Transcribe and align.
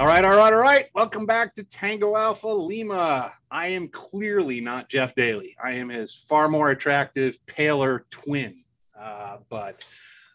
All 0.00 0.06
right, 0.06 0.24
all 0.24 0.34
right, 0.34 0.50
all 0.54 0.58
right. 0.58 0.86
Welcome 0.94 1.26
back 1.26 1.54
to 1.56 1.62
Tango 1.62 2.16
Alpha 2.16 2.48
Lima. 2.48 3.34
I 3.50 3.66
am 3.66 3.86
clearly 3.88 4.58
not 4.58 4.88
Jeff 4.88 5.14
Daly. 5.14 5.54
I 5.62 5.72
am 5.72 5.90
his 5.90 6.14
far 6.14 6.48
more 6.48 6.70
attractive, 6.70 7.36
paler 7.44 8.06
twin. 8.10 8.64
Uh, 8.98 9.36
but 9.50 9.86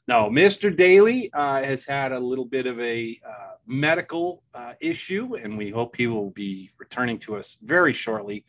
no, 0.07 0.29
Mr. 0.29 0.73
Daly 0.73 1.33
uh, 1.33 1.63
has 1.63 1.83
had 1.83 2.11
a 2.11 2.19
little 2.19 2.45
bit 2.45 2.67
of 2.67 2.79
a 2.79 3.19
uh, 3.27 3.53
medical 3.65 4.43
uh, 4.53 4.73
issue, 4.81 5.33
and 5.33 5.57
we 5.57 5.71
hope 5.71 5.95
he 5.95 6.05
will 6.05 6.29
be 6.29 6.69
returning 6.77 7.17
to 7.21 7.35
us 7.35 7.57
very 7.63 7.95
shortly. 7.95 8.45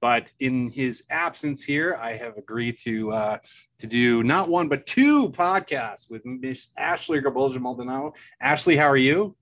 But 0.00 0.32
in 0.38 0.70
his 0.70 1.02
absence 1.10 1.64
here, 1.64 1.98
I 2.00 2.12
have 2.12 2.36
agreed 2.36 2.78
to 2.84 3.12
uh, 3.12 3.38
to 3.80 3.88
do 3.88 4.22
not 4.22 4.48
one 4.48 4.68
but 4.68 4.86
two 4.86 5.30
podcasts 5.30 6.08
with 6.08 6.24
Miss 6.24 6.70
Ashley 6.78 7.20
Garbolja 7.20 7.60
Maldonado. 7.60 8.14
Ashley, 8.40 8.76
how 8.76 8.86
are 8.86 8.96
you? 8.96 9.34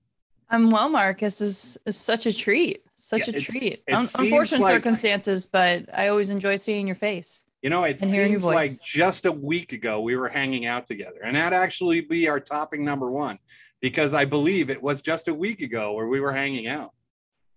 I'm 0.49 0.69
well, 0.69 0.89
Marcus. 0.89 1.39
This 1.39 1.77
is 1.85 1.97
such 1.97 2.25
a 2.25 2.33
treat. 2.33 2.83
Such 2.95 3.27
Yeah, 3.27 3.37
a 3.37 3.39
treat. 3.41 3.83
Un- 3.91 4.07
unfortunate 4.17 4.61
like- 4.61 4.73
circumstances, 4.73 5.45
but 5.45 5.85
I 5.93 6.07
always 6.09 6.29
enjoy 6.29 6.55
seeing 6.57 6.87
your 6.87 6.95
face. 6.95 7.45
You 7.61 7.69
know, 7.69 7.83
it 7.83 8.01
And 8.01 8.09
hearing 8.09 8.31
your 8.31 8.39
seems 8.41 8.53
like 8.53 8.71
just 8.83 9.25
a 9.25 9.31
week 9.31 9.73
ago 9.73 9.99
we 10.01 10.15
were 10.15 10.29
hanging 10.29 10.65
out 10.65 10.85
together, 10.85 11.21
and 11.23 11.35
that 11.35 11.51
actually 11.53 12.01
be 12.01 12.27
our 12.29 12.39
topping 12.39 12.85
number 12.85 13.11
one 13.11 13.37
because 13.81 14.13
I 14.13 14.25
believe 14.25 14.69
it 14.69 14.81
was 14.81 15.01
just 15.01 15.27
a 15.27 15.33
week 15.33 15.61
ago 15.61 15.93
where 15.93 16.07
we 16.07 16.19
were 16.21 16.31
hanging 16.31 16.67
out. 16.67 16.91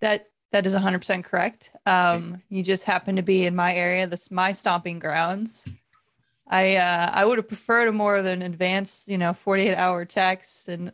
That 0.00 0.28
that 0.50 0.66
is 0.66 0.74
100% 0.74 1.24
correct. 1.24 1.70
Um, 1.86 2.42
you 2.50 2.62
just 2.62 2.84
happen 2.84 3.16
to 3.16 3.22
be 3.22 3.46
in 3.46 3.54
my 3.56 3.74
area. 3.74 4.06
This 4.06 4.30
my 4.30 4.52
stomping 4.52 4.98
grounds. 4.98 5.68
I 6.48 6.76
uh, 6.76 7.10
I 7.14 7.24
would 7.24 7.38
have 7.38 7.48
preferred 7.48 7.86
a 7.88 7.92
more 7.92 8.22
than 8.22 8.42
advanced, 8.42 9.06
you 9.08 9.18
know, 9.18 9.32
48 9.32 9.74
hour 9.76 10.04
text 10.04 10.68
and 10.68 10.92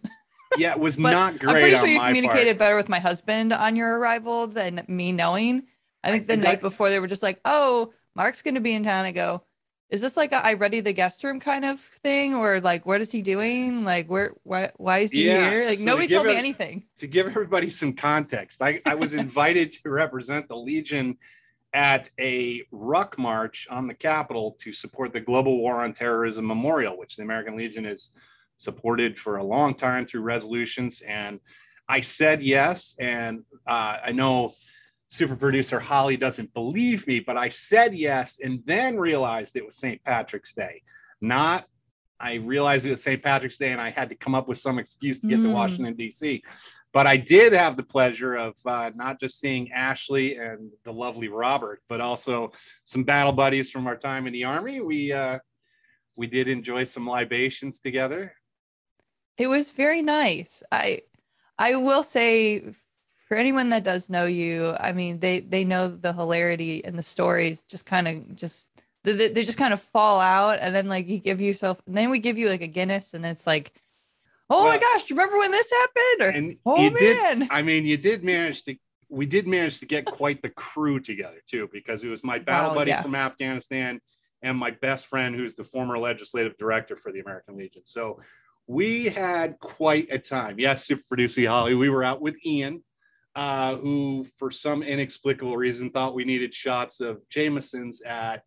Yeah, 0.57 0.73
it 0.73 0.81
was 0.81 0.97
But 0.97 1.11
not 1.11 1.39
great. 1.39 1.51
I'm 1.57 1.61
pretty 1.61 1.77
sure 1.77 1.87
you 1.87 2.01
communicated 2.01 2.47
part. 2.53 2.59
better 2.59 2.77
with 2.77 2.89
my 2.89 2.99
husband 3.01 3.53
on 3.53 3.77
your 3.77 3.99
arrival 3.99 4.47
than 4.47 4.83
me 4.89 5.13
knowing. 5.13 5.65
I 6.03 6.11
think 6.11 6.27
the 6.27 6.35
think 6.35 6.45
night 6.45 6.59
I- 6.59 6.61
before 6.61 6.89
they 6.89 7.01
were 7.01 7.07
just 7.07 7.23
like, 7.23 7.41
"Oh, 7.45 7.93
Mark's 8.15 8.43
going 8.43 8.55
to 8.55 8.61
be 8.61 8.73
in 8.73 8.83
town." 8.85 9.05
I 9.05 9.13
go, 9.13 9.45
"Is 9.91 10.01
this 10.01 10.17
like 10.17 10.33
a 10.33 10.37
I 10.45 10.55
ready 10.55 10.81
the 10.81 10.93
guest 10.93 11.23
room 11.23 11.39
kind 11.41 11.65
of 11.65 11.81
thing, 11.81 12.35
or 12.35 12.61
like 12.61 12.87
what 12.87 13.01
is 13.01 13.13
he 13.13 13.21
doing? 13.21 13.85
Like 13.85 14.09
where 14.09 14.33
why 14.45 14.71
why 14.77 14.99
is 15.01 15.13
he 15.13 15.27
Yeah, 15.27 15.51
here? 15.51 15.67
Like 15.67 15.79
so 15.79 15.85
nobody 15.85 16.07
give 16.07 16.17
told 16.17 16.29
me 16.29 16.37
anything." 16.37 16.85
to 16.99 17.07
give 17.07 17.27
everybody 17.27 17.69
some 17.71 17.93
context, 17.93 18.63
I, 18.63 18.81
I 18.87 18.95
was 18.95 19.13
invited 19.27 19.73
to 19.73 19.91
represent 19.91 20.49
the 20.49 20.57
Legion 20.57 21.19
at 21.75 22.09
a 22.19 22.63
ruck 22.71 23.19
march 23.19 23.67
on 23.71 23.87
the 23.87 23.93
Capitol 23.95 24.57
to 24.61 24.73
support 24.73 25.13
the 25.13 25.21
Global 25.21 25.59
War 25.59 25.85
on 25.85 25.93
Terrorism 25.93 26.47
Memorial, 26.47 26.97
which 26.97 27.17
the 27.17 27.23
American 27.23 27.57
Legion 27.57 27.85
has 27.85 28.13
supported 28.59 29.19
for 29.19 29.37
a 29.39 29.45
long 29.45 29.73
time 29.73 30.05
through 30.05 30.21
resolutions. 30.21 31.01
And 31.01 31.41
I 31.89 32.03
said 32.03 32.43
yes. 32.43 32.95
And 32.99 33.45
uh, 33.67 33.97
I 34.05 34.13
know 34.13 34.53
super 35.09 35.37
producer 35.37 35.81
Holly 35.81 36.19
doesn't 36.19 36.53
believe 36.53 37.07
me, 37.07 37.21
but 37.21 37.39
I 37.39 37.49
said 37.49 37.95
yes 37.95 38.39
and 38.45 38.61
then 38.67 38.99
realized 38.99 39.57
it 39.57 39.65
was 39.65 39.79
St. 39.79 40.03
Patrick's 40.05 40.53
Day. 40.53 40.83
Not, 41.23 41.65
I 42.21 42.35
realized 42.35 42.85
it 42.85 42.91
was 42.91 43.03
St. 43.03 43.23
Patrick's 43.23 43.57
Day 43.57 43.73
and 43.73 43.81
I 43.81 43.91
had 43.91 44.11
to 44.11 44.17
come 44.17 44.35
up 44.35 44.49
with 44.49 44.59
some 44.59 44.79
excuse 44.79 45.21
to 45.21 45.29
get 45.29 45.41
to 45.41 45.47
Mm. 45.47 45.55
Washington, 45.55 45.95
D.C. 45.95 46.43
But 46.93 47.07
I 47.07 47.17
did 47.17 47.53
have 47.53 47.77
the 47.77 47.83
pleasure 47.85 48.35
of 48.35 48.55
uh, 48.67 48.91
not 48.95 49.21
just 49.21 49.39
seeing 49.39 49.71
Ashley 49.73 50.37
and 50.37 50.71
the 50.85 50.93
lovely 50.93 51.29
Robert, 51.29 51.81
but 51.89 52.01
also 52.01 52.53
some 52.85 53.05
battle 53.05 53.33
buddies 53.33 53.71
from 53.71 53.87
our 53.87 53.97
time 53.97 54.27
in 54.27 54.33
the 54.33 54.45
Army. 54.45 54.81
We, 54.81 55.13
uh, 55.13 55.39
we 56.17 56.27
did 56.27 56.49
enjoy 56.49 56.85
some 56.85 57.07
libations 57.07 57.79
together. 57.79 58.35
It 59.39 59.47
was 59.47 59.71
very 59.71 60.03
nice. 60.03 60.63
I 60.71 61.03
I 61.59 61.77
will 61.77 62.03
say 62.03 62.73
for 63.29 63.37
anyone 63.37 63.69
that 63.71 63.85
does 63.85 64.11
know 64.11 64.27
you, 64.27 64.77
I 64.79 64.93
mean 64.93 65.21
they 65.21 65.41
they 65.41 65.65
know 65.65 65.89
the 65.89 66.13
hilarity 66.13 66.85
and 66.85 66.99
the 66.99 67.03
stories 67.03 67.63
just 67.63 67.87
kind 67.87 68.09
of 68.09 68.37
just 68.37 68.83
they, 69.05 69.29
they 69.29 69.45
just 69.45 69.59
kind 69.59 69.73
of 69.73 69.81
fall 69.81 70.21
out 70.21 70.59
and 70.61 70.75
then 70.75 70.89
like 70.89 71.09
you 71.09 71.19
give 71.19 71.41
yourself 71.41 71.81
and 71.87 71.97
then 71.97 72.11
we 72.11 72.19
give 72.19 72.37
you 72.37 72.49
like 72.49 72.63
a 72.63 72.67
Guinness 72.67 73.15
and 73.15 73.25
it's 73.25 73.47
like 73.47 73.73
oh 74.51 74.65
my 74.65 74.79
gosh, 74.79 75.05
do 75.05 75.15
you 75.15 75.21
remember 75.21 75.39
when 75.39 75.51
this 75.51 75.71
happened? 75.71 76.21
Or 76.21 76.29
And 76.29 76.57
oh 76.65 76.83
you 76.83 76.91
did, 76.91 77.39
man. 77.41 77.49
I 77.51 77.63
mean, 77.63 77.85
you 77.85 77.97
did 77.97 78.25
manage 78.25 78.65
to, 78.65 78.77
we 79.09 79.27
did 79.27 79.47
manage 79.47 79.81
to 79.81 79.87
get 79.87 80.05
quite 80.05 80.43
the 80.43 80.51
crew 80.51 81.01
together 81.01 81.41
too, 81.47 81.69
because 81.73 82.03
it 82.03 82.09
was 82.09 82.25
my 82.25 82.39
battle 82.39 82.71
Wow, 82.71 82.77
buddy 82.77 82.91
yeah. 82.91 83.03
from 83.03 83.15
Afghanistan 83.15 84.01
and 84.43 84.57
my 84.57 84.71
best 84.71 85.07
friend, 85.07 85.35
who's 85.35 85.55
the 85.55 85.65
former 85.65 85.99
legislative 85.99 86.57
director 86.59 86.97
for 86.97 87.13
the 87.13 87.21
American 87.21 87.57
Legion. 87.57 87.83
So 87.85 88.21
we 88.69 89.09
had 89.09 89.59
quite 89.59 90.09
a 90.13 90.19
time. 90.19 90.61
Yes, 90.61 90.85
super 90.85 91.03
producer 91.09 91.47
Holly, 91.49 91.75
we 91.75 91.89
were 91.89 92.05
out 92.05 92.21
with 92.21 92.37
Ian, 92.45 92.85
uh, 93.35 93.75
who 93.77 94.27
for 94.37 94.51
some 94.51 94.83
inexplicable 94.83 95.57
reason 95.57 95.91
thought 95.91 96.15
we 96.15 96.25
needed 96.25 96.55
shots 96.55 97.01
of 97.01 97.27
Jameson's 97.31 98.03
at 98.03 98.43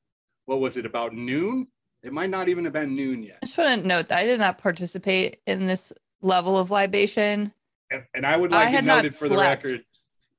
what 0.45 0.59
was 0.59 0.77
it 0.77 0.85
about 0.85 1.13
noon? 1.13 1.67
It 2.03 2.13
might 2.13 2.29
not 2.29 2.49
even 2.49 2.63
have 2.65 2.73
been 2.73 2.95
noon 2.95 3.23
yet. 3.23 3.39
I 3.41 3.45
just 3.45 3.57
want 3.57 3.81
to 3.81 3.87
note 3.87 4.09
that 4.09 4.19
I 4.19 4.23
did 4.23 4.39
not 4.39 4.59
participate 4.59 5.39
in 5.45 5.65
this 5.65 5.91
level 6.21 6.57
of 6.57 6.71
libation. 6.71 7.51
And, 7.89 8.03
and 8.13 8.25
I 8.25 8.37
would 8.37 8.53
I 8.53 8.57
like 8.57 8.67
to 8.67 8.71
had 8.71 8.85
note 8.85 8.95
not 8.95 9.05
it 9.05 9.13
for 9.13 9.27
the 9.27 9.37
record. 9.37 9.83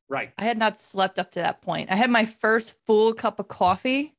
Right. 0.09 0.32
I 0.38 0.44
had 0.44 0.59
not 0.59 0.81
slept 0.81 1.19
up 1.19 1.32
to 1.32 1.41
that 1.41 1.62
point. 1.62 1.91
I 1.91 1.97
had 1.97 2.10
my 2.10 2.25
first 2.25 2.78
full 2.87 3.14
cup 3.14 3.41
of 3.41 3.49
coffee 3.49 4.14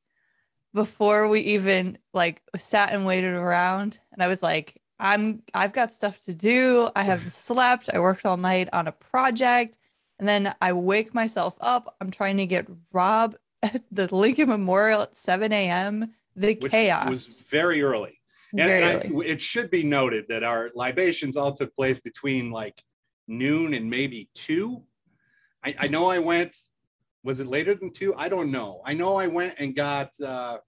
before 0.74 1.28
we 1.28 1.40
even 1.40 1.98
like 2.12 2.42
sat 2.56 2.92
and 2.92 3.06
waited 3.06 3.32
around. 3.32 3.98
And 4.12 4.22
I 4.22 4.26
was 4.26 4.42
like, 4.42 4.80
I'm 4.98 5.42
I've 5.52 5.72
got 5.72 5.92
stuff 5.92 6.20
to 6.22 6.34
do. 6.34 6.90
I 6.94 7.02
haven't 7.02 7.32
slept. 7.48 7.90
I 7.92 7.98
worked 7.98 8.24
all 8.24 8.36
night 8.36 8.68
on 8.72 8.86
a 8.88 8.92
project. 8.92 9.78
And 10.18 10.28
then 10.28 10.54
I 10.60 10.72
wake 10.72 11.12
myself 11.12 11.56
up. 11.60 11.96
I'm 12.00 12.10
trying 12.10 12.36
to 12.36 12.46
get 12.46 12.68
Rob 12.92 13.34
at 13.62 13.82
the 13.90 14.14
Lincoln 14.14 14.48
Memorial 14.48 15.02
at 15.02 15.16
7 15.16 15.52
a.m. 15.52 16.14
The 16.36 16.56
which 16.60 16.70
chaos. 16.70 17.08
was 17.10 17.42
very 17.50 17.82
early. 17.82 18.20
And 18.52 18.60
Very 18.60 18.84
I- 18.84 18.94
early. 18.98 19.26
it 19.28 19.40
should 19.42 19.70
be 19.70 19.82
noted 19.82 20.26
that 20.28 20.44
our 20.44 20.70
libations 20.76 21.36
all 21.36 21.52
took 21.52 21.74
place 21.74 21.98
between 22.00 22.50
like 22.52 22.80
noon 23.26 23.74
and 23.74 23.90
maybe 23.90 24.28
two. 24.36 24.84
I, 25.64 25.74
I 25.80 25.86
know 25.88 26.06
I 26.06 26.20
went, 26.20 26.54
was 27.24 27.40
it 27.40 27.48
later 27.48 27.74
than 27.74 27.90
two? 27.92 28.14
I 28.16 28.28
don't 28.28 28.52
know. 28.52 28.80
I 28.84 28.94
know 28.94 29.16
I 29.16 29.26
went 29.26 29.54
and 29.58 29.74
got 29.74 30.10
uh, 30.20 30.58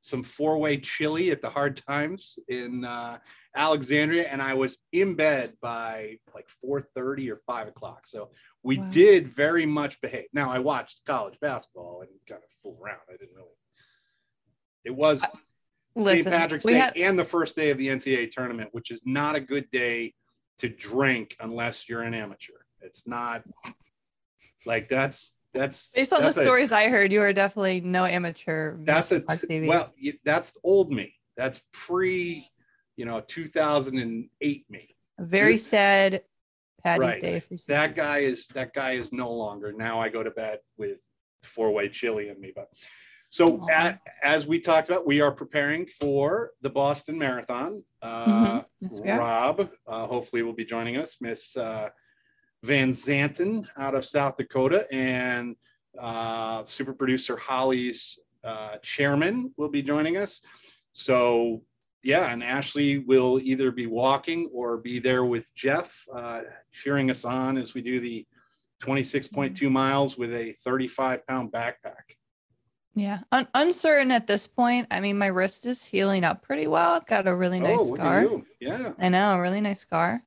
some 0.00 0.22
four 0.22 0.56
way 0.56 0.78
chili 0.78 1.30
at 1.30 1.42
the 1.42 1.50
Hard 1.50 1.76
Times 1.76 2.38
in 2.48 2.84
uh, 2.84 3.18
Alexandria, 3.56 4.28
and 4.28 4.40
I 4.42 4.54
was 4.54 4.78
in 4.92 5.14
bed 5.14 5.54
by 5.60 6.18
like 6.34 6.46
4:30 6.64 7.30
or 7.30 7.40
5 7.46 7.68
o'clock. 7.68 8.06
So 8.06 8.30
we 8.62 8.78
Wow. 8.78 8.90
did 8.90 9.28
very 9.34 9.64
much 9.66 10.00
behave. 10.00 10.26
Now 10.32 10.50
I 10.50 10.58
watched 10.58 11.04
college 11.06 11.38
basketball 11.40 12.02
and 12.02 12.10
kind 12.28 12.42
of 12.44 12.50
fool 12.62 12.78
around. 12.82 13.00
I 13.08 13.12
didn't 13.12 13.34
really. 13.34 13.48
It 14.84 14.90
was 14.94 15.22
St. 15.98 16.26
Patrick's 16.26 16.66
Day 16.66 16.74
had- 16.74 16.96
and 16.96 17.18
the 17.18 17.24
first 17.24 17.56
day 17.56 17.70
of 17.70 17.78
the 17.78 17.88
NCAA 17.88 18.26
tournament, 18.30 18.68
which 18.72 18.90
is 18.90 19.00
not 19.06 19.34
a 19.34 19.40
good 19.40 19.70
day 19.70 20.14
to 20.58 20.68
drink 20.68 21.34
unless 21.40 21.88
you're 21.88 22.02
an 22.02 22.14
amateur. 22.14 22.52
It's 22.82 23.06
not 23.06 23.42
like 24.66 24.88
that's 24.88 25.32
that's 25.54 25.88
Based 25.90 26.12
on 26.12 26.18
the 26.20 26.24
that's 26.24 26.36
a- 26.36 26.42
stories 26.42 26.70
I 26.70 26.88
heard, 26.88 27.12
you 27.12 27.22
are 27.22 27.32
definitely 27.32 27.80
no 27.80 28.04
amateur. 28.04 28.76
that's 28.80 29.10
a 29.10 29.20
TV. 29.20 29.66
well, 29.66 29.92
that's 30.22 30.56
old 30.62 30.92
me. 30.92 31.14
That's 31.38 31.62
pre, 31.72 32.50
you 32.96 33.04
know, 33.04 33.20
2008 33.20 34.64
me. 34.70 34.96
A 35.18 35.24
very 35.24 35.52
this- 35.52 35.66
sad 35.66 36.22
Patty's 36.82 37.00
Right. 37.00 37.20
Day 37.20 37.40
for 37.40 37.56
That 37.68 37.96
guy 37.96 38.18
is 38.18 38.46
that 38.48 38.72
guy 38.72 38.92
is 38.92 39.12
no 39.12 39.32
longer. 39.32 39.72
Now 39.72 40.00
I 40.00 40.08
go 40.08 40.22
to 40.22 40.30
bed 40.30 40.60
with 40.76 40.98
four 41.42 41.72
way 41.72 41.88
chili 41.88 42.28
in 42.28 42.40
me. 42.40 42.52
But 42.54 42.68
so 43.30 43.60
at, 43.70 44.00
as 44.22 44.46
we 44.46 44.60
talked 44.60 44.88
about, 44.88 45.04
we 45.06 45.20
are 45.20 45.32
preparing 45.32 45.86
for 45.86 46.52
the 46.60 46.70
Boston 46.70 47.18
Marathon. 47.18 47.82
Uh, 48.00 48.60
Mhm. 48.60 48.66
Yes. 48.80 49.18
Rob, 49.18 49.70
uh, 49.86 50.06
hopefully, 50.06 50.42
will 50.42 50.52
be 50.52 50.64
joining 50.64 50.96
us. 50.96 51.16
Miss 51.20 51.56
uh, 51.56 51.88
Van 52.62 52.92
Zanten 52.92 53.66
out 53.76 53.94
of 53.94 54.04
South 54.04 54.36
Dakota, 54.36 54.86
and 54.92 55.56
uh, 55.98 56.62
super 56.64 56.92
producer 56.92 57.36
Holly's 57.36 58.18
uh, 58.44 58.76
chairman 58.82 59.52
will 59.56 59.70
be 59.70 59.82
joining 59.82 60.16
us. 60.18 60.40
So, 60.92 61.62
yeah, 62.06 62.30
and 62.32 62.42
Ashley 62.42 62.98
will 62.98 63.40
either 63.42 63.72
be 63.72 63.88
walking 63.88 64.48
or 64.54 64.76
be 64.76 65.00
there 65.00 65.24
with 65.24 65.52
Jeff, 65.56 66.04
uh, 66.14 66.42
cheering 66.72 67.10
us 67.10 67.24
on 67.24 67.56
as 67.56 67.74
we 67.74 67.82
do 67.82 67.98
the 67.98 68.24
26.2 68.84 69.68
miles 69.68 70.16
with 70.16 70.32
a 70.32 70.54
35 70.64 71.26
pound 71.26 71.50
backpack. 71.50 72.14
Yeah, 72.94 73.18
Un- 73.32 73.48
uncertain 73.54 74.12
at 74.12 74.28
this 74.28 74.46
point. 74.46 74.86
I 74.92 75.00
mean, 75.00 75.18
my 75.18 75.26
wrist 75.26 75.66
is 75.66 75.84
healing 75.84 76.22
up 76.22 76.42
pretty 76.42 76.68
well. 76.68 77.00
Got 77.06 77.26
a 77.26 77.34
really 77.34 77.58
nice 77.58 77.80
oh, 77.80 77.84
look 77.90 77.98
at 77.98 78.02
scar. 78.02 78.22
you. 78.22 78.46
Yeah. 78.60 78.92
I 78.98 79.08
know, 79.08 79.34
a 79.34 79.40
really 79.40 79.60
nice 79.60 79.80
scar. 79.80 80.22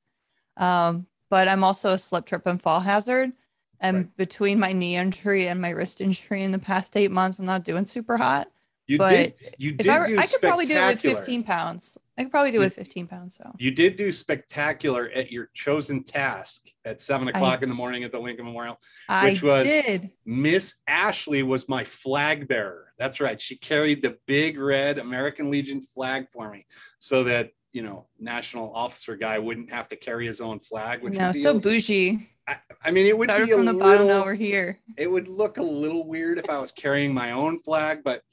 Um, 0.58 1.08
but 1.30 1.48
I'm 1.48 1.64
also 1.64 1.94
a 1.94 1.98
slip, 1.98 2.25
trip, 2.25 2.46
and 2.46 2.62
fall 2.62 2.82
hazard. 2.82 3.32
And 3.80 3.96
Right. 3.98 4.18
between 4.18 4.60
my 4.60 4.74
knee 4.74 4.98
injury 4.98 5.48
and 5.48 5.62
my 5.62 5.70
wrist 5.70 6.02
injury 6.02 6.44
in 6.44 6.52
the 6.52 6.60
past 6.60 6.98
eight 6.98 7.12
months, 7.12 7.40
I'm 7.40 7.46
not 7.46 7.64
doing 7.64 7.86
super 7.86 8.18
hot. 8.18 8.52
You 8.89 8.97
But 8.97 9.12
did. 9.12 9.33
You 9.59 9.71
did 9.74 9.86
If 9.86 9.91
I, 9.91 10.00
were, 10.00 10.06
I 10.19 10.25
could 10.25 10.41
probably 10.41 10.65
do 10.65 10.74
it 10.75 10.88
with 10.88 11.00
15 11.00 11.44
pounds. 11.44 11.95
I 12.18 12.24
could 12.24 12.31
probably 12.31 12.50
do 12.50 12.57
it 12.57 12.65
with 12.65 12.74
15 12.74 13.06
pounds. 13.06 13.36
So 13.36 13.51
You 13.59 13.69
did 13.69 13.95
do 13.97 14.12
spectacular 14.12 15.12
at 15.13 15.31
your 15.31 15.50
chosen 15.53 16.03
task 16.03 16.69
at 16.86 17.00
seven 17.00 17.27
o'clock 17.27 17.62
in 17.62 17.69
the 17.69 17.75
morning 17.75 18.03
at 18.03 18.12
the 18.12 18.18
Lincoln 18.18 18.45
Memorial. 18.45 18.80
I 19.07 19.30
Which 19.30 19.44
was- 19.44 19.63
did. 19.63 20.09
Miss 20.25 20.75
Ashley 20.88 21.44
was 21.44 21.69
my 21.69 21.83
flag 21.83 22.47
bearer. 22.47 22.91
That's 22.97 23.19
right. 23.19 23.39
She 23.39 23.57
carried 23.57 24.01
the 24.01 24.18
big 24.25 24.57
red 24.57 24.97
American 24.97 25.51
Legion 25.51 25.83
flag 25.83 26.27
for 26.33 26.50
me 26.51 26.65
so 26.97 27.24
that, 27.25 27.51
you 27.74 27.83
know, 27.83 28.07
national 28.19 28.74
officer 28.74 29.15
guy 29.15 29.38
wouldn't 29.38 29.69
have 29.71 29.88
to 29.89 29.97
carry 29.97 30.25
his 30.25 30.41
own 30.41 30.59
flag. 30.59 31.03
Which 31.03 31.13
No, 31.13 31.27
would 31.27 31.33
be 31.33 31.39
so 31.39 31.56
a- 31.57 31.59
bougie. 31.59 32.27
I, 32.47 32.57
I 32.86 32.89
mean, 32.89 33.06
it 33.06 33.15
would 33.15 33.30
Started 33.30 33.45
be 33.45 33.51
from 33.51 33.65
the 33.65 33.74
little, 33.74 33.88
bottom. 33.88 34.07
Now 34.07 34.25
we're 34.25 34.33
here. 34.33 34.80
it 34.97 35.06
would 35.06 35.27
look 35.27 35.59
a 35.59 35.62
little 35.62 36.07
weird 36.07 36.39
if 36.39 36.50
I 36.50 36.57
was 36.57 36.71
carrying 36.71 37.13
my 37.13 37.33
own 37.33 37.62
flag, 37.62 38.00
but 38.03 38.24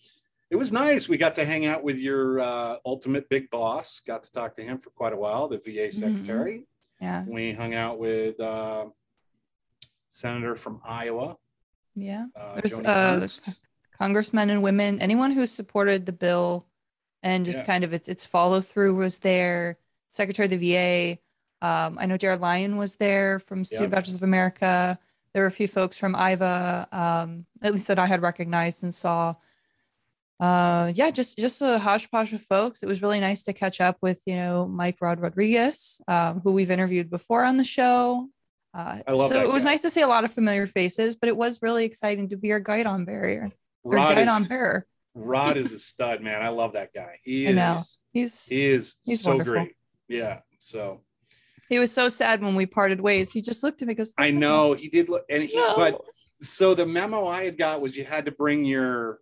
it 0.57 0.59
was 0.59 0.73
nice. 0.73 1.07
We 1.09 1.19
got 1.19 1.35
to 1.35 1.45
hang 1.45 1.67
out 1.67 1.83
with 1.85 1.99
your 1.99 2.41
uh, 2.41 2.77
ultimate 2.87 3.29
big 3.29 3.51
boss. 3.51 4.01
Got 4.07 4.23
to 4.25 4.33
talk 4.33 4.55
to 4.55 4.63
him 4.63 4.79
for 4.79 4.89
quite 4.91 5.13
a 5.13 5.17
while, 5.17 5.49
the 5.49 5.59
VA 5.59 5.71
Mm-hmm. 5.91 6.01
secretary. 6.01 6.65
Yeah. 7.01 7.25
We 7.29 7.53
hung 7.53 7.75
out 7.75 7.99
with 7.99 8.41
uh, 8.41 8.87
senator 10.09 10.57
from 10.57 10.81
Iowa. 10.85 11.37
Yeah. 11.95 12.27
Uh, 12.35 12.55
There's 12.55 12.79
uh, 12.81 13.19
Ernst. 13.23 13.51
congressmen 13.93 14.49
and 14.51 14.63
women, 14.63 15.01
anyone 15.01 15.33
who 15.33 15.47
supported 15.47 16.07
the 16.07 16.13
bill 16.13 16.67
and 17.23 17.45
just 17.45 17.61
Yeah. 17.61 17.67
kind 17.67 17.85
of 17.85 17.93
its 17.93 18.09
its 18.09 18.25
follow 18.25 18.61
through 18.63 18.95
was 18.97 19.19
there. 19.19 19.79
Secretary 20.11 20.47
of 20.47 20.59
the 20.59 20.73
VA. 20.73 21.19
Um, 21.67 21.99
I 22.01 22.07
know 22.07 22.17
Jared 22.17 22.41
Lyon 22.41 22.77
was 22.79 22.97
there 22.97 23.39
from 23.41 23.65
Student 23.65 23.91
Yeah. 23.91 23.97
Veterans 23.97 24.15
of 24.15 24.23
America. 24.23 24.99
There 25.35 25.43
were 25.43 25.49
a 25.49 25.53
few 25.53 25.69
folks 25.69 25.99
from 25.99 26.15
IVA, 26.15 26.89
um, 26.93 27.45
at 27.63 27.73
least 27.73 27.89
that 27.89 27.99
I 27.99 28.07
had 28.07 28.23
recognized 28.23 28.83
and 28.85 28.95
saw. 28.95 29.35
Uh, 30.39 30.93
yeah, 30.95 31.11
just 31.11 31.39
just 31.39 31.63
a 31.63 31.79
hodgepodge 31.79 32.33
of 32.33 32.43
folks. 32.43 32.83
It 32.83 32.87
was 32.87 33.01
really 33.01 33.21
nice 33.21 33.43
to 33.45 33.53
catch 33.53 33.81
up 33.81 33.97
with 34.03 34.23
you 34.27 34.37
know 34.37 34.67
Mike 34.67 34.99
Rod 35.01 35.21
Rodriguez, 35.21 36.01
um, 36.09 36.41
who 36.41 36.53
we've 36.53 36.71
interviewed 36.71 37.11
before 37.11 37.45
on 37.45 37.57
the 37.57 37.65
show. 37.65 38.29
Uh, 38.75 38.99
I 39.07 39.13
love 39.13 39.29
so 39.29 39.43
it 39.43 39.51
was 39.51 39.65
guy. 39.65 39.71
nice 39.71 39.83
to 39.83 39.91
see 39.91 40.03
a 40.03 40.07
lot 40.07 40.25
of 40.25 40.33
familiar 40.33 40.67
faces, 40.67 41.17
but 41.17 41.29
it 41.29 41.37
was 41.37 41.63
really 41.63 41.87
exciting 41.87 42.29
to 42.29 42.37
be 42.37 42.53
our 42.53 42.61
guidon 42.61 43.07
barrier 43.07 43.51
or 43.83 43.93
Rod 43.97 44.15
guide 44.17 44.23
is, 44.23 44.29
on 44.29 44.45
bearer. 44.45 44.87
Rod 45.15 45.57
is 45.57 45.73
a 45.73 45.79
stud, 45.79 46.21
man. 46.21 46.43
I 46.43 46.49
love 46.49 46.75
that 46.75 46.93
guy. 46.95 47.19
He 47.25 47.47
is. 47.47 47.99
He's 48.13 48.47
He 48.47 48.67
is 48.67 48.97
He's 49.05 49.23
so 49.23 49.31
wonderful. 49.31 49.53
great. 49.55 49.77
Yeah. 50.09 50.41
So 50.59 51.01
he 51.71 51.79
was 51.79 51.93
so 51.93 52.09
sad 52.09 52.43
when 52.43 52.55
we 52.55 52.67
parted 52.67 53.01
ways. 53.01 53.33
He 53.33 53.41
just 53.41 53.63
looked 53.63 53.81
at 53.81 53.89
me 53.89 53.93
and 53.93 53.99
goes, 53.99 54.13
I 54.19 54.31
know 54.31 54.75
he 54.75 54.89
did 54.89 55.09
look, 55.09 55.25
and 55.31 55.43
he, 55.43 55.57
No. 55.57 55.75
but 55.77 56.01
so 56.41 56.75
the 56.75 56.85
memo 56.85 57.27
I 57.27 57.45
had 57.45 57.57
got 57.57 57.81
was 57.81 57.97
you 57.97 58.05
had 58.05 58.27
to 58.27 58.31
bring 58.31 58.65
your 58.67 59.21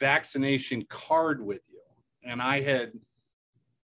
vaccination 0.00 0.84
card 0.88 1.44
with 1.44 1.60
you. 1.70 1.80
And 2.24 2.42
I 2.42 2.60
had 2.60 2.92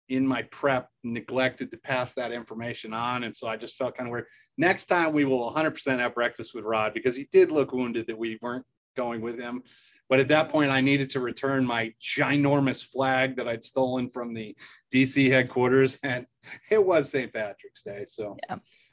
in 0.09 0.27
my 0.27 0.43
prep 0.43 0.91
neglected 1.03 1.71
to 1.71 1.77
pass 1.79 2.15
that 2.15 2.33
information 2.33 2.93
on. 2.93 3.25
And 3.25 3.35
so 3.35 3.49
I 3.49 3.57
just 3.57 3.77
felt 3.77 3.97
kind 3.97 4.09
of 4.09 4.13
weird. 4.13 4.27
Next 4.59 4.87
time 4.87 5.13
we 5.13 5.25
will 5.25 5.51
100% 5.53 5.99
have 5.99 6.15
breakfast 6.15 6.55
with 6.55 6.65
Rod 6.65 6.95
because 6.95 7.17
he 7.17 7.29
did 7.33 7.51
look 7.51 7.73
wounded 7.73 8.07
that 8.07 8.19
we 8.19 8.39
weren't 8.43 8.67
going 8.97 9.21
with 9.21 9.41
him. 9.41 9.63
But 10.09 10.21
at 10.21 10.29
that 10.29 10.51
point, 10.51 10.71
I 10.71 10.83
needed 10.83 11.09
to 11.11 11.21
return 11.21 11.65
my 11.65 11.95
ginormous 12.03 12.85
flag 12.85 13.37
that 13.37 13.49
I'd 13.49 13.65
stolen 13.65 14.11
from 14.11 14.35
the 14.35 14.55
DC 14.93 15.31
headquarters. 15.31 15.99
And 16.03 16.27
it 16.71 16.85
was 16.85 17.11
St. 17.11 17.33
Patrick's 17.33 17.83
Day. 17.83 18.05
So 18.07 18.37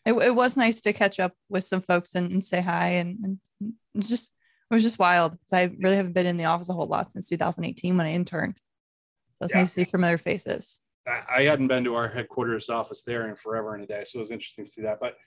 it, 0.06 0.14
it 0.14 0.34
was 0.34 0.56
nice 0.56 0.80
to 0.82 0.94
catch 0.94 1.20
up 1.20 1.34
with 1.50 1.66
some 1.66 1.82
folks 1.82 2.16
and, 2.16 2.32
and 2.32 2.44
say 2.44 2.62
hi. 2.62 2.88
And, 2.92 3.40
and 3.60 3.74
just, 4.00 4.32
it 4.72 4.76
was 4.76 4.84
just 4.84 5.00
wild. 5.00 5.38
I 5.52 5.70
really 5.80 5.98
haven't 5.98 6.14
been 6.14 6.26
in 6.26 6.38
the 6.38 6.46
office 6.46 6.70
a 6.70 6.74
whole 6.74 6.86
lot 6.86 7.12
since 7.12 7.28
2018 7.28 7.98
when 7.98 8.08
I 8.08 8.14
interned. 8.14 8.58
So 9.38 9.46
it's 9.46 9.54
Yeah. 9.54 9.60
nice 9.60 9.74
to 9.74 9.74
see 9.76 9.84
familiar 9.84 10.18
faces. 10.18 10.80
I, 11.06 11.44
hadn't 11.44 11.68
been 11.68 11.84
to 11.84 11.96
our 11.96 12.08
headquarters 12.08 12.70
office 12.70 13.04
there 13.04 13.28
in 13.28 13.36
forever 13.36 13.74
and 13.74 13.84
a 13.84 13.88
day. 13.88 14.04
So 14.06 14.20
it 14.20 14.22
was 14.22 14.32
interesting 14.32 14.64
to 14.64 14.70
see 14.70 14.82
that. 14.84 15.00
But 15.02 15.18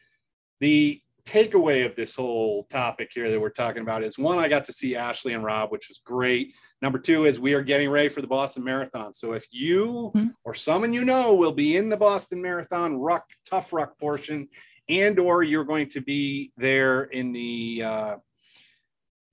the 0.61 1.03
takeaway 1.27 1.85
of 1.85 1.95
this 1.97 2.15
whole 2.15 2.65
topic 2.71 3.11
here 3.13 3.31
that 3.31 3.41
we're 3.41 3.51
talking 3.51 3.83
about 3.83 4.03
is 4.05 4.17
one, 4.17 4.39
I 4.39 4.49
got 4.49 4.65
to 4.67 4.73
see 4.73 4.95
Ashley 4.97 5.33
and 5.35 5.45
Rob, 5.45 5.73
which 5.73 5.89
was 5.89 5.99
great. 6.05 6.55
Number 6.81 6.99
two 6.99 7.27
is 7.27 7.39
we 7.41 7.55
are 7.55 7.63
getting 7.63 7.91
ready 7.91 8.09
for 8.09 8.21
the 8.23 8.27
Boston 8.27 8.63
Marathon. 8.65 9.13
So 9.13 9.33
if 9.33 9.47
you 9.51 10.13
Mhm. 10.15 10.35
or 10.45 10.55
someone 10.55 10.93
you 10.95 11.05
know 11.05 11.35
will 11.35 11.53
be 11.53 11.77
in 11.77 11.89
the 11.91 11.97
Boston 11.97 12.41
Marathon 12.41 12.97
ruck, 12.97 13.29
tough 13.45 13.73
ruck 13.73 13.99
portion, 13.99 14.49
and 14.89 15.19
or 15.19 15.43
you're 15.43 15.65
going 15.65 15.89
to 15.91 16.01
be 16.01 16.53
there 16.57 17.05
in 17.05 17.33
the 17.33 17.83
uh, 17.83 18.17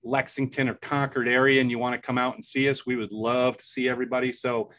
Lexington 0.04 0.68
or 0.68 0.74
Concord 0.74 1.28
area 1.28 1.60
and 1.60 1.70
you 1.70 1.78
want 1.78 1.94
to 1.94 2.00
come 2.04 2.18
out 2.18 2.34
and 2.34 2.44
see 2.44 2.68
us, 2.68 2.86
we 2.86 2.96
would 2.96 3.12
love 3.12 3.56
to 3.56 3.64
see 3.64 3.88
everybody. 3.88 4.32
So 4.32 4.70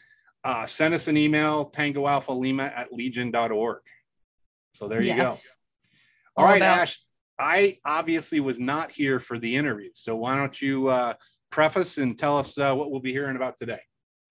uh, 0.44 0.66
send 0.66 0.94
us 0.94 1.08
an 1.08 1.16
email, 1.16 1.66
tango 1.66 2.06
alpha 2.06 2.32
lima 2.32 2.64
at 2.64 2.92
legion.org. 2.92 3.78
So 4.74 4.88
there 4.88 5.02
you 5.02 5.10
go. 5.10 5.16
Yes. 5.16 5.56
All 6.36 6.44
All 6.44 6.50
right, 6.50 6.58
about- 6.58 6.78
Ash. 6.80 7.00
I 7.38 7.78
obviously 7.84 8.38
was 8.38 8.60
not 8.60 8.92
here 8.92 9.18
for 9.18 9.40
the 9.40 9.56
interview. 9.56 9.90
So 9.94 10.14
why 10.14 10.36
don't 10.36 10.60
you 10.62 10.86
uh, 10.88 11.14
preface 11.50 11.98
and 11.98 12.16
tell 12.16 12.38
us 12.38 12.56
uh, 12.56 12.72
what 12.74 12.92
we'll 12.92 13.00
be 13.00 13.10
hearing 13.12 13.34
about 13.34 13.56
today? 13.56 13.80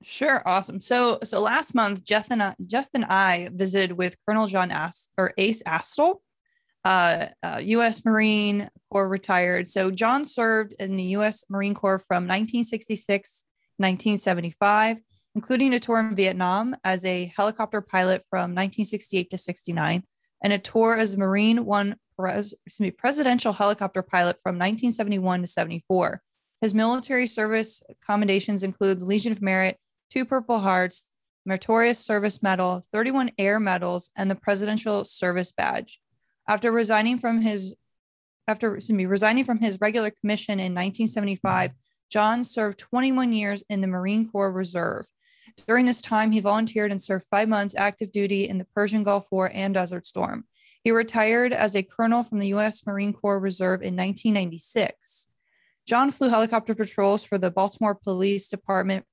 Sure, 0.03 0.41
awesome. 0.45 0.79
So, 0.79 1.19
so 1.23 1.41
last 1.41 1.75
month, 1.75 2.03
Jeff 2.05 2.31
and 2.31 2.43
I, 2.43 2.55
Jeff 2.65 2.89
and 2.93 3.05
I 3.05 3.49
visited 3.53 3.93
with 3.93 4.15
Colonel 4.25 4.47
John 4.47 4.71
Ast 4.71 5.11
or 5.17 5.33
Ace 5.37 5.63
Astle, 5.63 6.17
uh, 6.85 7.27
uh, 7.41 7.59
U.S. 7.61 8.03
Marine 8.03 8.69
Corps 8.91 9.07
retired. 9.07 9.67
So 9.67 9.89
John 9.91 10.25
served 10.25 10.73
in 10.79 10.95
the 10.95 11.03
U.S. 11.03 11.45
Marine 11.49 11.73
Corps 11.73 11.99
from 11.99 12.23
1966 12.23 13.41
to 13.41 13.45
1975, 13.77 14.97
including 15.35 15.73
a 15.73 15.79
tour 15.79 15.99
in 15.99 16.15
Vietnam 16.15 16.75
as 16.83 17.05
a 17.05 17.31
helicopter 17.35 17.81
pilot 17.81 18.23
from 18.29 18.51
1968 18.51 19.29
to 19.29 19.37
69, 19.37 20.03
and 20.43 20.53
a 20.53 20.59
tour 20.59 20.97
as 20.97 21.17
Marine 21.17 21.65
One 21.65 21.95
me, 22.79 22.91
presidential 22.91 23.53
helicopter 23.53 24.01
pilot 24.01 24.37
from 24.41 24.55
1971 24.55 25.41
to 25.41 25.47
74. 25.47 26.21
His 26.61 26.73
military 26.73 27.27
service 27.27 27.83
commendations 28.05 28.63
include 28.63 28.99
the 28.99 29.05
Legion 29.05 29.31
of 29.31 29.41
Merit, 29.41 29.77
two 30.09 30.25
Purple 30.25 30.59
Hearts, 30.59 31.05
Meritorious 31.45 31.99
Service 31.99 32.41
Medal, 32.41 32.81
31 32.93 33.31
Air 33.37 33.59
Medals, 33.59 34.11
and 34.15 34.31
the 34.31 34.35
Presidential 34.35 35.03
Service 35.03 35.51
Badge. 35.51 35.99
After 36.47 36.71
resigning 36.71 37.17
from 37.17 37.41
his 37.41 37.75
after 38.47 38.75
excuse 38.75 38.97
me, 38.97 39.05
resigning 39.05 39.45
from 39.45 39.59
his 39.59 39.79
regular 39.79 40.11
commission 40.11 40.59
in 40.59 40.73
1975, 40.73 41.73
John 42.09 42.43
served 42.43 42.77
21 42.77 43.31
years 43.31 43.63
in 43.69 43.81
the 43.81 43.87
Marine 43.87 44.29
Corps 44.29 44.51
Reserve. 44.51 45.05
During 45.65 45.85
this 45.85 46.01
time, 46.01 46.31
he 46.31 46.39
volunteered 46.39 46.91
and 46.91 47.01
served 47.01 47.25
five 47.25 47.47
months 47.47 47.75
active 47.75 48.11
duty 48.11 48.49
in 48.49 48.57
the 48.57 48.67
Persian 48.75 49.03
Gulf 49.03 49.27
War 49.31 49.49
and 49.53 49.73
Desert 49.73 50.05
Storm. 50.05 50.45
He 50.83 50.91
retired 50.91 51.53
as 51.53 51.75
a 51.75 51.83
colonel 51.83 52.23
from 52.23 52.39
the 52.39 52.49
U.S. 52.49 52.85
Marine 52.85 53.13
Corps 53.13 53.39
Reserve 53.39 53.81
in 53.81 53.95
1996. 53.95 55.29
John 55.87 56.11
flew 56.11 56.29
helicopter 56.29 56.75
patrols 56.75 57.23
for 57.23 57.37
the 57.37 57.51
Baltimore 57.51 57.95
Police 57.95 58.49
Department 58.49 59.05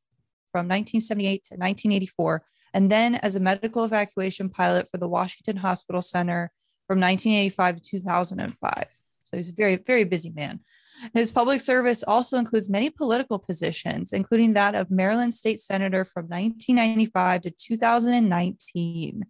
from 0.51 0.67
1978 0.67 1.45
to 1.45 1.55
1984, 1.55 2.43
and 2.75 2.91
then 2.91 3.15
as 3.17 3.37
a 3.37 3.41
medical 3.41 3.85
evacuation 3.85 4.49
pilot 4.49 4.89
for 4.89 4.99
the 4.99 5.09
Washington 5.09 5.59
Hospital 5.59 6.03
Center 6.03 6.51
from 6.91 6.99
1985 6.99 7.77
to 7.77 7.83
2005. 7.83 8.85
So 9.23 9.37
he's 9.37 9.51
a 9.51 9.55
very, 9.55 9.77
very 9.77 10.03
busy 10.03 10.31
man. 10.31 10.59
His 11.15 11.31
public 11.31 11.61
service 11.61 12.03
also 12.03 12.37
includes 12.37 12.69
many 12.69 12.91
political 12.91 13.39
positions, 13.39 14.13
including 14.13 14.55
that 14.55 14.75
of 14.75 14.91
Maryland 14.91 15.33
State 15.33 15.61
Senator 15.61 16.05
from 16.05 16.25
1995 16.25 17.43
to 17.43 17.51
2019. 17.53 19.23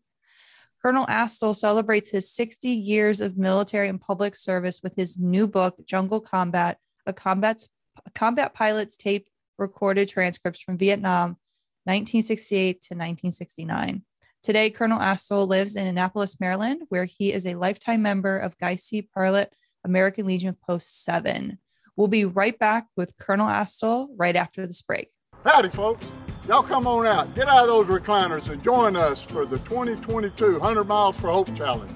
Colonel 0.80 1.04
Astle 1.04 1.54
celebrates 1.54 2.08
his 2.08 2.32
60 2.32 2.70
years 2.70 3.20
of 3.20 3.36
military 3.36 3.90
and 3.90 4.00
public 4.00 4.36
service 4.36 4.80
with 4.82 4.94
his 4.94 5.18
new 5.18 5.46
book, 5.46 5.76
Jungle 5.84 6.22
Combat, 6.22 6.78
a 7.04 7.12
combat, 7.12 7.60
a 8.06 8.10
combat 8.12 8.54
pilot's 8.54 8.96
tape 8.96 9.28
recorded 9.58 10.08
transcripts 10.08 10.60
from 10.60 10.78
Vietnam, 10.78 11.36
1968 11.84 12.80
to 12.84 12.94
1969. 12.94 14.02
Today, 14.42 14.70
Colonel 14.70 14.98
Astle 14.98 15.46
lives 15.46 15.76
in 15.76 15.86
Annapolis, 15.86 16.40
Maryland, 16.40 16.84
where 16.88 17.04
he 17.04 17.30
is 17.30 17.44
a 17.44 17.56
lifetime 17.56 18.00
member 18.00 18.38
of 18.38 18.56
Guy 18.56 18.76
C. 18.76 19.06
Parlett 19.14 19.48
American 19.84 20.26
Legion 20.26 20.56
Post 20.66 21.04
7. 21.04 21.58
We'll 21.94 22.08
be 22.08 22.24
right 22.24 22.58
back 22.58 22.86
with 22.96 23.18
Colonel 23.18 23.48
Astle 23.48 24.08
right 24.16 24.34
after 24.34 24.66
this 24.66 24.80
break. 24.80 25.10
Howdy, 25.44 25.68
folks. 25.68 26.06
Y'all 26.48 26.62
come 26.62 26.86
on 26.86 27.06
out, 27.06 27.34
get 27.34 27.48
out 27.48 27.68
of 27.68 27.86
those 27.86 28.00
recliners, 28.00 28.48
and 28.48 28.62
join 28.62 28.96
us 28.96 29.22
for 29.22 29.44
the 29.44 29.58
2022 29.58 30.58
100 30.58 30.84
Miles 30.84 31.20
for 31.20 31.30
Hope 31.30 31.54
Challenge. 31.54 31.92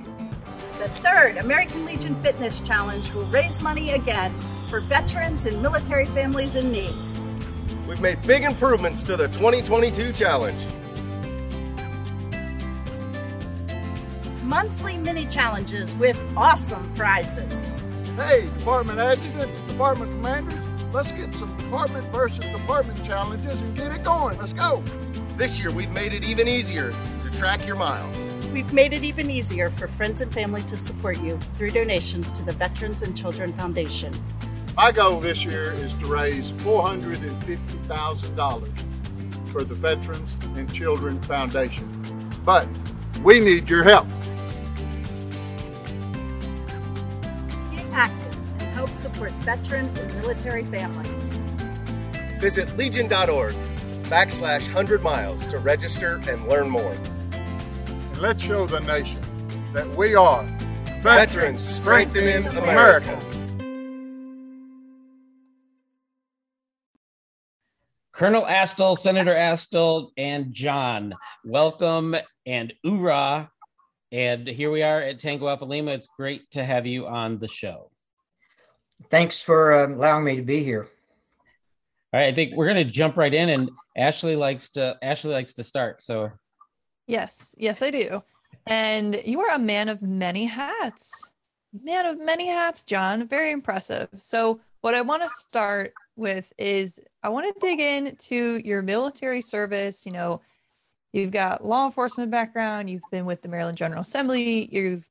the 0.78 0.88
third 1.00 1.38
American 1.38 1.86
Legion 1.86 2.14
Fitness 2.16 2.60
Challenge 2.60 3.10
will 3.14 3.24
raise 3.26 3.62
money 3.62 3.92
again 3.92 4.38
for 4.68 4.80
veterans 4.80 5.46
and 5.46 5.62
military 5.62 6.04
families 6.04 6.56
in 6.56 6.70
need. 6.70 6.94
We've 7.88 8.02
made 8.02 8.20
big 8.26 8.44
improvements 8.44 9.02
to 9.04 9.16
the 9.16 9.28
2022 9.28 10.12
challenge. 10.12 10.60
Monthly 14.44 14.96
mini 14.98 15.24
challenges 15.24 15.96
with 15.96 16.20
awesome 16.36 16.94
prizes. 16.94 17.74
Hey, 18.14 18.46
department 18.58 19.00
adjutants, 19.00 19.58
department 19.62 20.12
commanders, 20.12 20.68
let's 20.92 21.10
get 21.12 21.32
some 21.32 21.56
department 21.56 22.04
versus 22.08 22.44
department 22.44 23.02
challenges 23.06 23.62
and 23.62 23.74
get 23.74 23.90
it 23.90 24.04
going. 24.04 24.36
Let's 24.36 24.52
go. 24.52 24.82
This 25.38 25.58
year, 25.58 25.70
we've 25.70 25.92
made 25.92 26.12
it 26.12 26.24
even 26.24 26.46
easier 26.46 26.92
to 26.92 27.38
track 27.38 27.66
your 27.66 27.76
miles. 27.76 28.34
We've 28.52 28.70
made 28.70 28.92
it 28.92 29.02
even 29.02 29.30
easier 29.30 29.70
for 29.70 29.88
friends 29.88 30.20
and 30.20 30.30
family 30.30 30.60
to 30.64 30.76
support 30.76 31.18
you 31.22 31.38
through 31.56 31.70
donations 31.70 32.30
to 32.32 32.44
the 32.44 32.52
Veterans 32.52 33.02
and 33.02 33.16
Children 33.16 33.54
Foundation. 33.54 34.12
My 34.76 34.92
goal 34.92 35.20
this 35.20 35.42
year 35.42 35.72
is 35.72 35.96
to 35.96 36.06
raise 36.06 36.52
$450,000 36.52 39.48
for 39.48 39.64
the 39.64 39.74
Veterans 39.74 40.36
and 40.54 40.70
Children 40.70 41.18
Foundation. 41.22 41.88
But 42.44 42.68
we 43.22 43.40
need 43.40 43.70
your 43.70 43.84
help. 43.84 44.06
Support 49.04 49.32
veterans 49.42 49.94
and 49.98 50.14
military 50.14 50.64
families. 50.64 51.24
Visit 52.40 52.74
legion.org 52.78 53.54
backslash 54.04 54.62
100 54.62 55.02
miles 55.02 55.46
to 55.48 55.58
register 55.58 56.22
and 56.26 56.48
learn 56.48 56.70
more. 56.70 56.96
And 57.32 58.18
let's 58.18 58.42
show 58.42 58.64
the 58.64 58.80
nation 58.80 59.20
that 59.74 59.86
we 59.94 60.14
are 60.14 60.42
Veterans 61.02 61.68
Strengthening 61.68 62.46
America. 62.56 63.14
Colonel 68.12 68.46
Astle, 68.46 68.96
Senator 68.96 69.34
Astle, 69.34 70.12
and 70.16 70.50
John, 70.50 71.14
welcome 71.44 72.16
and 72.46 72.72
oorah. 72.86 73.50
And 74.10 74.48
here 74.48 74.70
we 74.70 74.82
are 74.82 75.02
at 75.02 75.20
Tango 75.20 75.48
Alpha 75.48 75.66
Lima. 75.66 75.90
It's 75.90 76.08
great 76.16 76.50
to 76.52 76.64
have 76.64 76.86
you 76.86 77.06
on 77.06 77.38
the 77.38 77.48
show. 77.48 77.90
Thanks 79.10 79.40
for 79.40 79.72
uh, 79.72 79.88
allowing 79.88 80.24
me 80.24 80.36
to 80.36 80.42
be 80.42 80.62
here. 80.62 80.88
All 82.12 82.20
right, 82.20 82.28
I 82.28 82.32
think 82.32 82.54
we're 82.54 82.66
going 82.66 82.84
to 82.84 82.90
jump 82.90 83.16
right 83.16 83.32
in, 83.32 83.48
and 83.48 83.70
Ashley 83.96 84.36
likes 84.36 84.70
to 84.70 84.96
Ashley 85.02 85.32
likes 85.32 85.52
to 85.54 85.64
start. 85.64 86.02
So, 86.02 86.30
Yes, 87.06 87.54
yes, 87.58 87.82
I 87.82 87.90
do. 87.90 88.22
And 88.66 89.20
you 89.24 89.40
are 89.40 89.54
a 89.54 89.58
man 89.58 89.88
of 89.88 90.00
many 90.00 90.46
hats. 90.46 91.10
Man 91.82 92.06
of 92.06 92.18
many 92.18 92.48
hats, 92.48 92.84
John. 92.84 93.28
Very 93.28 93.50
impressive. 93.50 94.08
So, 94.18 94.60
what 94.80 94.94
I 94.94 95.00
want 95.00 95.22
to 95.22 95.28
start 95.28 95.92
with 96.16 96.52
is 96.56 97.00
I 97.22 97.28
want 97.28 97.52
to 97.52 97.66
dig 97.66 97.80
into 97.80 98.60
your 98.64 98.80
military 98.80 99.42
service. 99.42 100.06
You 100.06 100.12
know, 100.12 100.40
you've 101.12 101.32
got 101.32 101.64
law 101.64 101.84
enforcement 101.84 102.30
background, 102.30 102.88
you've 102.88 103.02
been 103.10 103.26
with 103.26 103.42
the 103.42 103.48
Maryland 103.48 103.76
General 103.76 104.02
Assembly, 104.02 104.68
you've 104.72 105.08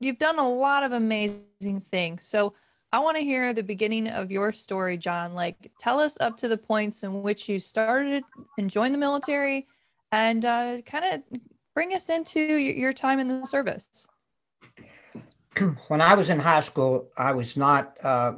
you've 0.00 0.18
done 0.18 0.38
a 0.38 0.48
lot 0.48 0.84
of 0.84 0.92
amazing 0.92 1.82
things. 1.90 2.24
So, 2.24 2.54
I 2.90 3.00
want 3.00 3.18
to 3.18 3.22
hear 3.22 3.52
the 3.52 3.62
beginning 3.62 4.08
of 4.08 4.30
your 4.30 4.50
story, 4.50 4.96
John. 4.96 5.34
Like, 5.34 5.70
tell 5.78 5.98
us 5.98 6.16
up 6.20 6.38
to 6.38 6.48
the 6.48 6.56
points 6.56 7.02
in 7.02 7.22
which 7.22 7.48
you 7.48 7.58
started 7.58 8.22
and 8.56 8.70
joined 8.70 8.94
the 8.94 8.98
military, 8.98 9.66
and 10.10 10.44
uh, 10.44 10.78
kind 10.86 11.04
of 11.04 11.40
bring 11.74 11.92
us 11.92 12.08
into 12.08 12.40
your, 12.40 12.94
time 12.94 13.18
in 13.18 13.28
the 13.28 13.44
service. 13.44 14.06
when 15.88 16.00
I 16.00 16.14
was 16.14 16.30
in 16.30 16.40
high 16.40 16.60
school, 16.60 17.10
I 17.16 17.32
was 17.32 17.58
not 17.58 17.96
uh, 18.02 18.34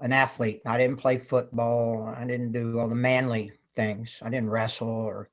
an 0.00 0.12
athlete. 0.12 0.62
I 0.64 0.78
didn't 0.78 0.96
play 0.96 1.18
football. 1.18 2.14
I 2.16 2.24
didn't 2.24 2.52
do 2.52 2.78
all 2.78 2.88
the 2.88 2.94
manly 2.94 3.52
things. 3.76 4.18
I 4.22 4.30
didn't 4.30 4.50
wrestle 4.50 4.88
or 4.88 5.28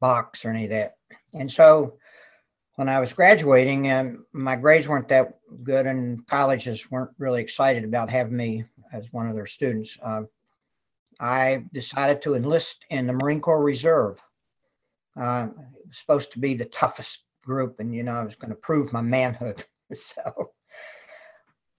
box 0.00 0.44
or 0.44 0.50
any 0.50 0.64
of 0.64 0.70
that. 0.70 0.96
And 1.34 1.50
so 1.50 1.98
when 2.78 2.88
I 2.88 3.00
was 3.00 3.12
graduating, 3.12 3.90
um, 3.90 4.24
my 4.32 4.54
grades 4.54 4.86
weren't 4.86 5.08
that 5.08 5.40
good, 5.64 5.86
and 5.86 6.24
colleges 6.28 6.88
weren't 6.92 7.10
really 7.18 7.42
excited 7.42 7.82
about 7.82 8.08
having 8.08 8.36
me 8.36 8.66
as 8.92 9.12
one 9.12 9.28
of 9.28 9.34
their 9.34 9.46
students. 9.46 9.98
Uh, 10.00 10.22
I 11.18 11.64
decided 11.72 12.22
to 12.22 12.36
enlist 12.36 12.84
in 12.88 13.08
the 13.08 13.12
Marine 13.14 13.40
Corps 13.40 13.64
Reserve. 13.64 14.20
Uh, 15.20 15.48
it 15.76 15.88
was 15.88 15.98
supposed 15.98 16.30
to 16.34 16.38
be 16.38 16.54
the 16.54 16.66
toughest 16.66 17.24
group, 17.42 17.80
and 17.80 17.92
you 17.92 18.04
know 18.04 18.12
I 18.12 18.22
was 18.22 18.36
going 18.36 18.50
to 18.50 18.56
prove 18.56 18.92
my 18.92 19.02
manhood. 19.02 19.64
so, 19.92 20.52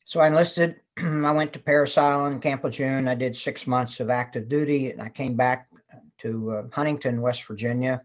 so 0.04 0.20
I 0.20 0.28
enlisted. 0.28 0.82
I 0.98 1.32
went 1.32 1.54
to 1.54 1.60
Parris 1.60 1.98
Island, 1.98 2.42
Camp 2.42 2.66
Lejeune. 2.66 3.08
I 3.08 3.16
did 3.16 3.38
six 3.38 3.66
months 3.66 4.02
of 4.02 4.10
active 4.10 4.50
duty, 4.50 4.92
and 4.92 5.02
I 5.02 5.08
came 5.08 5.38
back 5.38 5.70
to 6.18 6.52
uh, 6.52 6.64
Huntington, 6.74 7.22
West 7.22 7.46
Virginia, 7.46 8.02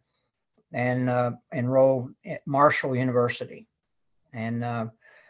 and 0.75 1.09
uh, 1.09 1.31
enrolled 1.55 2.11
at 2.27 2.47
Marshall 2.47 2.97
University. 2.97 3.67
And 4.35 4.65
uh, 4.65 4.87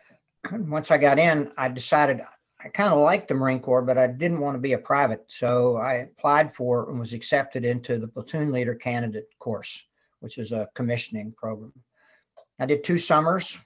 once 0.53 0.91
I 0.91 0.99
got 0.99 1.19
in, 1.19 1.53
I 1.57 1.69
decided 1.69 2.23
I 2.65 2.69
kind 2.69 2.93
of 2.93 2.99
liked 2.99 3.29
the 3.29 3.35
Marine 3.35 3.61
Corps, 3.61 3.83
but 3.83 3.99
I 3.99 4.07
didn't 4.07 4.41
want 4.41 4.55
to 4.55 4.61
be 4.61 4.73
a 4.73 4.79
private. 4.79 5.23
So 5.29 5.77
I 5.77 6.09
applied 6.17 6.53
for 6.53 6.89
and 6.89 6.99
was 6.99 7.13
accepted 7.13 7.67
into 7.67 7.99
the 7.99 8.09
platoon 8.09 8.51
leader 8.53 8.75
candidate 8.75 9.29
course, 9.39 9.83
which 10.21 10.39
is 10.39 10.51
a 10.51 10.69
commissioning 10.75 11.33
program. 11.37 11.75
I 12.59 12.65
did 12.65 12.83
two 12.83 12.97
summers 12.97 13.59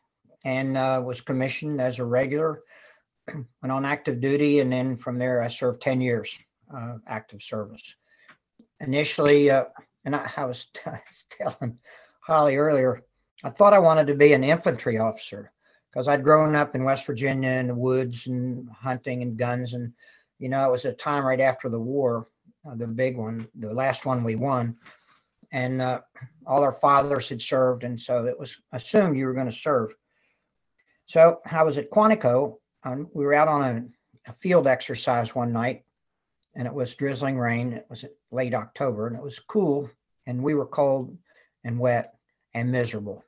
and 0.45 0.77
uh, 0.77 1.01
was 1.05 1.21
commissioned 1.21 1.81
as 1.81 2.01
a 2.01 2.05
regular, 2.05 2.63
went 3.63 3.71
on 3.71 3.85
active 3.85 4.21
duty, 4.21 4.59
and 4.59 4.73
then 4.73 4.97
from 4.97 5.17
there 5.17 5.43
I 5.43 5.49
served 5.49 5.81
10 5.81 6.01
years 6.01 6.37
uh, 6.77 6.95
active 7.07 7.41
service. 7.41 7.95
Initially, 8.81 9.51
uh, 9.51 9.67
and 10.05 10.15
I, 10.15 10.31
I 10.37 10.45
was, 10.45 10.67
I 10.87 11.01
was 11.09 11.25
telling 11.31 11.79
Holly 12.21 12.57
earlier, 12.57 13.03
I 13.45 13.51
thought 13.51 13.73
I 13.73 13.79
wanted 13.79 14.07
to 14.09 14.15
be 14.15 14.33
an 14.33 14.45
infantry 14.45 14.99
officer 14.99 15.53
because 15.91 16.09
I'd 16.09 16.25
grown 16.25 16.55
up 16.55 16.75
in 16.75 16.85
West 16.85 17.07
Virginia 17.07 17.51
in 17.51 17.69
the 17.69 17.75
woods 17.75 18.27
and 18.27 18.69
hunting 18.71 19.23
and 19.23 19.37
guns. 19.37 19.75
And, 19.75 19.93
you 20.39 20.49
know, 20.49 20.67
it 20.67 20.73
was 20.73 20.85
a 20.85 20.93
time 20.93 21.25
right 21.25 21.41
after 21.41 21.69
the 21.69 21.81
war, 21.81 22.29
uh, 22.69 22.75
the 22.75 22.87
big 22.87 23.17
one, 23.17 23.49
the 23.59 23.73
last 23.73 24.07
one 24.07 24.25
we 24.25 24.35
won. 24.35 24.77
And 25.51 25.81
uh, 25.81 26.01
all 26.47 26.63
our 26.63 26.73
fathers 26.73 27.29
had 27.29 27.41
served. 27.41 27.85
And 27.85 27.99
so 27.99 28.27
it 28.27 28.39
was 28.39 28.57
assumed 28.73 29.17
you 29.17 29.27
were 29.27 29.35
going 29.35 29.47
to 29.47 29.53
serve. 29.53 29.91
So 31.07 31.41
I 31.51 31.63
was 31.63 31.79
at 31.79 31.91
Quantico. 31.91 32.57
Um, 32.85 33.09
we 33.15 33.25
were 33.25 33.35
out 33.35 33.49
on 33.49 33.63
a, 34.27 34.31
a 34.31 34.33
field 34.35 34.67
exercise 34.67 35.35
one 35.35 35.53
night 35.53 35.85
and 36.59 36.67
it 36.67 36.75
was 36.75 36.95
drizzling 36.97 37.39
rain. 37.39 37.73
It 37.73 37.87
was 37.89 38.05
late 38.33 38.53
October 38.53 39.07
and 39.07 39.17
it 39.17 39.23
was 39.23 39.39
cool. 39.39 39.89
And 40.27 40.43
we 40.43 40.55
were 40.55 40.67
cold 40.67 41.17
and 41.65 41.79
wet 41.79 42.15
and 42.53 42.71
miserable. 42.71 43.25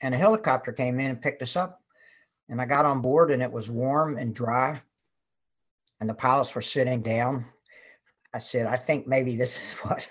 And 0.00 0.14
a 0.14 0.18
helicopter 0.18 0.72
came 0.72 0.98
in 0.98 1.10
and 1.10 1.22
picked 1.22 1.42
us 1.42 1.56
up 1.56 1.82
and 2.48 2.60
I 2.60 2.64
got 2.64 2.86
on 2.86 3.02
board 3.02 3.30
and 3.30 3.42
it 3.42 3.52
was 3.52 3.70
warm 3.70 4.16
and 4.16 4.34
dry 4.34 4.80
and 6.00 6.08
the 6.08 6.14
pilots 6.14 6.54
were 6.54 6.62
sitting 6.62 7.02
down. 7.02 7.44
I 8.32 8.38
said, 8.38 8.66
I 8.66 8.78
think 8.78 9.06
maybe 9.06 9.36
this 9.36 9.56
is 9.56 9.72
what 9.82 10.08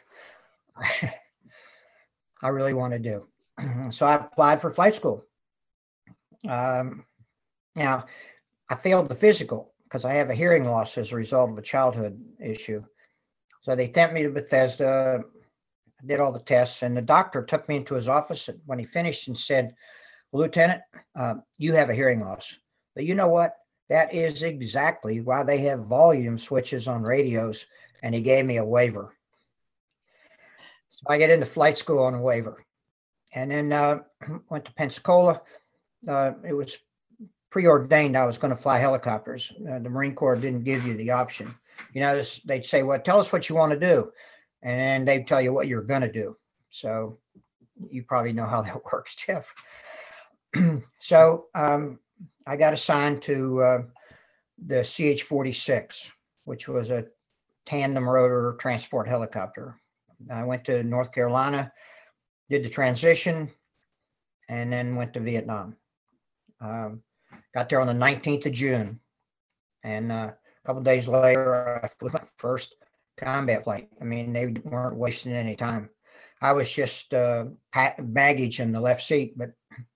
I, 2.41 2.47
really 2.47 2.73
want 2.73 2.93
to 2.93 2.99
do. 2.99 3.27
so 3.89 4.05
I 4.05 4.15
applied 4.15 4.61
for 4.61 4.69
flight 4.69 4.95
school. 4.95 5.25
Um, 6.47 7.05
now, 7.75 8.05
I 8.69 8.75
failed 8.75 9.09
the 9.09 9.15
physical 9.15 9.72
because 9.93 10.05
I 10.05 10.13
have 10.13 10.31
a 10.31 10.35
hearing 10.35 10.65
loss 10.65 10.97
as 10.97 11.11
a 11.11 11.15
result 11.15 11.51
of 11.51 11.57
a 11.59 11.61
childhood 11.61 12.19
issue. 12.39 12.83
So 13.61 13.75
they 13.75 13.93
sent 13.93 14.11
me 14.11 14.23
to 14.23 14.29
Bethesda, 14.31 15.21
did 16.03 16.19
all 16.19 16.31
the 16.31 16.39
tests, 16.39 16.81
and 16.81 16.97
the 16.97 17.01
doctor 17.03 17.43
took 17.43 17.69
me 17.69 17.75
into 17.75 17.93
his 17.93 18.09
office 18.09 18.49
when 18.65 18.79
he 18.79 18.85
finished 18.85 19.27
and 19.27 19.37
said, 19.37 19.75
Lieutenant, 20.31 20.81
uh, 21.15 21.35
you 21.59 21.73
have 21.73 21.91
a 21.91 21.93
hearing 21.93 22.21
loss. 22.21 22.57
But 22.95 23.05
you 23.05 23.13
know 23.13 23.27
what? 23.27 23.55
That 23.89 24.15
is 24.15 24.41
exactly 24.41 25.21
why 25.21 25.43
they 25.43 25.59
have 25.59 25.85
volume 25.85 26.39
switches 26.39 26.87
on 26.87 27.03
radios. 27.03 27.67
And 28.01 28.15
he 28.15 28.21
gave 28.21 28.47
me 28.47 28.57
a 28.57 28.65
waiver. 28.65 29.13
So 30.87 31.01
I 31.07 31.19
get 31.19 31.29
into 31.29 31.45
flight 31.45 31.77
school 31.77 31.99
on 31.99 32.15
a 32.15 32.21
waiver. 32.21 32.65
And 33.35 33.51
then 33.51 33.71
uh, 33.71 33.99
went 34.49 34.65
to 34.65 34.73
Pensacola. 34.73 35.43
Uh, 36.07 36.31
it 36.43 36.53
was 36.53 36.75
preordained 37.53 38.17
I 38.17 38.25
was 38.25 38.39
going 38.39 38.49
to 38.49 38.59
fly 38.59 38.79
helicopters. 38.79 39.53
Uh, 39.69 39.77
the 39.77 39.89
Marine 39.89 40.15
Corps 40.15 40.35
didn't 40.35 40.63
give 40.63 40.87
you 40.87 40.97
the 40.97 41.11
option. 41.11 41.53
You 41.93 42.01
know, 42.01 42.15
this, 42.15 42.39
they'd 42.39 42.65
say, 42.65 42.81
well, 42.81 42.99
tell 42.99 43.19
us 43.19 43.31
what 43.31 43.47
you 43.47 43.53
want 43.53 43.71
to 43.71 43.79
do. 43.79 44.11
And 44.63 44.79
then 44.79 45.05
they'd 45.05 45.27
tell 45.27 45.39
you 45.39 45.53
what 45.53 45.67
you're 45.67 45.83
going 45.83 46.01
to 46.01 46.11
do. 46.11 46.35
So 46.71 47.19
you 47.91 48.01
probably 48.01 48.33
know 48.33 48.45
how 48.45 48.61
that 48.63 48.83
works, 48.91 49.15
Jeff. 49.15 49.53
so 50.99 51.45
um, 51.53 51.99
I 52.47 52.57
got 52.57 52.73
assigned 52.73 53.21
to 53.23 53.61
uh, 53.61 53.81
the 54.65 54.81
CH 54.81 55.21
46, 55.21 56.11
which 56.45 56.67
was 56.67 56.89
a 56.89 57.05
tandem 57.67 58.09
rotor 58.09 58.55
transport 58.59 59.07
helicopter. 59.07 59.79
I 60.31 60.43
went 60.43 60.65
to 60.65 60.81
North 60.81 61.11
Carolina, 61.11 61.71
did 62.49 62.63
the 62.63 62.69
transition, 62.69 63.51
and 64.49 64.73
then 64.73 64.95
went 64.95 65.13
to 65.13 65.19
Vietnam. 65.19 65.75
Um, 66.59 67.03
got 67.53 67.69
there 67.69 67.81
on 67.81 67.87
the 67.87 67.93
19th 67.93 68.45
of 68.45 68.53
June. 68.53 68.99
And 69.83 70.11
uh, 70.11 70.31
a 70.31 70.67
couple 70.67 70.81
days 70.81 71.07
later, 71.07 71.81
I 71.83 71.87
flew 71.87 72.09
my 72.09 72.23
first 72.37 72.75
combat 73.17 73.63
flight. 73.63 73.89
I 74.01 74.03
mean, 74.03 74.33
they 74.33 74.47
weren't 74.63 74.95
wasting 74.95 75.33
any 75.33 75.55
time. 75.55 75.89
I 76.41 76.51
was 76.51 76.71
just 76.71 77.13
uh, 77.13 77.45
baggage 77.99 78.59
in 78.59 78.71
the 78.71 78.81
left 78.81 79.03
seat, 79.03 79.37
but 79.37 79.51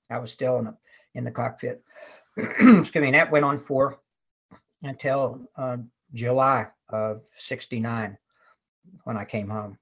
I 0.09 0.19
was 0.19 0.31
still 0.31 0.59
in 0.59 0.65
the, 0.65 0.77
in 1.15 1.23
the 1.23 1.31
cockpit. 1.31 1.83
Excuse 2.37 2.95
me. 2.95 3.11
That 3.11 3.31
went 3.31 3.45
on 3.45 3.59
for 3.59 3.99
until 4.83 5.41
uh, 5.57 5.77
July 6.13 6.67
of 6.89 7.21
69 7.37 8.17
when 9.03 9.17
I 9.17 9.25
came 9.25 9.49
home. 9.49 9.77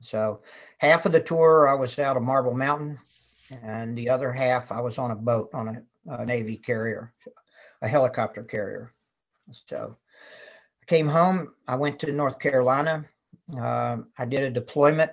So 0.00 0.42
half 0.78 1.06
of 1.06 1.12
the 1.12 1.20
tour 1.20 1.68
I 1.68 1.74
was 1.74 1.98
out 1.98 2.16
of 2.16 2.22
Marble 2.22 2.54
Mountain, 2.54 2.98
and 3.62 3.96
the 3.96 4.10
other 4.10 4.32
half 4.32 4.72
I 4.72 4.80
was 4.80 4.98
on 4.98 5.12
a 5.12 5.16
boat 5.16 5.50
on 5.54 5.68
a, 5.68 5.82
a 6.06 6.24
Navy 6.24 6.56
carrier, 6.56 7.12
a 7.82 7.88
helicopter 7.88 8.42
carrier. 8.42 8.92
So 9.66 9.96
I 10.82 10.84
came 10.86 11.08
home. 11.08 11.52
I 11.68 11.76
went 11.76 11.98
to 12.00 12.12
North 12.12 12.38
Carolina. 12.38 13.04
Uh, 13.58 13.98
I 14.18 14.24
did 14.24 14.42
a 14.42 14.50
deployment, 14.50 15.10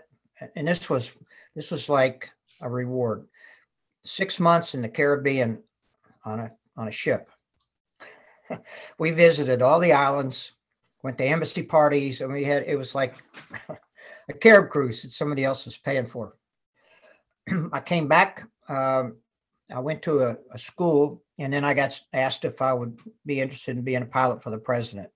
and 0.55 0.67
this 0.67 0.89
was 0.89 1.11
this 1.55 1.71
was 1.71 1.89
like 1.89 2.29
a 2.61 2.69
reward. 2.69 3.27
Six 4.03 4.39
months 4.39 4.73
in 4.73 4.81
the 4.81 4.89
Caribbean 4.89 5.61
on 6.25 6.39
a 6.39 6.51
on 6.77 6.87
a 6.87 6.91
ship. 6.91 7.29
we 8.97 9.11
visited 9.11 9.61
all 9.61 9.79
the 9.79 9.93
islands, 9.93 10.53
went 11.03 11.17
to 11.17 11.25
embassy 11.25 11.63
parties, 11.63 12.21
and 12.21 12.31
we 12.31 12.43
had 12.43 12.63
it 12.63 12.77
was 12.77 12.95
like 12.95 13.15
a 14.29 14.33
Carib 14.33 14.69
cruise 14.69 15.01
that 15.01 15.11
somebody 15.11 15.43
else 15.43 15.65
was 15.65 15.77
paying 15.77 16.07
for. 16.07 16.35
I 17.73 17.81
came 17.81 18.07
back. 18.07 18.47
Um, 18.69 19.17
I 19.73 19.79
went 19.79 20.01
to 20.03 20.19
a, 20.19 20.37
a, 20.51 20.57
school, 20.57 21.23
and 21.39 21.53
then 21.53 21.63
I 21.63 21.73
got 21.73 21.99
asked 22.13 22.45
if 22.45 22.61
I 22.61 22.73
would 22.73 22.99
be 23.25 23.39
interested 23.39 23.77
in 23.77 23.83
being 23.83 24.01
a 24.01 24.05
pilot 24.05 24.43
for 24.43 24.49
the 24.49 24.57
president, 24.57 25.09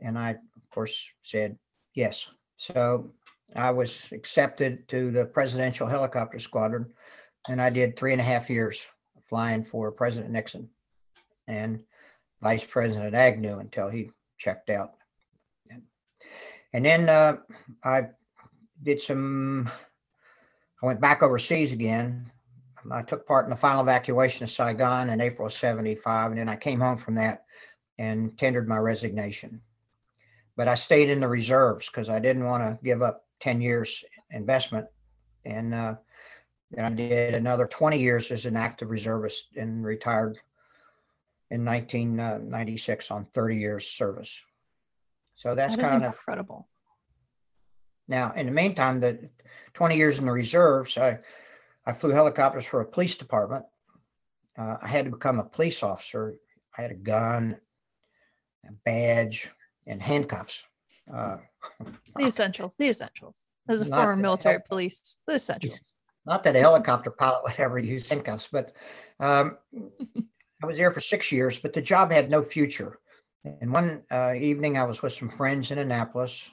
and 0.00 0.18
I, 0.18 0.30
of 0.30 0.70
course, 0.72 1.10
said 1.22 1.56
yes. 1.94 2.28
So 2.56 3.10
I 3.54 3.70
was 3.70 4.08
accepted 4.12 4.88
to 4.88 5.10
the 5.10 5.26
Presidential 5.26 5.86
Helicopter 5.86 6.38
Squadron, 6.38 6.86
and 7.48 7.60
I 7.60 7.70
did 7.70 7.96
three 7.96 8.12
and 8.12 8.20
a 8.20 8.24
half 8.24 8.50
years 8.50 8.84
flying 9.28 9.64
for 9.64 9.92
President 9.92 10.32
Nixon 10.32 10.68
and 11.46 11.80
Vice 12.42 12.64
President 12.64 13.14
Agnew 13.14 13.58
until 13.58 13.88
he 13.88 14.10
checked 14.38 14.70
out. 14.70 14.92
And 16.72 16.84
then 16.84 17.08
uh, 17.08 17.38
I 17.84 18.08
did 18.82 19.00
some, 19.00 19.70
I 20.82 20.86
went 20.86 21.00
back 21.00 21.22
overseas 21.22 21.72
again. 21.72 22.30
I 22.92 23.02
took 23.02 23.26
part 23.26 23.46
in 23.46 23.50
the 23.50 23.56
final 23.56 23.82
evacuation 23.82 24.44
of 24.44 24.50
Saigon 24.50 25.10
in 25.10 25.20
April 25.20 25.46
of 25.46 25.52
75, 25.52 26.30
and 26.30 26.40
then 26.40 26.48
I 26.48 26.56
came 26.56 26.80
home 26.80 26.96
from 26.96 27.14
that 27.16 27.44
and 27.98 28.36
tendered 28.38 28.68
my 28.68 28.78
resignation. 28.78 29.60
But 30.56 30.68
I 30.68 30.74
stayed 30.74 31.10
in 31.10 31.20
the 31.20 31.28
reserves 31.28 31.86
because 31.88 32.08
I 32.08 32.18
didn't 32.18 32.44
want 32.44 32.62
to 32.62 32.84
give 32.84 33.02
up 33.02 33.26
10 33.40 33.60
years 33.60 34.04
investment. 34.30 34.86
And 35.44 35.74
uh, 35.74 35.94
then 36.70 36.84
I 36.84 36.90
did 36.90 37.34
another 37.34 37.66
20 37.66 37.98
years 37.98 38.30
as 38.30 38.46
an 38.46 38.56
active 38.56 38.90
reservist 38.90 39.46
and 39.56 39.84
retired 39.84 40.38
in 41.50 41.64
1996 41.64 43.10
on 43.10 43.26
30 43.26 43.56
years 43.56 43.86
service. 43.86 44.40
So 45.36 45.54
that's 45.54 45.76
that 45.76 45.82
kind 45.82 46.04
of 46.04 46.12
incredible. 46.12 46.66
Now, 48.08 48.32
in 48.34 48.46
the 48.46 48.52
meantime, 48.52 49.00
the 49.00 49.28
20 49.74 49.96
years 49.96 50.18
in 50.18 50.26
the 50.26 50.32
reserves, 50.32 50.96
I, 50.96 51.18
I 51.86 51.92
flew 51.92 52.10
helicopters 52.10 52.66
for 52.66 52.80
a 52.80 52.86
police 52.86 53.16
department. 53.16 53.64
Uh, 54.58 54.76
I 54.82 54.88
had 54.88 55.04
to 55.04 55.10
become 55.10 55.38
a 55.38 55.44
police 55.44 55.82
officer. 55.82 56.34
I 56.76 56.82
had 56.82 56.90
a 56.90 56.94
gun, 56.94 57.56
a 58.66 58.72
badge, 58.84 59.48
and 59.86 60.02
handcuffs. 60.02 60.64
Uh, 61.12 61.36
the 62.16 62.26
essentials, 62.26 62.76
the 62.76 62.88
essentials. 62.88 63.48
As 63.68 63.82
a 63.82 63.86
former 63.86 64.16
military 64.16 64.60
police, 64.68 65.18
the 65.26 65.34
essentials. 65.34 65.96
Not 66.24 66.42
that 66.44 66.56
a 66.56 66.60
helicopter 66.60 67.10
pilot 67.10 67.42
would 67.44 67.54
ever 67.58 67.78
use 67.78 68.08
handcuffs, 68.08 68.48
but 68.50 68.72
um, 69.20 69.58
I 70.62 70.66
was 70.66 70.76
there 70.76 70.90
for 70.90 71.00
six 71.00 71.30
years, 71.30 71.58
but 71.58 71.72
the 71.72 71.82
job 71.82 72.10
had 72.10 72.30
no 72.30 72.42
future. 72.42 72.98
And 73.44 73.72
one 73.72 74.02
uh, 74.10 74.34
evening, 74.34 74.76
I 74.76 74.84
was 74.84 75.02
with 75.02 75.12
some 75.12 75.30
friends 75.30 75.70
in 75.70 75.78
Annapolis, 75.78 76.50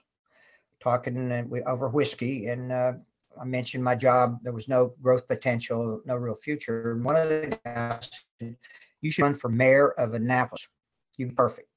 talking 0.79 1.49
over 1.65 1.89
whiskey, 1.89 2.47
and 2.47 2.71
uh, 2.71 2.93
I 3.39 3.45
mentioned 3.45 3.83
my 3.83 3.95
job. 3.95 4.39
There 4.43 4.53
was 4.53 4.67
no 4.67 4.93
growth 5.01 5.27
potential, 5.27 6.01
no 6.05 6.15
real 6.15 6.35
future. 6.35 6.93
And 6.93 7.03
one 7.03 7.15
of 7.15 7.29
the 7.29 7.59
guys 7.65 8.09
"You 9.01 9.11
should 9.11 9.23
run 9.23 9.35
for 9.35 9.49
mayor 9.49 9.89
of 9.91 10.13
Annapolis. 10.13 10.67
You'd 11.17 11.29
be 11.29 11.35
perfect." 11.35 11.67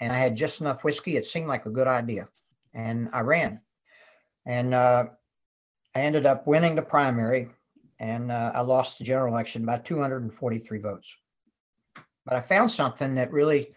And 0.00 0.12
I 0.12 0.18
had 0.18 0.36
just 0.36 0.60
enough 0.60 0.84
whiskey. 0.84 1.16
It 1.16 1.26
seemed 1.26 1.48
like 1.48 1.66
a 1.66 1.70
good 1.70 1.86
idea, 1.86 2.28
and 2.74 3.08
I 3.12 3.20
ran. 3.20 3.60
And 4.46 4.74
uh, 4.74 5.06
I 5.94 6.00
ended 6.00 6.26
up 6.26 6.46
winning 6.46 6.74
the 6.74 6.82
primary, 6.82 7.50
and 7.98 8.32
uh, 8.32 8.52
I 8.54 8.62
lost 8.62 8.98
the 8.98 9.04
general 9.04 9.32
election 9.32 9.64
by 9.64 9.78
243 9.78 10.78
votes. 10.78 11.16
But 12.24 12.34
I 12.34 12.40
found 12.40 12.70
something 12.70 13.14
that 13.16 13.32
really 13.32 13.74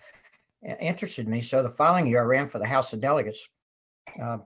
uh, 0.67 0.75
interested 0.79 1.27
me. 1.27 1.41
So 1.41 1.61
the 1.61 1.69
following 1.69 2.07
year, 2.07 2.21
I 2.21 2.25
ran 2.25 2.47
for 2.47 2.59
the 2.59 2.65
House 2.65 2.93
of 2.93 3.01
Delegates. 3.01 3.47
Uh, 4.21 4.39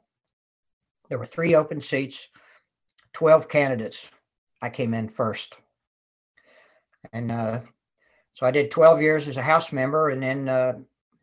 there 1.09 1.17
were 1.17 1.25
three 1.25 1.55
open 1.55 1.81
seats, 1.81 2.29
12 3.19 3.49
candidates. 3.49 4.09
I 4.61 4.69
came 4.69 4.93
in 4.93 5.09
first. 5.09 5.53
And 7.11 7.29
uh, 7.29 7.59
so 8.31 8.45
I 8.45 8.51
did 8.51 8.71
12 8.71 9.01
years 9.01 9.27
as 9.27 9.35
a 9.35 9.41
House 9.41 9.73
member, 9.73 10.11
and 10.11 10.23
then 10.23 10.47
uh, 10.47 10.73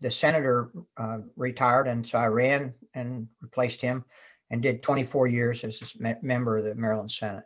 the 0.02 0.10
senator 0.10 0.70
uh, 0.98 1.20
retired, 1.36 1.88
and 1.88 2.06
so 2.06 2.18
I 2.18 2.26
ran 2.26 2.74
and 2.92 3.26
replaced 3.40 3.80
him 3.80 4.04
and 4.50 4.60
did 4.60 4.82
24 4.82 5.28
years 5.28 5.64
as 5.64 5.94
a 6.04 6.16
member 6.20 6.58
of 6.58 6.64
the 6.64 6.74
Maryland 6.74 7.10
Senate. 7.10 7.44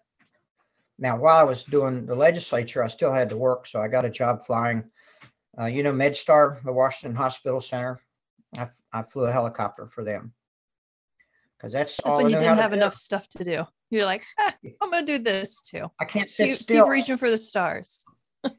Now, 0.98 1.16
while 1.16 1.38
I 1.38 1.44
was 1.44 1.62
doing 1.62 2.04
the 2.04 2.16
legislature, 2.16 2.82
I 2.82 2.88
still 2.88 3.12
had 3.12 3.30
to 3.30 3.36
work, 3.36 3.68
so 3.68 3.80
I 3.80 3.86
got 3.86 4.04
a 4.04 4.10
job 4.10 4.44
flying. 4.44 4.82
Uh, 5.60 5.66
you 5.66 5.84
know, 5.84 5.92
MedStar, 5.92 6.60
the 6.64 6.72
Washington 6.72 7.14
Hospital 7.14 7.60
Center. 7.60 8.00
I, 8.58 8.68
I 8.92 9.02
flew 9.02 9.26
a 9.26 9.32
helicopter 9.32 9.86
for 9.86 10.02
them 10.02 10.32
because 11.56 11.72
that's 11.72 11.96
just 11.96 12.16
when 12.16 12.30
you 12.30 12.36
didn't 12.36 12.58
have 12.58 12.72
enough 12.72 12.96
stuff 12.96 13.28
to 13.28 13.44
do. 13.44 13.64
You're 13.90 14.04
like, 14.04 14.24
eh, 14.38 14.52
I'm 14.82 14.90
gonna 14.90 15.04
do 15.04 15.18
this 15.18 15.60
too. 15.60 15.90
I 16.00 16.04
can't 16.04 16.30
sit 16.30 16.46
keep, 16.46 16.56
still. 16.56 16.84
Keep 16.84 16.90
reaching 16.90 17.16
for 17.16 17.30
the 17.30 17.38
stars. 17.38 18.04
I 18.44 18.50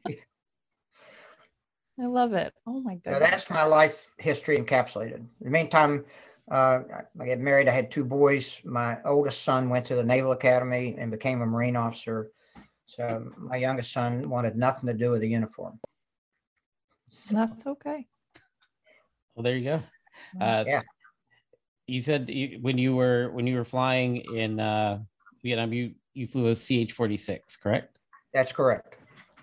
love 2.06 2.34
it. 2.34 2.52
Oh 2.66 2.80
my 2.80 2.96
god. 2.96 3.14
So 3.14 3.18
that's 3.18 3.50
my 3.50 3.64
life 3.64 4.10
history 4.18 4.58
encapsulated. 4.58 5.16
In 5.16 5.28
the 5.40 5.50
meantime, 5.50 6.04
uh, 6.50 6.80
I 7.20 7.26
got 7.26 7.38
married. 7.38 7.68
I 7.68 7.72
had 7.72 7.90
two 7.90 8.04
boys. 8.04 8.60
My 8.64 8.98
oldest 9.04 9.42
son 9.42 9.68
went 9.68 9.86
to 9.86 9.94
the 9.94 10.04
Naval 10.04 10.32
Academy 10.32 10.96
and 10.98 11.10
became 11.10 11.42
a 11.42 11.46
Marine 11.46 11.76
officer. 11.76 12.30
So 12.86 13.30
my 13.38 13.56
youngest 13.56 13.92
son 13.92 14.28
wanted 14.28 14.56
nothing 14.56 14.86
to 14.86 14.94
do 14.94 15.12
with 15.12 15.20
the 15.20 15.28
uniform. 15.28 15.78
So, 17.10 17.36
that's 17.36 17.66
okay. 17.66 18.06
Well, 19.34 19.44
there 19.44 19.56
you 19.56 19.64
go. 19.64 19.82
Uh, 20.40 20.64
yeah 20.66 20.82
you 21.86 22.00
said 22.00 22.28
you, 22.30 22.58
when 22.60 22.78
you 22.78 22.94
were 22.94 23.30
when 23.32 23.46
you 23.46 23.56
were 23.56 23.64
flying 23.64 24.16
in 24.34 24.60
uh, 24.60 25.00
Vietnam, 25.42 25.72
you 25.72 25.94
you 26.14 26.26
flew 26.26 26.48
a 26.48 26.56
CH 26.56 26.92
forty 26.92 27.16
six, 27.16 27.56
correct? 27.56 27.96
That's 28.32 28.52
correct. 28.52 28.94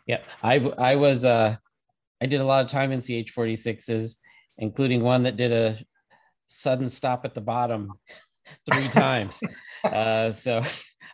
Yeah, 0.05 0.21
I 0.41 0.57
I 0.77 0.95
was 0.95 1.25
uh, 1.25 1.55
I 2.21 2.25
did 2.25 2.41
a 2.41 2.45
lot 2.45 2.63
of 2.63 2.71
time 2.71 2.91
in 2.91 3.01
CH 3.01 3.31
forty 3.31 3.55
sixes, 3.55 4.17
including 4.57 5.01
one 5.03 5.23
that 5.23 5.37
did 5.37 5.51
a 5.51 5.77
sudden 6.47 6.89
stop 6.89 7.25
at 7.25 7.33
the 7.33 7.41
bottom 7.41 7.93
three 8.65 8.87
times. 8.93 9.39
uh, 9.83 10.31
so 10.31 10.63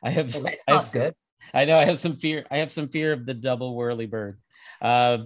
I 0.04 0.12
have 0.12 0.34
well, 0.34 0.44
that's 0.44 0.64
not 0.68 0.92
good. 0.92 1.16
I 1.54 1.66
know 1.66 1.78
I 1.78 1.86
have 1.86 2.00
some 2.00 2.16
fear. 2.16 2.46
I 2.50 2.58
have 2.58 2.72
some 2.72 2.90
fear 2.90 3.14
of 3.14 3.26
the 3.26 3.34
double 3.34 3.76
whirly 3.76 4.06
bird. 4.06 4.40
Uh, 4.82 5.20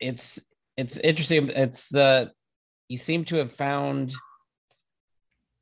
it's 0.00 0.40
it's 0.76 0.96
interesting. 0.98 1.48
It's 1.48 1.88
the 1.88 2.32
you 2.88 2.96
seem 2.96 3.24
to 3.26 3.36
have 3.36 3.52
found 3.52 4.12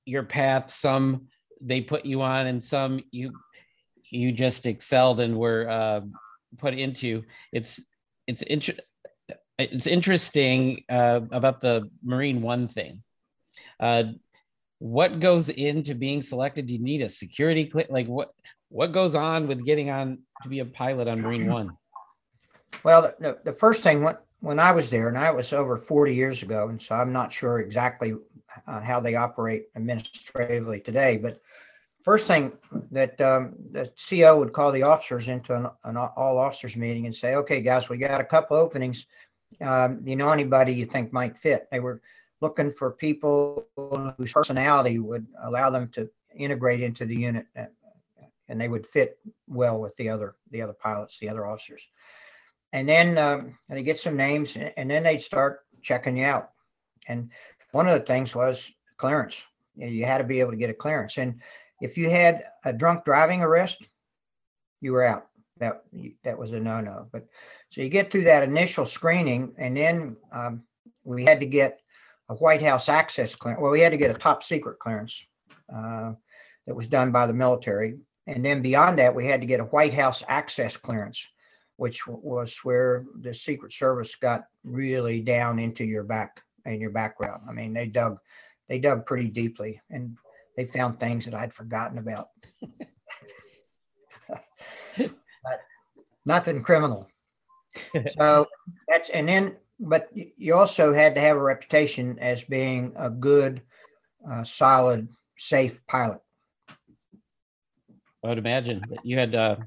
your 0.04 0.22
path 0.22 0.70
some 0.72 1.28
they 1.60 1.80
put 1.80 2.04
you 2.04 2.22
on 2.22 2.46
and 2.46 2.62
some 2.62 3.00
you 3.10 3.32
you 4.10 4.32
just 4.32 4.66
excelled 4.66 5.20
and 5.20 5.36
were 5.36 5.68
uh, 5.68 6.00
put 6.58 6.74
into. 6.74 7.24
It's 7.52 7.84
it's 8.26 8.42
inter- 8.42 8.78
it's 9.58 9.86
interesting 9.86 10.84
uh, 10.88 11.20
about 11.30 11.60
the 11.60 11.90
marine 12.02 12.42
one 12.42 12.68
thing. 12.68 13.02
Uh, 13.80 14.04
what 14.78 15.20
goes 15.20 15.48
into 15.48 15.94
being 15.94 16.22
selected? 16.22 16.66
Do 16.66 16.74
you 16.74 16.78
need 16.78 17.02
a 17.02 17.08
security 17.08 17.68
cl- 17.70 17.86
like 17.90 18.06
what 18.06 18.30
what 18.68 18.92
goes 18.92 19.14
on 19.14 19.48
with 19.48 19.64
getting 19.64 19.90
on 19.90 20.18
to 20.42 20.48
be 20.48 20.60
a 20.60 20.64
pilot 20.64 21.08
on 21.08 21.20
marine 21.20 21.46
one? 21.50 21.76
Well 22.84 23.12
the, 23.18 23.38
the 23.44 23.52
first 23.52 23.82
thing 23.82 24.02
when, 24.02 24.16
when 24.40 24.60
i 24.60 24.70
was 24.70 24.88
there 24.88 25.08
and 25.08 25.18
i 25.18 25.30
was 25.32 25.52
over 25.52 25.76
40 25.76 26.14
years 26.14 26.42
ago 26.44 26.68
and 26.68 26.80
so 26.80 26.94
i'm 26.94 27.12
not 27.12 27.32
sure 27.32 27.58
exactly 27.58 28.14
uh, 28.66 28.80
how 28.80 29.00
they 29.00 29.14
operate 29.14 29.68
administratively 29.76 30.80
today. 30.80 31.16
But 31.16 31.40
first 32.02 32.26
thing 32.26 32.52
that 32.90 33.20
um, 33.20 33.54
the 33.72 33.90
CO 34.08 34.38
would 34.38 34.52
call 34.52 34.72
the 34.72 34.82
officers 34.82 35.28
into 35.28 35.54
an, 35.54 35.66
an 35.84 35.96
all 35.96 36.38
officers 36.38 36.76
meeting 36.76 37.06
and 37.06 37.14
say, 37.14 37.34
okay, 37.34 37.60
guys, 37.60 37.88
we 37.88 37.98
got 37.98 38.20
a 38.20 38.24
couple 38.24 38.56
openings. 38.56 39.06
um, 39.60 40.00
you 40.04 40.16
know 40.16 40.30
anybody 40.30 40.72
you 40.72 40.86
think 40.86 41.12
might 41.12 41.36
fit. 41.36 41.68
They 41.70 41.80
were 41.80 42.00
looking 42.40 42.70
for 42.70 42.92
people 42.92 43.66
whose 44.16 44.32
personality 44.32 44.98
would 44.98 45.26
allow 45.42 45.70
them 45.70 45.88
to 45.94 46.08
integrate 46.36 46.80
into 46.80 47.04
the 47.04 47.16
unit, 47.16 47.46
uh, 47.58 47.64
and 48.48 48.60
they 48.60 48.68
would 48.68 48.86
fit 48.86 49.18
well 49.46 49.80
with 49.80 49.96
the 49.96 50.08
other 50.08 50.36
the 50.50 50.62
other 50.62 50.72
pilots, 50.72 51.18
the 51.18 51.28
other 51.28 51.46
officers. 51.46 51.86
And 52.72 52.88
then 52.88 53.16
um, 53.18 53.58
they 53.68 53.82
get 53.82 53.98
some 53.98 54.16
names, 54.16 54.56
and 54.56 54.90
then 54.90 55.02
they'd 55.02 55.22
start 55.22 55.60
checking 55.82 56.18
you 56.18 56.24
out. 56.24 56.50
And 57.08 57.30
one 57.72 57.88
of 57.88 57.98
the 57.98 58.04
things 58.04 58.34
was 58.34 58.70
clearance. 58.98 59.46
You 59.74 60.04
had 60.04 60.18
to 60.18 60.24
be 60.24 60.40
able 60.40 60.50
to 60.50 60.56
get 60.56 60.70
a 60.70 60.74
clearance, 60.74 61.18
and 61.18 61.40
if 61.80 61.96
you 61.96 62.10
had 62.10 62.44
a 62.64 62.72
drunk 62.72 63.04
driving 63.04 63.42
arrest, 63.42 63.82
you 64.80 64.92
were 64.92 65.04
out. 65.04 65.26
That 65.58 65.82
that 66.22 66.38
was 66.38 66.52
a 66.52 66.60
no-no. 66.60 67.08
But 67.10 67.26
so 67.70 67.80
you 67.80 67.88
get 67.88 68.10
through 68.12 68.24
that 68.24 68.44
initial 68.44 68.84
screening, 68.84 69.54
and 69.58 69.76
then 69.76 70.16
um, 70.30 70.62
we 71.02 71.24
had 71.24 71.40
to 71.40 71.46
get 71.46 71.80
a 72.28 72.34
White 72.34 72.62
House 72.62 72.88
access 72.88 73.34
clearance. 73.34 73.60
Well, 73.60 73.72
we 73.72 73.80
had 73.80 73.92
to 73.92 73.98
get 73.98 74.10
a 74.10 74.14
top 74.18 74.42
secret 74.42 74.78
clearance 74.78 75.20
uh, 75.74 76.12
that 76.66 76.76
was 76.76 76.86
done 76.86 77.10
by 77.10 77.26
the 77.26 77.32
military, 77.32 77.98
and 78.28 78.44
then 78.44 78.62
beyond 78.62 78.98
that, 78.98 79.14
we 79.14 79.26
had 79.26 79.40
to 79.40 79.46
get 79.46 79.58
a 79.58 79.64
White 79.64 79.94
House 79.94 80.22
access 80.28 80.76
clearance, 80.76 81.26
which 81.76 82.06
was 82.06 82.56
where 82.62 83.04
the 83.20 83.34
Secret 83.34 83.72
Service 83.72 84.14
got 84.14 84.44
really 84.62 85.20
down 85.20 85.58
into 85.58 85.84
your 85.84 86.04
back 86.04 86.40
and 86.66 86.80
your 86.80 86.90
background. 86.90 87.42
I 87.48 87.52
mean, 87.52 87.72
they 87.72 87.86
dug 87.86 88.18
they 88.68 88.78
dug 88.78 89.06
pretty 89.06 89.28
deeply, 89.28 89.80
and 89.90 90.16
they 90.58 90.66
found 90.66 90.98
things 90.98 91.24
that 91.24 91.34
I'd 91.34 91.54
forgotten 91.54 91.98
about. 91.98 92.30
but 94.98 95.60
nothing 96.26 96.64
criminal. 96.64 97.06
so 98.18 98.44
that's 98.88 99.08
and 99.10 99.28
then 99.28 99.56
but 99.78 100.08
you 100.12 100.54
also 100.54 100.92
had 100.92 101.14
to 101.14 101.20
have 101.20 101.36
a 101.36 101.40
reputation 101.40 102.18
as 102.18 102.42
being 102.42 102.92
a 102.96 103.08
good, 103.08 103.62
uh, 104.28 104.42
solid, 104.42 105.06
safe 105.38 105.80
pilot. 105.86 106.18
I 108.24 108.30
would 108.30 108.38
imagine 108.38 108.82
that 108.90 109.06
you 109.06 109.16
had 109.16 109.36
uh, 109.36 109.58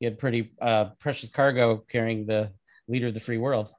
you 0.00 0.08
had 0.08 0.18
pretty 0.18 0.50
uh, 0.60 0.86
precious 0.98 1.30
cargo 1.30 1.76
carrying 1.76 2.26
the 2.26 2.50
leader 2.88 3.06
of 3.06 3.14
the 3.14 3.20
free 3.20 3.38
world. 3.38 3.70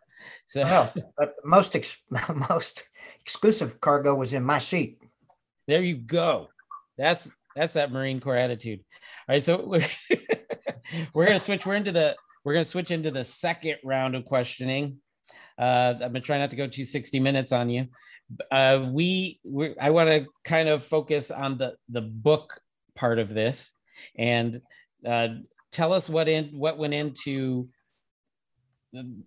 So, 0.47 0.63
well, 0.63 0.93
but 1.17 1.35
most 1.43 1.75
ex- 1.75 1.97
most 2.49 2.83
exclusive 3.19 3.81
cargo 3.81 4.15
was 4.15 4.31
in 4.31 4.45
my 4.45 4.59
seat. 4.59 5.01
There 5.67 5.81
you 5.81 5.95
go. 5.95 6.49
That's 6.97 7.27
that's 7.55 7.73
that 7.73 7.91
Marine 7.91 8.19
Corps 8.19 8.37
attitude. 8.37 8.81
All 9.27 9.35
right, 9.35 9.43
so 9.43 9.65
we're, 9.65 9.85
we're 11.13 11.25
gonna 11.25 11.39
switch. 11.39 11.65
We're 11.65 11.75
into 11.75 11.91
the 11.91 12.15
we're 12.43 12.53
gonna 12.53 12.65
switch 12.65 12.91
into 12.91 13.11
the 13.11 13.23
second 13.23 13.77
round 13.83 14.15
of 14.15 14.25
questioning. 14.25 14.97
Uh, 15.57 15.93
I'm 15.95 15.99
gonna 15.99 16.21
try 16.21 16.37
not 16.37 16.51
to 16.51 16.55
go 16.55 16.67
to 16.67 16.85
60 16.85 17.19
minutes 17.19 17.51
on 17.51 17.69
you. 17.69 17.87
Uh, 18.51 18.87
we, 18.91 19.39
we 19.43 19.77
I 19.79 19.91
want 19.91 20.09
to 20.09 20.25
kind 20.43 20.67
of 20.67 20.83
focus 20.83 21.31
on 21.31 21.57
the 21.57 21.75
the 21.89 22.01
book 22.01 22.59
part 22.95 23.19
of 23.19 23.33
this 23.33 23.71
and 24.17 24.61
uh, 25.05 25.27
tell 25.71 25.93
us 25.93 26.09
what 26.09 26.27
in 26.27 26.45
what 26.57 26.77
went 26.77 26.93
into 26.93 27.69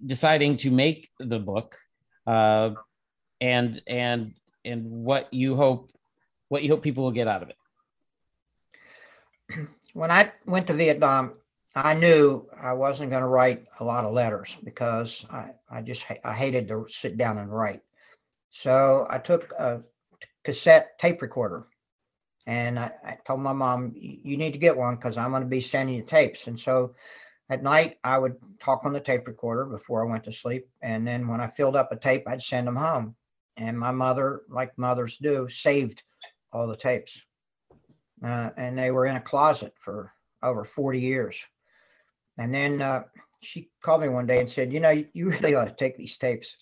deciding 0.04 0.56
to 0.56 0.70
make 0.70 1.10
the 1.18 1.38
book 1.38 1.76
uh, 2.26 2.70
and 3.40 3.80
and 3.86 4.34
and 4.64 4.84
what 4.84 5.32
you 5.32 5.56
hope 5.56 5.90
what 6.48 6.62
you 6.62 6.70
hope 6.70 6.82
people 6.82 7.04
will 7.04 7.12
get 7.12 7.28
out 7.28 7.42
of 7.42 7.50
it. 7.50 7.56
When 9.94 10.10
i 10.10 10.30
went 10.46 10.66
to 10.66 10.74
vietnam 10.74 11.32
i 11.74 11.94
knew 11.94 12.46
i 12.60 12.72
wasn't 12.72 13.10
going 13.10 13.22
to 13.22 13.28
write 13.28 13.66
a 13.80 13.84
lot 13.84 14.04
of 14.04 14.12
letters 14.12 14.56
because 14.62 15.24
i 15.30 15.50
i 15.70 15.80
just 15.80 16.04
i 16.24 16.34
hated 16.34 16.68
to 16.68 16.86
sit 16.88 17.16
down 17.16 17.38
and 17.38 17.52
write. 17.52 17.80
So 18.50 19.06
i 19.10 19.18
took 19.18 19.52
a 19.52 19.82
cassette 20.44 20.98
tape 20.98 21.22
recorder 21.22 21.66
and 22.46 22.78
I, 22.78 22.92
I 23.04 23.18
told 23.26 23.40
my 23.40 23.52
mom 23.52 23.92
you 23.94 24.36
need 24.36 24.52
to 24.52 24.58
get 24.58 24.76
one 24.76 24.96
because 24.96 25.16
i'm 25.16 25.30
going 25.30 25.42
to 25.42 25.48
be 25.48 25.60
sending 25.60 25.96
you 25.96 26.02
tapes. 26.02 26.46
And 26.46 26.60
so 26.60 26.94
at 27.50 27.62
night 27.62 27.96
i 28.04 28.18
would 28.18 28.36
talk 28.60 28.84
on 28.84 28.92
the 28.92 29.00
tape 29.00 29.26
recorder 29.26 29.64
before 29.64 30.06
i 30.06 30.10
went 30.10 30.24
to 30.24 30.32
sleep. 30.32 30.68
And 30.82 31.06
then 31.06 31.28
when 31.28 31.40
i 31.40 31.48
filled 31.48 31.76
up 31.76 31.92
a 31.92 31.96
tape 31.96 32.24
i'd 32.28 32.42
send 32.42 32.66
them 32.66 32.76
home. 32.76 33.16
And 33.56 33.78
my 33.78 33.90
mother 33.90 34.42
like 34.48 34.78
mothers 34.78 35.16
do 35.16 35.48
saved 35.48 36.02
all 36.52 36.66
the 36.66 36.76
tapes 36.76 37.22
uh, 38.24 38.50
and 38.56 38.76
they 38.76 38.90
were 38.90 39.06
in 39.06 39.16
a 39.16 39.20
closet 39.20 39.72
for 39.76 40.12
over 40.42 40.64
40 40.64 41.00
years 41.00 41.44
and 42.38 42.54
then 42.54 42.80
uh, 42.80 43.02
she 43.40 43.70
called 43.82 44.02
me 44.02 44.08
one 44.08 44.26
day 44.26 44.40
and 44.40 44.50
said 44.50 44.72
you 44.72 44.80
know 44.80 45.02
you 45.12 45.30
really 45.30 45.54
ought 45.54 45.66
to 45.66 45.74
take 45.74 45.96
these 45.96 46.16
tapes 46.16 46.56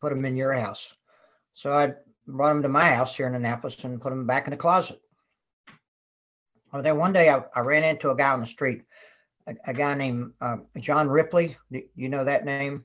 put 0.00 0.10
them 0.10 0.24
in 0.24 0.36
your 0.36 0.52
house 0.52 0.94
so 1.54 1.72
i 1.72 1.92
brought 2.26 2.54
them 2.54 2.62
to 2.62 2.68
my 2.68 2.94
house 2.94 3.16
here 3.16 3.26
in 3.26 3.34
annapolis 3.34 3.82
and 3.84 4.00
put 4.00 4.10
them 4.10 4.26
back 4.26 4.46
in 4.46 4.50
the 4.50 4.56
closet 4.56 5.00
well 6.72 6.82
then 6.82 6.96
one 6.96 7.12
day 7.12 7.28
i, 7.28 7.42
I 7.54 7.60
ran 7.60 7.84
into 7.84 8.10
a 8.10 8.16
guy 8.16 8.32
on 8.32 8.40
the 8.40 8.46
street 8.46 8.82
a, 9.46 9.70
a 9.70 9.74
guy 9.74 9.94
named 9.94 10.32
uh, 10.40 10.58
John 10.78 11.08
Ripley. 11.08 11.56
You 11.70 12.08
know 12.08 12.24
that 12.24 12.44
name? 12.44 12.84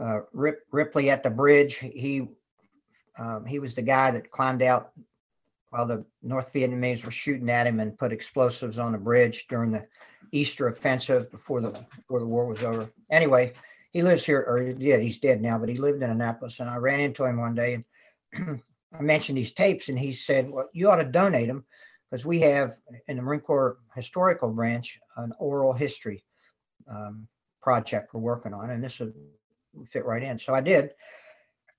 Uh, 0.00 0.20
Rip, 0.32 0.60
Ripley 0.70 1.10
at 1.10 1.22
the 1.22 1.30
bridge. 1.30 1.76
He 1.76 2.28
um, 3.18 3.44
he 3.44 3.58
was 3.58 3.74
the 3.74 3.82
guy 3.82 4.12
that 4.12 4.30
climbed 4.30 4.62
out 4.62 4.90
while 5.70 5.86
the 5.86 6.04
North 6.22 6.52
Vietnamese 6.52 7.04
were 7.04 7.10
shooting 7.10 7.50
at 7.50 7.66
him 7.66 7.80
and 7.80 7.98
put 7.98 8.12
explosives 8.12 8.78
on 8.78 8.92
the 8.92 8.98
bridge 8.98 9.46
during 9.48 9.70
the 9.70 9.86
Easter 10.32 10.68
offensive 10.68 11.30
before 11.30 11.60
the 11.60 11.70
before 11.96 12.20
the 12.20 12.26
war 12.26 12.46
was 12.46 12.64
over. 12.64 12.90
Anyway, 13.10 13.52
he 13.92 14.02
lives 14.02 14.24
here, 14.24 14.40
or 14.40 14.60
yeah, 14.60 14.98
he's 14.98 15.18
dead 15.18 15.40
now, 15.40 15.58
but 15.58 15.68
he 15.68 15.76
lived 15.76 16.02
in 16.02 16.10
Annapolis. 16.10 16.60
And 16.60 16.68
I 16.68 16.76
ran 16.76 17.00
into 17.00 17.24
him 17.24 17.38
one 17.38 17.54
day 17.54 17.84
and 18.34 18.60
I 18.98 19.02
mentioned 19.02 19.36
these 19.36 19.52
tapes, 19.52 19.88
and 19.88 19.98
he 19.98 20.12
said, 20.12 20.50
"Well, 20.50 20.68
you 20.72 20.90
ought 20.90 20.96
to 20.96 21.04
donate 21.04 21.48
them 21.48 21.64
because 22.10 22.24
we 22.24 22.40
have 22.40 22.78
in 23.06 23.16
the 23.16 23.22
Marine 23.22 23.40
Corps 23.40 23.78
Historical 23.94 24.50
Branch 24.50 24.98
an 25.16 25.32
oral 25.38 25.72
history 25.72 26.24
um, 26.90 27.28
project 27.60 28.14
we're 28.14 28.20
working 28.20 28.54
on, 28.54 28.70
and 28.70 28.82
this 28.82 29.00
would 29.00 29.12
fit 29.88 30.06
right 30.06 30.22
in. 30.22 30.38
So 30.38 30.54
I 30.54 30.60
did. 30.60 30.90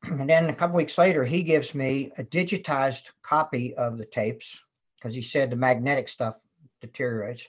And 0.03 0.29
then 0.29 0.49
a 0.49 0.55
couple 0.55 0.77
weeks 0.77 0.97
later, 0.97 1.25
he 1.25 1.43
gives 1.43 1.75
me 1.75 2.11
a 2.17 2.23
digitized 2.23 3.11
copy 3.21 3.75
of 3.75 3.97
the 3.97 4.05
tapes 4.05 4.63
because 4.95 5.13
he 5.13 5.21
said 5.21 5.49
the 5.49 5.55
magnetic 5.55 6.09
stuff 6.09 6.41
deteriorates. 6.81 7.47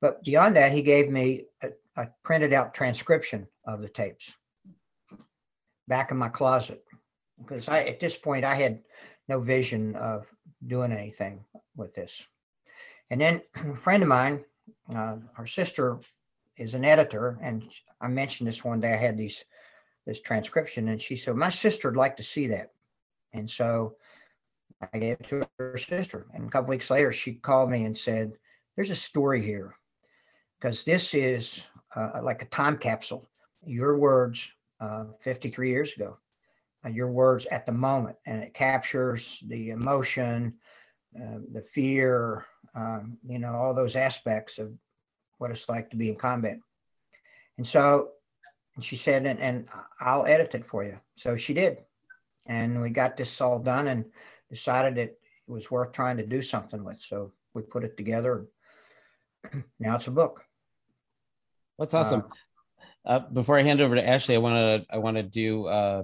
But 0.00 0.22
beyond 0.22 0.56
that, 0.56 0.72
he 0.72 0.82
gave 0.82 1.10
me 1.10 1.44
a, 1.62 1.70
a 1.96 2.08
printed 2.22 2.52
out 2.52 2.74
transcription 2.74 3.46
of 3.66 3.80
the 3.80 3.88
tapes 3.88 4.32
back 5.88 6.10
in 6.10 6.16
my 6.16 6.28
closet 6.28 6.82
because 7.38 7.68
I 7.68 7.84
at 7.84 8.00
this 8.00 8.16
point 8.16 8.44
I 8.44 8.54
had 8.54 8.80
no 9.28 9.40
vision 9.40 9.94
of 9.96 10.26
doing 10.66 10.92
anything 10.92 11.44
with 11.76 11.94
this. 11.94 12.26
And 13.10 13.20
then 13.20 13.42
a 13.54 13.76
friend 13.76 14.02
of 14.02 14.08
mine, 14.08 14.44
uh, 14.94 15.16
her 15.34 15.46
sister 15.46 15.98
is 16.56 16.74
an 16.74 16.84
editor, 16.84 17.38
and 17.42 17.64
I 18.00 18.08
mentioned 18.08 18.48
this 18.48 18.64
one 18.64 18.80
day. 18.80 18.94
I 18.94 18.96
had 18.96 19.16
these 19.16 19.44
this 20.06 20.20
transcription, 20.20 20.88
and 20.88 21.00
she 21.00 21.16
said, 21.16 21.36
"My 21.36 21.50
sister 21.50 21.88
would 21.88 21.96
like 21.96 22.16
to 22.16 22.22
see 22.22 22.46
that," 22.48 22.72
and 23.32 23.48
so 23.48 23.96
I 24.92 24.98
gave 24.98 25.16
it 25.20 25.28
to 25.28 25.48
her 25.58 25.76
sister. 25.76 26.26
And 26.34 26.46
a 26.46 26.50
couple 26.50 26.70
weeks 26.70 26.90
later, 26.90 27.12
she 27.12 27.34
called 27.34 27.70
me 27.70 27.84
and 27.84 27.96
said, 27.96 28.32
"There's 28.74 28.90
a 28.90 28.96
story 28.96 29.42
here, 29.42 29.76
because 30.58 30.84
this 30.84 31.14
is 31.14 31.62
uh, 31.94 32.20
like 32.22 32.42
a 32.42 32.46
time 32.46 32.78
capsule. 32.78 33.28
Your 33.64 33.98
words 33.98 34.52
uh, 34.80 35.06
53 35.20 35.70
years 35.70 35.94
ago, 35.94 36.18
uh, 36.84 36.90
your 36.90 37.10
words 37.10 37.46
at 37.46 37.66
the 37.66 37.72
moment, 37.72 38.16
and 38.26 38.42
it 38.42 38.54
captures 38.54 39.42
the 39.46 39.70
emotion." 39.70 40.58
uh, 41.16 41.38
the 41.52 41.62
fear, 41.62 42.44
um, 42.74 43.16
you 43.26 43.38
know, 43.38 43.54
all 43.54 43.74
those 43.74 43.96
aspects 43.96 44.58
of 44.58 44.72
what 45.38 45.50
it's 45.50 45.68
like 45.68 45.90
to 45.90 45.96
be 45.96 46.08
in 46.08 46.16
combat. 46.16 46.58
And 47.58 47.66
so 47.66 48.10
and 48.76 48.84
she 48.84 48.96
said, 48.96 49.26
and, 49.26 49.40
and 49.40 49.66
I'll 50.00 50.26
edit 50.26 50.54
it 50.54 50.66
for 50.66 50.84
you. 50.84 50.98
So 51.16 51.36
she 51.36 51.54
did. 51.54 51.78
And 52.46 52.80
we 52.80 52.90
got 52.90 53.16
this 53.16 53.40
all 53.40 53.58
done 53.58 53.88
and 53.88 54.04
decided 54.50 54.98
it 54.98 55.18
was 55.48 55.70
worth 55.70 55.92
trying 55.92 56.18
to 56.18 56.26
do 56.26 56.42
something 56.42 56.84
with. 56.84 57.00
So 57.00 57.32
we 57.54 57.62
put 57.62 57.84
it 57.84 57.96
together. 57.96 58.46
Now 59.80 59.96
it's 59.96 60.08
a 60.08 60.10
book. 60.10 60.42
That's 61.78 61.94
awesome. 61.94 62.24
Uh, 63.06 63.08
uh, 63.08 63.18
before 63.32 63.58
I 63.58 63.62
hand 63.62 63.80
over 63.80 63.94
to 63.94 64.06
Ashley, 64.06 64.34
I 64.34 64.38
want 64.38 64.54
to 64.56 64.94
I 64.94 64.98
want 64.98 65.16
to 65.16 65.22
do 65.22 65.66
uh, 65.66 66.02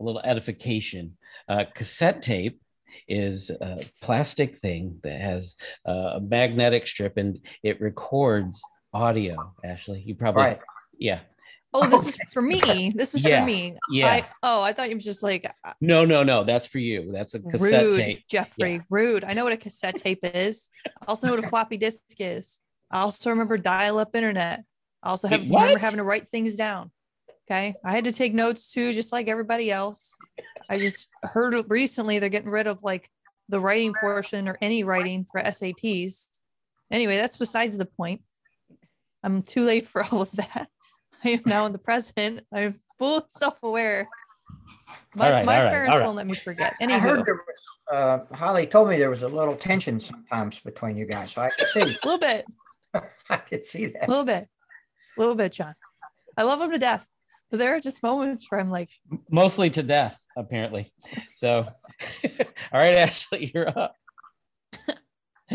a 0.00 0.02
little 0.02 0.20
edification. 0.24 1.16
Uh, 1.48 1.64
cassette 1.74 2.22
tape 2.22 2.60
is 3.06 3.50
a 3.50 3.84
plastic 4.00 4.58
thing 4.58 4.98
that 5.02 5.20
has 5.20 5.56
a 5.84 6.20
magnetic 6.22 6.86
strip 6.86 7.16
and 7.18 7.40
it 7.62 7.80
records 7.80 8.62
audio. 8.94 9.52
Ashley, 9.62 10.02
you 10.06 10.14
probably, 10.14 10.42
right. 10.42 10.60
yeah. 10.96 11.20
Oh, 11.76 11.88
this 11.88 12.04
oh, 12.04 12.08
is 12.08 12.18
for 12.32 12.40
me. 12.40 12.92
This 12.94 13.16
is 13.16 13.24
yeah. 13.24 13.40
for 13.40 13.46
me. 13.46 13.76
Yeah. 13.90 14.06
I, 14.06 14.28
oh, 14.44 14.62
I 14.62 14.72
thought 14.72 14.90
you 14.90 14.94
were 14.94 15.00
just 15.00 15.24
like 15.24 15.44
uh, 15.64 15.72
no, 15.80 16.04
no, 16.04 16.22
no. 16.22 16.44
That's 16.44 16.68
for 16.68 16.78
you. 16.78 17.10
That's 17.12 17.34
a 17.34 17.40
cassette 17.40 17.84
rude, 17.84 17.96
tape. 17.96 18.24
Jeffrey. 18.30 18.74
Yeah. 18.74 18.80
Rude. 18.88 19.24
I 19.24 19.32
know 19.32 19.42
what 19.42 19.52
a 19.52 19.56
cassette 19.56 19.96
tape 19.96 20.20
is. 20.22 20.70
I 20.86 21.06
also 21.08 21.26
know 21.26 21.34
what 21.34 21.44
a 21.44 21.48
floppy 21.48 21.76
disk 21.76 22.02
is. 22.20 22.60
I 22.92 23.00
also 23.00 23.30
remember 23.30 23.56
dial-up 23.56 24.14
internet. 24.14 24.62
I 25.02 25.08
also 25.10 25.26
have 25.26 25.40
Wait, 25.40 25.50
remember 25.50 25.78
having 25.80 25.98
to 25.98 26.04
write 26.04 26.28
things 26.28 26.54
down. 26.54 26.92
Okay. 27.50 27.74
I 27.84 27.92
had 27.92 28.04
to 28.04 28.12
take 28.12 28.32
notes 28.32 28.70
too, 28.72 28.92
just 28.92 29.12
like 29.12 29.28
everybody 29.28 29.70
else. 29.70 30.16
I 30.70 30.78
just 30.78 31.10
heard 31.24 31.54
recently 31.68 32.20
they're 32.20 32.28
getting 32.28 32.50
rid 32.50 32.68
of 32.68 32.84
like 32.84 33.10
the 33.48 33.60
writing 33.60 33.94
portion 34.00 34.48
or 34.48 34.56
any 34.62 34.84
writing 34.84 35.26
for 35.30 35.40
SATs. 35.42 36.26
Anyway, 36.90 37.16
that's 37.16 37.36
besides 37.36 37.76
the 37.76 37.84
point. 37.84 38.22
I'm 39.22 39.42
too 39.42 39.64
late 39.64 39.86
for 39.86 40.04
all 40.04 40.22
of 40.22 40.30
that. 40.32 40.68
I 41.24 41.28
am 41.30 41.42
now 41.46 41.66
in 41.66 41.72
the 41.72 41.78
present. 41.78 42.40
I'm 42.52 42.74
full 42.98 43.24
self 43.28 43.62
aware. 43.62 44.08
My, 45.14 45.26
All 45.26 45.32
right, 45.32 45.44
my 45.44 45.56
all 45.58 45.64
right, 45.64 45.70
parents 45.72 45.92
all 45.94 45.98
right. 46.00 46.04
won't 46.06 46.16
let 46.16 46.26
me 46.26 46.34
forget. 46.34 46.74
I 46.80 46.98
heard 46.98 47.20
Anywho, 47.20 47.24
there 47.24 47.34
was, 47.34 48.24
uh, 48.30 48.34
Holly 48.34 48.66
told 48.66 48.88
me 48.88 48.98
there 48.98 49.10
was 49.10 49.22
a 49.22 49.28
little 49.28 49.56
tension 49.56 50.00
sometimes 50.00 50.58
between 50.60 50.96
you 50.96 51.06
guys. 51.06 51.32
So 51.32 51.42
I 51.42 51.50
could 51.50 51.68
see, 51.68 51.80
a 51.80 51.84
little 52.04 52.18
bit, 52.18 52.44
I 53.30 53.36
could 53.36 53.64
see 53.64 53.86
that 53.86 54.06
a 54.06 54.10
little 54.10 54.24
bit, 54.24 54.48
a 55.16 55.20
little 55.20 55.34
bit, 55.34 55.52
John. 55.52 55.74
I 56.36 56.42
love 56.42 56.60
him 56.60 56.70
to 56.72 56.78
death, 56.78 57.08
but 57.50 57.58
there 57.58 57.74
are 57.76 57.80
just 57.80 58.02
moments 58.02 58.50
where 58.50 58.60
I'm 58.60 58.70
like, 58.70 58.90
Mostly 59.30 59.70
to 59.70 59.82
death, 59.82 60.26
apparently. 60.36 60.92
So, 61.36 61.68
all 62.24 62.80
right, 62.80 62.94
Ashley, 62.96 63.50
you're 63.54 63.68
up. 63.68 63.94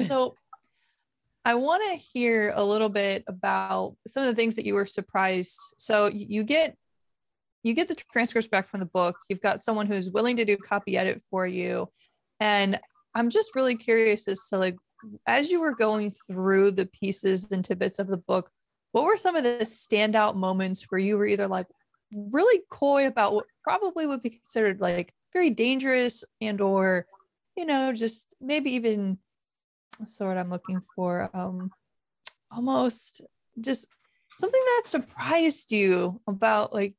So 0.07 0.35
I 1.45 1.55
want 1.55 1.81
to 1.89 1.97
hear 1.97 2.51
a 2.55 2.63
little 2.63 2.89
bit 2.89 3.23
about 3.27 3.95
some 4.07 4.23
of 4.23 4.27
the 4.27 4.35
things 4.35 4.55
that 4.55 4.65
you 4.65 4.73
were 4.73 4.85
surprised. 4.85 5.57
So 5.77 6.07
you 6.07 6.43
get 6.43 6.75
you 7.63 7.73
get 7.73 7.87
the 7.87 7.95
transcripts 7.95 8.47
back 8.47 8.67
from 8.67 8.79
the 8.79 8.85
book. 8.85 9.17
You've 9.27 9.41
got 9.41 9.61
someone 9.61 9.87
who's 9.87 10.09
willing 10.09 10.37
to 10.37 10.45
do 10.45 10.55
copy 10.55 10.97
edit 10.97 11.21
for 11.29 11.45
you. 11.45 11.89
And 12.39 12.79
I'm 13.13 13.29
just 13.29 13.53
really 13.53 13.75
curious 13.75 14.27
as 14.27 14.47
to 14.49 14.57
like 14.57 14.77
as 15.27 15.49
you 15.49 15.59
were 15.59 15.75
going 15.75 16.09
through 16.09 16.71
the 16.71 16.85
pieces 16.85 17.49
and 17.51 17.63
tidbits 17.63 17.99
of 17.99 18.07
the 18.07 18.17
book, 18.17 18.49
what 18.91 19.05
were 19.05 19.17
some 19.17 19.35
of 19.35 19.43
the 19.43 19.59
standout 19.63 20.35
moments 20.35 20.85
where 20.89 20.99
you 20.99 21.17
were 21.17 21.25
either 21.25 21.47
like 21.47 21.67
really 22.11 22.61
coy 22.69 23.07
about 23.07 23.33
what 23.33 23.45
probably 23.63 24.05
would 24.05 24.23
be 24.23 24.31
considered 24.31 24.81
like 24.81 25.13
very 25.31 25.49
dangerous 25.49 26.23
and 26.41 26.59
or 26.59 27.05
you 27.55 27.65
know 27.65 27.93
just 27.93 28.35
maybe 28.41 28.71
even 28.71 29.19
word 30.19 30.37
I'm 30.37 30.49
looking 30.49 30.81
for? 30.95 31.29
Um, 31.33 31.71
almost 32.51 33.21
just 33.59 33.87
something 34.37 34.61
that 34.65 34.83
surprised 34.85 35.71
you 35.71 36.21
about 36.27 36.73
like 36.73 36.95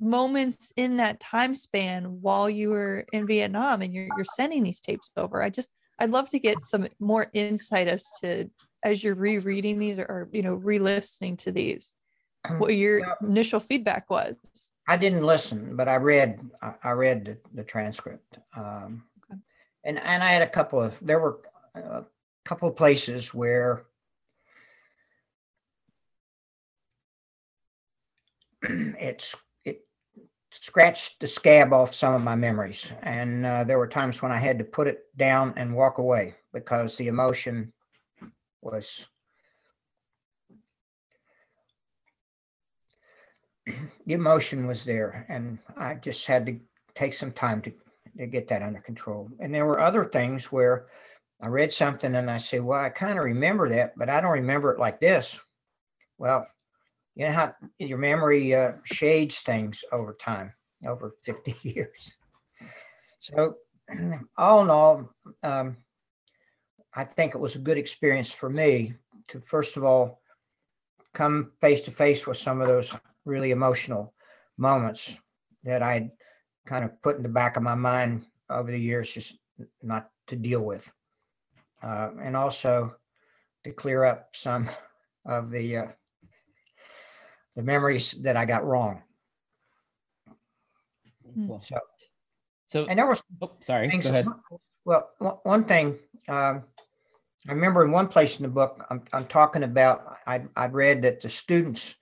moments 0.00 0.72
in 0.76 0.96
that 0.96 1.20
time 1.20 1.54
span 1.54 2.20
while 2.20 2.50
you 2.50 2.70
were 2.70 3.06
in 3.12 3.26
Vietnam 3.26 3.80
and 3.82 3.94
you're 3.94 4.10
you're 4.16 4.24
sending 4.24 4.62
these 4.62 4.80
tapes 4.80 5.10
over. 5.16 5.42
I 5.42 5.50
just 5.50 5.70
I'd 5.98 6.10
love 6.10 6.28
to 6.30 6.38
get 6.38 6.64
some 6.64 6.88
more 6.98 7.26
insight 7.32 7.88
as 7.88 8.04
to 8.20 8.50
as 8.84 9.02
you're 9.02 9.14
rereading 9.14 9.78
these 9.78 9.98
or, 9.98 10.04
or 10.04 10.28
you 10.32 10.42
know 10.42 10.54
re-listening 10.54 11.36
to 11.38 11.52
these 11.52 11.94
what 12.58 12.76
your 12.76 13.00
Well- 13.00 13.16
initial 13.22 13.60
feedback 13.60 14.10
was. 14.10 14.36
I 14.86 14.98
didn't 14.98 15.24
listen, 15.24 15.76
but 15.76 15.88
I 15.88 15.96
read, 15.96 16.38
I, 16.60 16.74
I 16.82 16.90
read 16.90 17.24
the, 17.24 17.38
the 17.54 17.64
transcript. 17.64 18.36
Um, 18.54 19.04
Okay. 19.30 19.40
and, 19.84 19.98
and 19.98 20.22
I 20.22 20.30
had 20.30 20.42
a 20.42 20.46
couple 20.48 20.78
of, 20.78 20.92
there 21.00 21.18
were 21.18 21.38
a 21.74 22.04
couple 22.44 22.68
of 22.68 22.76
places 22.76 23.32
where 23.32 23.86
it's, 28.62 29.34
it 29.64 29.86
scratched 30.50 31.20
the 31.20 31.26
scab 31.26 31.72
off 31.72 31.94
some 31.94 32.14
of 32.14 32.22
my 32.22 32.36
memories. 32.36 32.92
And 33.02 33.46
uh, 33.46 33.64
there 33.64 33.78
were 33.78 33.88
times 33.88 34.20
when 34.22 34.32
I 34.32 34.38
had 34.38 34.58
to 34.58 34.64
put 34.64 34.86
it 34.86 35.04
down 35.16 35.54
and 35.56 35.74
walk 35.74 35.98
away 35.98 36.34
because 36.52 36.96
the 36.96 37.08
emotion 37.08 37.72
was 38.62 39.06
the 43.66 44.12
emotion 44.12 44.66
was 44.66 44.84
there 44.84 45.26
and 45.28 45.58
I 45.76 45.94
just 45.94 46.26
had 46.26 46.46
to 46.46 46.58
take 46.94 47.14
some 47.14 47.32
time 47.32 47.62
to, 47.62 47.72
to 48.18 48.26
get 48.26 48.48
that 48.48 48.62
under 48.62 48.80
control. 48.80 49.30
And 49.40 49.54
there 49.54 49.66
were 49.66 49.80
other 49.80 50.04
things 50.04 50.52
where 50.52 50.86
I 51.44 51.48
read 51.48 51.70
something 51.70 52.14
and 52.14 52.30
I 52.30 52.38
say, 52.38 52.60
well, 52.60 52.80
I 52.80 52.88
kind 52.88 53.18
of 53.18 53.24
remember 53.26 53.68
that, 53.68 53.98
but 53.98 54.08
I 54.08 54.22
don't 54.22 54.32
remember 54.32 54.72
it 54.72 54.78
like 54.78 54.98
this. 54.98 55.38
Well, 56.16 56.46
you 57.16 57.26
know 57.26 57.32
how 57.32 57.54
your 57.78 57.98
memory 57.98 58.54
uh, 58.54 58.72
shades 58.84 59.40
things 59.40 59.84
over 59.92 60.14
time, 60.14 60.54
over 60.86 61.14
50 61.22 61.54
years. 61.60 62.14
So 63.18 63.56
all 64.38 64.62
in 64.62 64.70
all, 64.70 65.10
um, 65.42 65.76
I 66.94 67.04
think 67.04 67.34
it 67.34 67.40
was 67.40 67.56
a 67.56 67.58
good 67.58 67.76
experience 67.76 68.30
for 68.30 68.48
me 68.48 68.94
to, 69.28 69.38
first 69.42 69.76
of 69.76 69.84
all, 69.84 70.22
come 71.12 71.52
face 71.60 71.82
to 71.82 71.90
face 71.90 72.26
with 72.26 72.38
some 72.38 72.62
of 72.62 72.68
those 72.68 72.96
really 73.26 73.50
emotional 73.50 74.14
moments 74.56 75.18
that 75.64 75.82
I'd 75.82 76.10
kind 76.64 76.86
of 76.86 77.02
put 77.02 77.18
in 77.18 77.22
the 77.22 77.28
back 77.28 77.58
of 77.58 77.62
my 77.62 77.74
mind 77.74 78.24
over 78.48 78.72
the 78.72 78.80
years, 78.80 79.12
just 79.12 79.36
not 79.82 80.08
to 80.28 80.36
deal 80.36 80.62
with. 80.62 80.90
Uh, 81.84 82.10
and 82.22 82.34
also 82.34 82.94
to 83.62 83.70
clear 83.72 84.04
up 84.04 84.28
some 84.32 84.70
of 85.26 85.50
the 85.50 85.76
uh, 85.76 85.86
the 87.56 87.62
memories 87.62 88.12
that 88.22 88.36
I 88.36 88.46
got 88.46 88.64
wrong. 88.64 89.02
Cool. 91.34 91.60
So, 91.60 91.78
So, 92.66 92.86
and 92.86 92.98
there 92.98 93.06
was 93.06 93.22
oh, 93.42 93.52
sorry. 93.60 93.88
things. 93.90 94.04
Go 94.04 94.10
ahead. 94.10 94.26
Well, 94.84 95.10
one, 95.18 95.36
one 95.42 95.64
thing 95.64 95.98
um, 96.28 96.64
I 97.48 97.52
remember 97.52 97.84
in 97.84 97.90
one 97.90 98.08
place 98.08 98.38
in 98.38 98.42
the 98.44 98.48
book, 98.48 98.84
I'm, 98.88 99.02
I'm 99.12 99.26
talking 99.26 99.64
about. 99.64 100.16
I 100.26 100.42
I 100.56 100.66
read 100.66 101.02
that 101.02 101.20
the 101.20 101.28
students 101.28 101.94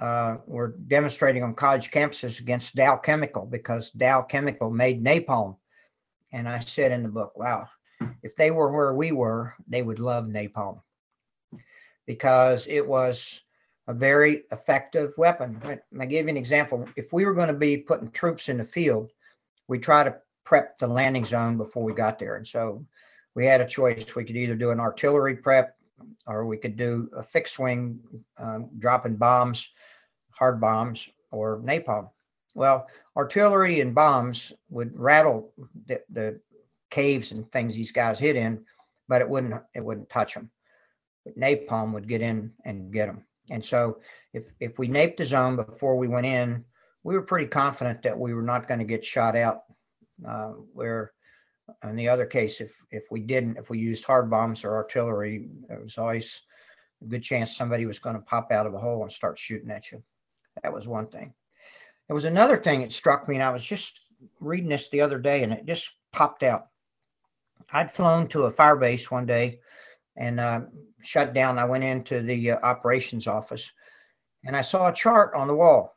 uh, 0.00 0.36
were 0.46 0.76
demonstrating 0.86 1.42
on 1.42 1.54
college 1.54 1.90
campuses 1.90 2.40
against 2.40 2.74
Dow 2.74 2.96
Chemical 2.96 3.44
because 3.44 3.90
Dow 3.90 4.22
Chemical 4.22 4.70
made 4.70 5.04
napalm, 5.04 5.56
and 6.32 6.48
I 6.48 6.60
said 6.60 6.92
in 6.92 7.02
the 7.02 7.10
book, 7.10 7.36
"Wow, 7.36 7.68
if 8.22 8.36
they 8.36 8.50
were 8.50 8.72
where 8.72 8.94
we 8.94 9.12
were, 9.12 9.54
they 9.68 9.82
would 9.82 9.98
love 9.98 10.24
napalm 10.24 10.80
because 12.06 12.66
it 12.66 12.86
was." 12.86 13.40
A 13.90 13.94
very 13.94 14.44
effective 14.52 15.14
weapon. 15.16 15.62
I 15.98 16.04
give 16.04 16.26
you 16.26 16.28
an 16.28 16.36
example. 16.36 16.86
If 16.94 17.10
we 17.10 17.24
were 17.24 17.32
going 17.32 17.48
to 17.48 17.54
be 17.54 17.78
putting 17.78 18.10
troops 18.10 18.50
in 18.50 18.58
the 18.58 18.64
field, 18.64 19.12
we 19.66 19.78
try 19.78 20.04
to 20.04 20.14
prep 20.44 20.78
the 20.78 20.86
landing 20.86 21.24
zone 21.24 21.56
before 21.56 21.82
we 21.82 21.94
got 21.94 22.18
there. 22.18 22.36
And 22.36 22.46
so 22.46 22.84
we 23.34 23.46
had 23.46 23.62
a 23.62 23.66
choice. 23.66 24.14
We 24.14 24.24
could 24.24 24.36
either 24.36 24.56
do 24.56 24.72
an 24.72 24.78
artillery 24.78 25.36
prep 25.36 25.74
or 26.26 26.44
we 26.44 26.58
could 26.58 26.76
do 26.76 27.08
a 27.16 27.22
fixed 27.22 27.58
wing, 27.58 27.98
um, 28.36 28.68
dropping 28.78 29.16
bombs, 29.16 29.70
hard 30.32 30.60
bombs, 30.60 31.08
or 31.30 31.60
napalm. 31.60 32.10
Well, 32.54 32.88
artillery 33.16 33.80
and 33.80 33.94
bombs 33.94 34.52
would 34.68 34.94
rattle 34.94 35.54
the, 35.86 36.02
the 36.10 36.40
caves 36.90 37.32
and 37.32 37.50
things 37.52 37.74
these 37.74 37.92
guys 37.92 38.18
hid 38.18 38.36
in, 38.36 38.64
but 39.08 39.20
it 39.20 39.28
wouldn't 39.28 39.54
it 39.74 39.84
wouldn't 39.84 40.10
touch 40.10 40.34
them. 40.34 40.50
But 41.24 41.38
napalm 41.38 41.92
would 41.92 42.08
get 42.08 42.22
in 42.22 42.52
and 42.64 42.92
get 42.92 43.06
them. 43.06 43.24
And 43.50 43.64
so 43.64 44.00
if 44.32 44.52
if 44.60 44.78
we 44.78 44.88
naped 44.88 45.18
the 45.18 45.26
zone 45.26 45.56
before 45.56 45.96
we 45.96 46.08
went 46.08 46.26
in, 46.26 46.64
we 47.02 47.14
were 47.14 47.22
pretty 47.22 47.46
confident 47.46 48.02
that 48.02 48.18
we 48.18 48.34
were 48.34 48.42
not 48.42 48.68
going 48.68 48.80
to 48.80 48.84
get 48.84 49.04
shot 49.04 49.36
out. 49.36 49.62
Uh, 50.26 50.52
where 50.72 51.12
in 51.84 51.96
the 51.96 52.08
other 52.08 52.26
case, 52.26 52.60
if 52.60 52.74
if 52.90 53.04
we 53.10 53.20
didn't, 53.20 53.56
if 53.56 53.70
we 53.70 53.78
used 53.78 54.04
hard 54.04 54.30
bombs 54.30 54.64
or 54.64 54.74
artillery, 54.74 55.48
there 55.68 55.80
was 55.80 55.98
always 55.98 56.42
a 57.02 57.06
good 57.06 57.22
chance 57.22 57.56
somebody 57.56 57.86
was 57.86 57.98
going 57.98 58.16
to 58.16 58.22
pop 58.22 58.50
out 58.50 58.66
of 58.66 58.74
a 58.74 58.78
hole 58.78 59.02
and 59.02 59.12
start 59.12 59.38
shooting 59.38 59.70
at 59.70 59.92
you. 59.92 60.02
That 60.62 60.72
was 60.72 60.88
one 60.88 61.06
thing. 61.06 61.34
There 62.08 62.14
was 62.14 62.24
another 62.24 62.56
thing 62.56 62.80
that 62.80 62.92
struck 62.92 63.28
me, 63.28 63.36
and 63.36 63.44
I 63.44 63.50
was 63.50 63.64
just 63.64 64.00
reading 64.40 64.70
this 64.70 64.88
the 64.88 65.02
other 65.02 65.18
day, 65.18 65.42
and 65.42 65.52
it 65.52 65.66
just 65.66 65.90
popped 66.12 66.42
out. 66.42 66.68
I'd 67.72 67.90
flown 67.90 68.28
to 68.28 68.44
a 68.44 68.50
fire 68.50 68.76
base 68.76 69.10
one 69.10 69.26
day 69.26 69.60
and 70.16 70.40
uh, 70.40 70.62
shut 71.02 71.34
down. 71.34 71.58
I 71.58 71.64
went 71.64 71.84
into 71.84 72.22
the 72.22 72.52
uh, 72.52 72.58
operations 72.62 73.26
office, 73.26 73.72
and 74.44 74.56
I 74.56 74.62
saw 74.62 74.88
a 74.88 74.94
chart 74.94 75.34
on 75.34 75.46
the 75.46 75.54
wall. 75.54 75.94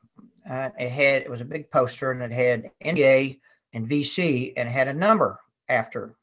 Uh, 0.50 0.70
it 0.80 0.90
had 0.90 1.22
it 1.22 1.30
was 1.30 1.42
a 1.42 1.46
big 1.46 1.70
poster, 1.72 2.12
and 2.12 2.22
it 2.22 2.32
had 2.32 2.72
NVA 2.84 3.40
and 3.74 3.90
VC, 3.90 4.54
and 4.58 4.68
it 4.68 4.72
had 4.72 4.88
a 4.88 4.94
number 4.94 5.40
after. 5.70 6.16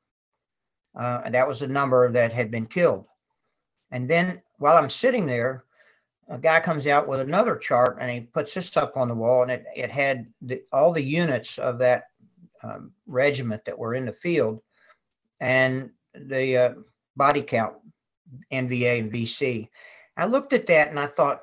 Uh, 0.99 1.23
and 1.25 1.35
that 1.35 1.47
was 1.47 1.61
the 1.61 1.69
number 1.69 2.11
that 2.11 2.33
had 2.33 2.51
been 2.51 2.67
killed. 2.67 3.07
And 3.91 4.09
then 4.09 4.43
while 4.59 4.77
I'm 4.77 4.91
sitting 4.91 5.27
there, 5.27 5.65
a 6.29 6.39
guy 6.39 6.61
comes 6.61 6.87
out 6.87 7.09
with 7.09 7.21
another 7.21 7.57
chart 7.57 7.99
and 8.01 8.11
he 8.11 8.21
puts 8.21 8.53
this 8.53 8.77
up 8.77 8.97
on 8.97 9.09
the 9.09 9.15
wall, 9.15 9.43
and 9.43 9.51
it, 9.51 9.65
it 9.75 9.91
had 9.91 10.27
the, 10.43 10.63
all 10.73 10.93
the 10.93 11.03
units 11.03 11.59
of 11.59 11.79
that 11.79 12.05
um, 12.63 12.93
regiment 13.07 13.65
that 13.65 13.79
were 13.79 13.95
in 13.95 14.05
the 14.05 14.13
field 14.13 14.61
and 15.41 15.91
the 16.15 16.57
uh, 16.57 16.75
body 17.17 17.43
count, 17.43 17.75
NVA 18.53 19.01
and 19.01 19.13
VC. 19.13 19.69
I 20.17 20.27
looked 20.27 20.53
at 20.53 20.67
that 20.67 20.89
and 20.89 20.99
I 20.99 21.07
thought, 21.07 21.43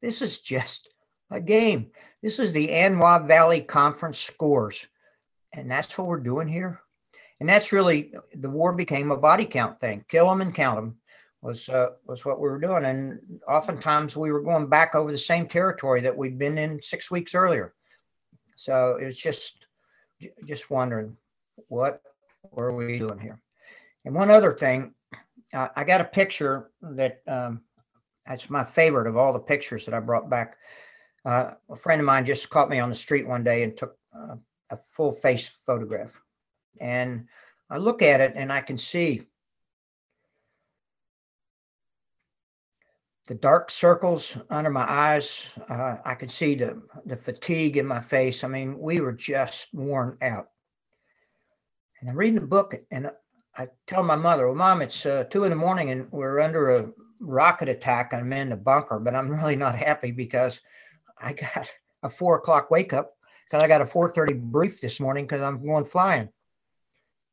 this 0.00 0.22
is 0.22 0.40
just 0.40 0.88
a 1.30 1.40
game. 1.40 1.90
This 2.22 2.38
is 2.38 2.52
the 2.52 2.70
Ohio 2.70 3.26
Valley 3.26 3.60
Conference 3.60 4.18
scores. 4.18 4.86
And 5.52 5.70
that's 5.70 5.96
what 5.98 6.06
we're 6.06 6.20
doing 6.20 6.48
here. 6.48 6.80
And 7.40 7.48
that's 7.48 7.72
really 7.72 8.12
the 8.34 8.50
war 8.50 8.72
became 8.72 9.10
a 9.10 9.16
body 9.16 9.46
count 9.46 9.80
thing. 9.80 10.04
Kill 10.08 10.28
them 10.28 10.42
and 10.42 10.54
count 10.54 10.76
them. 10.76 10.96
was 11.42 11.68
uh, 11.68 11.90
was 12.06 12.24
what 12.24 12.38
we 12.38 12.48
were 12.48 12.60
doing, 12.60 12.84
and 12.84 13.18
oftentimes 13.48 14.14
we 14.14 14.30
were 14.30 14.42
going 14.42 14.68
back 14.68 14.94
over 14.94 15.10
the 15.10 15.18
same 15.18 15.48
territory 15.48 16.02
that 16.02 16.16
we'd 16.16 16.38
been 16.38 16.58
in 16.58 16.82
six 16.82 17.10
weeks 17.10 17.34
earlier. 17.34 17.74
So 18.56 18.98
it 19.00 19.06
was 19.06 19.16
just 19.16 19.66
just 20.46 20.70
wondering 20.70 21.16
what 21.68 22.02
were 22.50 22.72
we 22.72 22.98
doing 22.98 23.18
here. 23.18 23.40
And 24.04 24.14
one 24.14 24.30
other 24.30 24.52
thing, 24.52 24.94
uh, 25.52 25.68
I 25.74 25.84
got 25.84 26.00
a 26.00 26.04
picture 26.04 26.70
that 26.82 27.20
um, 27.26 27.62
that's 28.26 28.50
my 28.50 28.64
favorite 28.64 29.08
of 29.08 29.16
all 29.16 29.32
the 29.32 29.38
pictures 29.38 29.84
that 29.84 29.94
I 29.94 30.00
brought 30.00 30.30
back. 30.30 30.56
Uh, 31.24 31.52
a 31.70 31.76
friend 31.76 32.00
of 32.00 32.06
mine 32.06 32.24
just 32.24 32.48
caught 32.48 32.70
me 32.70 32.78
on 32.78 32.88
the 32.88 32.94
street 32.94 33.26
one 33.26 33.44
day 33.44 33.62
and 33.62 33.76
took 33.76 33.96
uh, 34.16 34.36
a 34.70 34.78
full 34.88 35.12
face 35.12 35.50
photograph, 35.66 36.12
and 36.80 37.26
I 37.68 37.76
look 37.76 38.02
at 38.02 38.20
it 38.20 38.32
and 38.36 38.52
I 38.52 38.60
can 38.62 38.78
see 38.78 39.26
the 43.26 43.34
dark 43.34 43.70
circles 43.70 44.36
under 44.48 44.70
my 44.70 44.90
eyes. 44.90 45.50
Uh, 45.68 45.96
I 46.04 46.14
could 46.14 46.32
see 46.32 46.54
the, 46.54 46.82
the 47.04 47.16
fatigue 47.16 47.76
in 47.76 47.86
my 47.86 48.00
face. 48.00 48.42
I 48.42 48.48
mean, 48.48 48.78
we 48.78 49.00
were 49.00 49.12
just 49.12 49.68
worn 49.72 50.16
out. 50.22 50.48
And 52.00 52.08
I'm 52.08 52.16
reading 52.16 52.38
a 52.38 52.46
book, 52.46 52.74
and 52.90 53.10
I 53.56 53.68
tell 53.86 54.02
my 54.02 54.16
mother, 54.16 54.46
Well, 54.46 54.54
mom, 54.54 54.80
it's 54.82 55.04
uh, 55.04 55.24
two 55.24 55.44
in 55.44 55.50
the 55.50 55.56
morning, 55.56 55.90
and 55.90 56.10
we're 56.10 56.40
under 56.40 56.76
a 56.76 56.88
rocket 57.20 57.68
attack. 57.68 58.14
I'm 58.14 58.32
in 58.32 58.50
the 58.50 58.56
bunker, 58.56 58.98
but 58.98 59.14
I'm 59.14 59.30
really 59.30 59.56
not 59.56 59.74
happy 59.74 60.10
because 60.10 60.60
I 61.18 61.32
got 61.34 61.70
a 62.02 62.08
four 62.10 62.36
o'clock 62.36 62.70
wake 62.70 62.92
up 62.92 63.14
because 63.44 63.62
I 63.62 63.68
got 63.68 63.82
a 63.82 63.86
4:30 63.86 64.40
brief 64.40 64.80
this 64.80 65.00
morning 65.00 65.24
because 65.26 65.42
I'm 65.42 65.64
going 65.64 65.84
flying. 65.84 66.30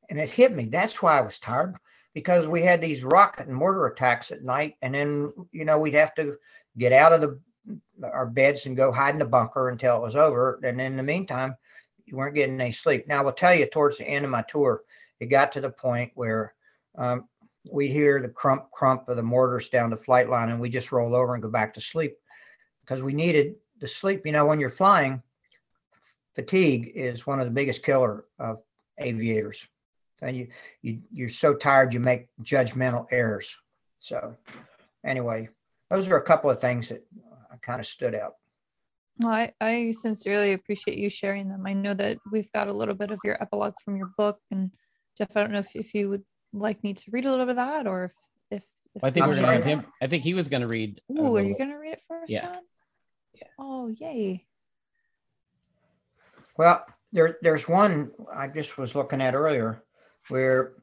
And 0.09 0.19
it 0.19 0.29
hit 0.29 0.53
me. 0.53 0.65
That's 0.65 1.01
why 1.01 1.17
I 1.17 1.21
was 1.21 1.39
tired 1.39 1.75
because 2.13 2.47
we 2.47 2.61
had 2.61 2.81
these 2.81 3.03
rocket 3.03 3.47
and 3.47 3.55
mortar 3.55 3.85
attacks 3.87 4.31
at 4.31 4.43
night, 4.43 4.75
and 4.81 4.93
then 4.93 5.31
you 5.51 5.63
know 5.63 5.79
we'd 5.79 5.93
have 5.93 6.15
to 6.15 6.37
get 6.77 6.91
out 6.91 7.13
of 7.13 7.21
the 7.21 7.39
our 8.03 8.25
beds 8.25 8.65
and 8.65 8.77
go 8.77 8.91
hide 8.91 9.13
in 9.13 9.19
the 9.19 9.25
bunker 9.25 9.69
until 9.69 9.97
it 9.97 10.01
was 10.01 10.15
over. 10.15 10.59
And 10.63 10.79
in 10.79 10.97
the 10.97 11.03
meantime, 11.03 11.55
you 12.07 12.17
weren't 12.17 12.35
getting 12.35 12.59
any 12.59 12.71
sleep. 12.71 13.07
Now 13.07 13.19
I 13.19 13.23
will 13.23 13.31
tell 13.31 13.53
you, 13.53 13.67
towards 13.67 13.97
the 13.97 14.07
end 14.07 14.25
of 14.25 14.31
my 14.31 14.43
tour, 14.43 14.81
it 15.19 15.27
got 15.27 15.51
to 15.51 15.61
the 15.61 15.69
point 15.69 16.11
where 16.15 16.53
um, 16.97 17.27
we'd 17.71 17.91
hear 17.91 18.21
the 18.21 18.29
crump 18.29 18.71
crump 18.71 19.09
of 19.09 19.17
the 19.17 19.23
mortars 19.23 19.69
down 19.69 19.91
the 19.91 19.97
flight 19.97 20.29
line, 20.29 20.49
and 20.49 20.59
we 20.59 20.69
just 20.69 20.91
roll 20.91 21.15
over 21.15 21.33
and 21.33 21.43
go 21.43 21.49
back 21.49 21.73
to 21.75 21.81
sleep 21.81 22.15
because 22.81 23.03
we 23.03 23.13
needed 23.13 23.55
the 23.79 23.87
sleep. 23.87 24.25
You 24.25 24.31
know, 24.31 24.45
when 24.45 24.59
you're 24.59 24.69
flying, 24.69 25.21
fatigue 26.33 26.91
is 26.95 27.27
one 27.27 27.39
of 27.39 27.45
the 27.45 27.51
biggest 27.51 27.83
killer 27.83 28.25
of 28.39 28.61
aviators 28.99 29.67
and 30.21 30.35
you 30.35 30.47
you 30.81 30.99
you're 31.11 31.29
so 31.29 31.53
tired 31.53 31.93
you 31.93 31.99
make 31.99 32.27
judgmental 32.43 33.05
errors. 33.11 33.55
So 33.99 34.35
anyway, 35.05 35.49
those 35.89 36.07
are 36.07 36.17
a 36.17 36.23
couple 36.23 36.49
of 36.49 36.61
things 36.61 36.89
that 36.89 37.03
kind 37.61 37.79
of 37.79 37.85
stood 37.85 38.15
out. 38.15 38.35
Well, 39.19 39.33
I, 39.33 39.51
I 39.59 39.91
sincerely 39.91 40.53
appreciate 40.53 40.97
you 40.97 41.09
sharing 41.09 41.49
them. 41.49 41.65
I 41.65 41.73
know 41.73 41.93
that 41.93 42.19
we've 42.31 42.51
got 42.51 42.67
a 42.67 42.73
little 42.73 42.93
bit 42.93 43.11
of 43.11 43.19
your 43.23 43.41
epilogue 43.41 43.73
from 43.83 43.97
your 43.97 44.11
book, 44.17 44.39
and 44.51 44.71
Jeff, 45.17 45.35
I 45.35 45.41
don't 45.41 45.51
know 45.51 45.59
if, 45.59 45.75
if 45.75 45.93
you 45.93 46.09
would 46.09 46.23
like 46.53 46.83
me 46.83 46.93
to 46.93 47.11
read 47.11 47.25
a 47.25 47.31
little 47.31 47.45
bit 47.45 47.51
of 47.51 47.55
that, 47.57 47.87
or 47.87 48.05
if 48.05 48.13
if, 48.51 48.63
if 48.95 49.03
I 49.03 49.09
think 49.09 49.25
we're 49.25 49.35
gonna 49.35 49.53
have 49.53 49.63
him. 49.63 49.85
I 50.01 50.07
think 50.07 50.23
he 50.23 50.33
was 50.33 50.47
gonna 50.47 50.67
read. 50.67 51.01
Ooh, 51.11 51.35
are 51.35 51.41
you 51.41 51.57
gonna 51.57 51.79
read 51.79 51.93
it 51.93 52.03
first, 52.07 52.31
yeah. 52.31 52.41
John? 52.41 52.61
Yeah. 53.33 53.47
Oh, 53.59 53.87
yay! 53.87 54.45
Well, 56.57 56.85
there 57.11 57.37
there's 57.41 57.67
one 57.67 58.11
I 58.33 58.47
just 58.47 58.77
was 58.77 58.95
looking 58.95 59.21
at 59.21 59.35
earlier 59.35 59.83
where 60.29 60.73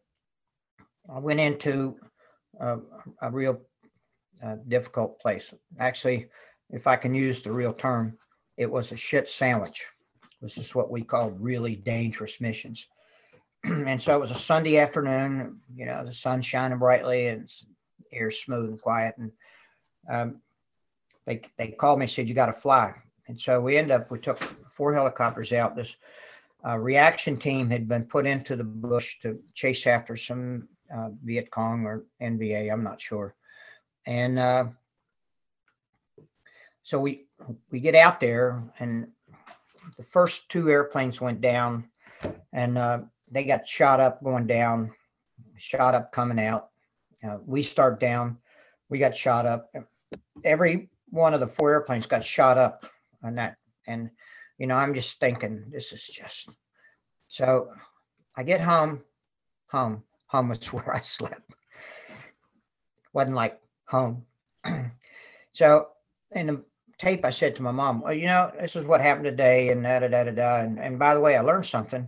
I 1.13 1.19
went 1.19 1.41
into 1.41 1.97
a, 2.61 2.79
a 3.23 3.31
real 3.31 3.61
uh, 4.45 4.57
difficult 4.67 5.21
place. 5.21 5.53
Actually, 5.79 6.29
if 6.71 6.87
I 6.87 6.97
can 6.97 7.15
use 7.15 7.43
the 7.43 7.53
real 7.53 7.73
term, 7.73 8.19
it 8.57 8.71
was 8.71 8.93
a 8.93 8.97
shit 8.97 9.29
sandwich. 9.29 9.87
This 10.41 10.59
is 10.59 10.75
what 10.75 10.91
we 10.91 11.03
call 11.03 11.31
really 11.31 11.77
dangerous 11.77 12.41
missions. 12.41 12.87
and 13.65 14.01
so 14.03 14.15
it 14.15 14.21
was 14.21 14.31
a 14.31 14.37
Sunday 14.37 14.79
afternoon, 14.79 15.61
you 15.75 15.87
know, 15.87 16.05
the 16.05 16.13
sun 16.13 16.43
shining 16.43 16.79
brightly 16.79 17.29
and 17.29 17.51
air 18.13 18.31
smooth 18.31 18.71
and 18.71 18.81
quiet. 18.81 19.15
And 19.19 19.33
um, 20.09 20.41
they, 21.27 21.43
they 21.57 21.69
called 21.69 21.99
me 21.99 22.07
said, 22.07 22.29
you 22.29 22.35
got 22.35 22.47
to 22.47 22.53
fly. 22.53 22.95
And 23.27 23.41
so 23.41 23.61
we 23.61 23.79
end 23.79 23.91
up, 23.91 24.11
we 24.11 24.19
took 24.19 24.43
four 24.71 24.93
helicopters 24.93 25.53
out. 25.53 25.77
This 25.77 25.97
a 26.65 26.81
reaction 26.81 27.37
team 27.37 27.69
had 27.69 27.87
been 27.87 28.05
put 28.05 28.27
into 28.27 28.57
the 28.57 28.65
bush 28.65 29.17
to 29.21 29.39
chase 29.55 29.87
after 29.87 30.17
some 30.17 30.67
uh, 30.95 31.11
Viet 31.23 31.51
Cong 31.51 31.85
or 31.85 32.05
NVA, 32.23 32.73
I'm 32.73 32.83
not 32.83 33.01
sure. 33.01 33.35
And 34.07 34.39
uh, 34.39 34.67
so 36.85 37.01
we 37.01 37.25
we 37.71 37.81
get 37.81 37.95
out 37.95 38.21
there, 38.21 38.63
and 38.79 39.09
the 39.97 40.05
first 40.05 40.49
two 40.51 40.71
airplanes 40.71 41.21
went 41.21 41.41
down, 41.41 41.89
and 42.53 42.79
uh, 42.79 43.01
they 43.31 43.45
got 43.45 43.67
shot 43.67 44.01
up 44.01 44.23
going 44.23 44.47
down, 44.47 44.93
shot 45.57 45.95
up 45.95 46.13
coming 46.13 46.39
out. 46.39 46.69
Uh, 47.27 47.39
we 47.47 47.63
start 47.63 47.99
down, 47.99 48.37
we 48.91 48.99
got 48.99 49.17
shot 49.17 49.47
up. 49.47 49.73
Every 50.45 50.91
one 51.09 51.33
of 51.33 51.41
the 51.41 51.47
four 51.47 51.73
airplanes 51.73 52.07
got 52.07 52.23
shot 52.23 52.59
up 52.59 52.85
on 53.23 53.35
that, 53.37 53.57
and 53.87 54.11
you 54.59 54.67
know, 54.67 54.77
I'm 54.77 54.95
just 54.95 55.19
thinking 55.19 55.65
this 55.71 55.91
is 55.93 56.05
just 56.05 56.49
so 57.29 57.71
I 58.37 58.43
get 58.43 58.61
home, 58.61 59.01
home, 59.69 60.03
home 60.27 60.49
was 60.51 60.65
where 60.73 60.95
I 60.95 61.01
slept. 61.01 61.51
Wasn't 63.15 63.35
like 63.35 63.59
home. 63.87 64.27
so 65.53 65.89
in 66.33 66.47
the 66.49 66.65
tape, 66.99 67.25
I 67.25 67.31
said 67.31 67.57
to 67.57 67.63
my 67.63 67.71
mom, 67.71 68.01
well, 68.01 68.13
you 68.13 68.27
know, 68.27 68.51
this 68.61 68.77
is 68.77 68.85
what 68.85 69.01
happened 69.01 69.25
today 69.25 69.71
and 69.71 69.83
da 69.83 70.01
da 70.01 70.09
da 70.09 70.25
da 70.25 70.31
da. 70.31 70.61
And, 70.61 70.79
and 70.79 70.99
by 70.99 71.15
the 71.15 71.21
way, 71.21 71.37
I 71.37 71.41
learned 71.41 71.67
something. 71.67 72.07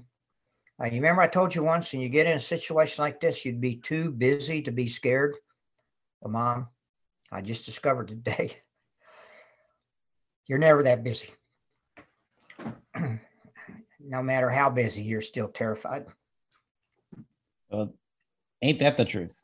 Uh, 0.80 0.86
you 0.86 0.96
remember 0.96 1.22
I 1.22 1.26
told 1.26 1.54
you 1.54 1.62
once, 1.62 1.92
when 1.92 2.02
you 2.02 2.08
get 2.08 2.26
in 2.26 2.36
a 2.36 2.40
situation 2.40 3.02
like 3.02 3.20
this, 3.20 3.44
you'd 3.44 3.60
be 3.60 3.76
too 3.76 4.10
busy 4.10 4.62
to 4.62 4.70
be 4.70 4.88
scared. 4.88 5.34
Well, 6.20 6.32
mom, 6.32 6.68
I 7.32 7.40
just 7.40 7.64
discovered 7.64 8.08
today, 8.08 8.56
you're 10.46 10.58
never 10.58 10.82
that 10.82 11.02
busy 11.02 11.30
no 14.00 14.22
matter 14.22 14.50
how 14.50 14.70
busy, 14.70 15.02
you're 15.02 15.20
still 15.20 15.48
terrified. 15.48 16.06
Well, 17.70 17.94
ain't 18.62 18.78
that 18.80 18.96
the 18.96 19.04
truth? 19.04 19.40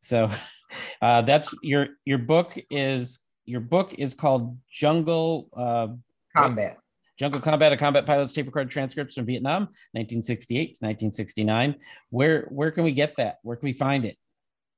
So 0.00 0.30
uh, 1.02 1.22
that's 1.22 1.54
your 1.62 1.88
your 2.04 2.18
book 2.18 2.56
is 2.70 3.20
your 3.46 3.60
book 3.60 3.94
is 3.98 4.14
called 4.14 4.56
Jungle 4.70 5.48
uh, 5.56 5.88
Combat. 6.36 6.78
Jungle 7.18 7.40
Combat: 7.40 7.72
A 7.72 7.76
Combat 7.76 8.06
Pilot's 8.06 8.32
Tape 8.32 8.46
Recorded 8.46 8.70
Transcripts 8.70 9.14
from 9.14 9.26
Vietnam, 9.26 9.62
1968 9.92 10.56
to 10.56 10.84
1969. 10.84 11.76
Where 12.10 12.46
where 12.50 12.70
can 12.70 12.84
we 12.84 12.92
get 12.92 13.16
that? 13.16 13.38
Where 13.42 13.56
can 13.56 13.66
we 13.66 13.72
find 13.72 14.04
it? 14.04 14.16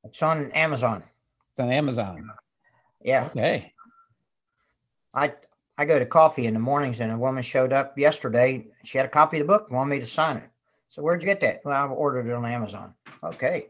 It's 0.05 0.23
on 0.23 0.53
Amazon. 0.53 1.03
It's 1.53 1.61
on 1.61 1.71
Amazon. 1.71 2.31
Yeah. 3.03 3.27
Okay. 3.27 3.73
I 5.15 5.33
I 5.79 5.85
go 5.85 5.99
to 5.99 6.07
coffee 6.07 6.47
in 6.47 6.55
the 6.55 6.61
mornings, 6.61 7.01
and 7.01 7.13
a 7.13 7.17
woman 7.17 7.43
showed 7.43 7.73
up 7.73 7.99
yesterday. 7.99 8.67
She 8.85 8.99
had 8.99 9.07
a 9.07 9.11
copy 9.11 9.41
of 9.41 9.47
the 9.47 9.53
book, 9.53 9.71
wanted 9.71 9.91
me 9.91 10.01
to 10.01 10.07
sign 10.07 10.39
it. 10.39 10.51
So 10.89 11.03
where'd 11.03 11.23
you 11.23 11.27
get 11.27 11.41
that? 11.41 11.63
Well, 11.65 11.75
I 11.75 11.87
ordered 11.89 12.29
it 12.29 12.35
on 12.35 12.45
Amazon. 12.45 12.95
Okay. 13.23 13.69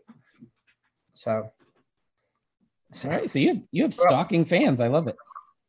So. 1.15 1.53
All 3.05 3.11
right. 3.11 3.31
So 3.31 3.39
you 3.39 3.49
have, 3.49 3.63
you 3.73 3.83
have 3.83 3.95
stalking 3.95 4.41
well, 4.41 4.49
fans. 4.49 4.81
I 4.81 4.89
love 4.89 5.09
it. 5.09 5.17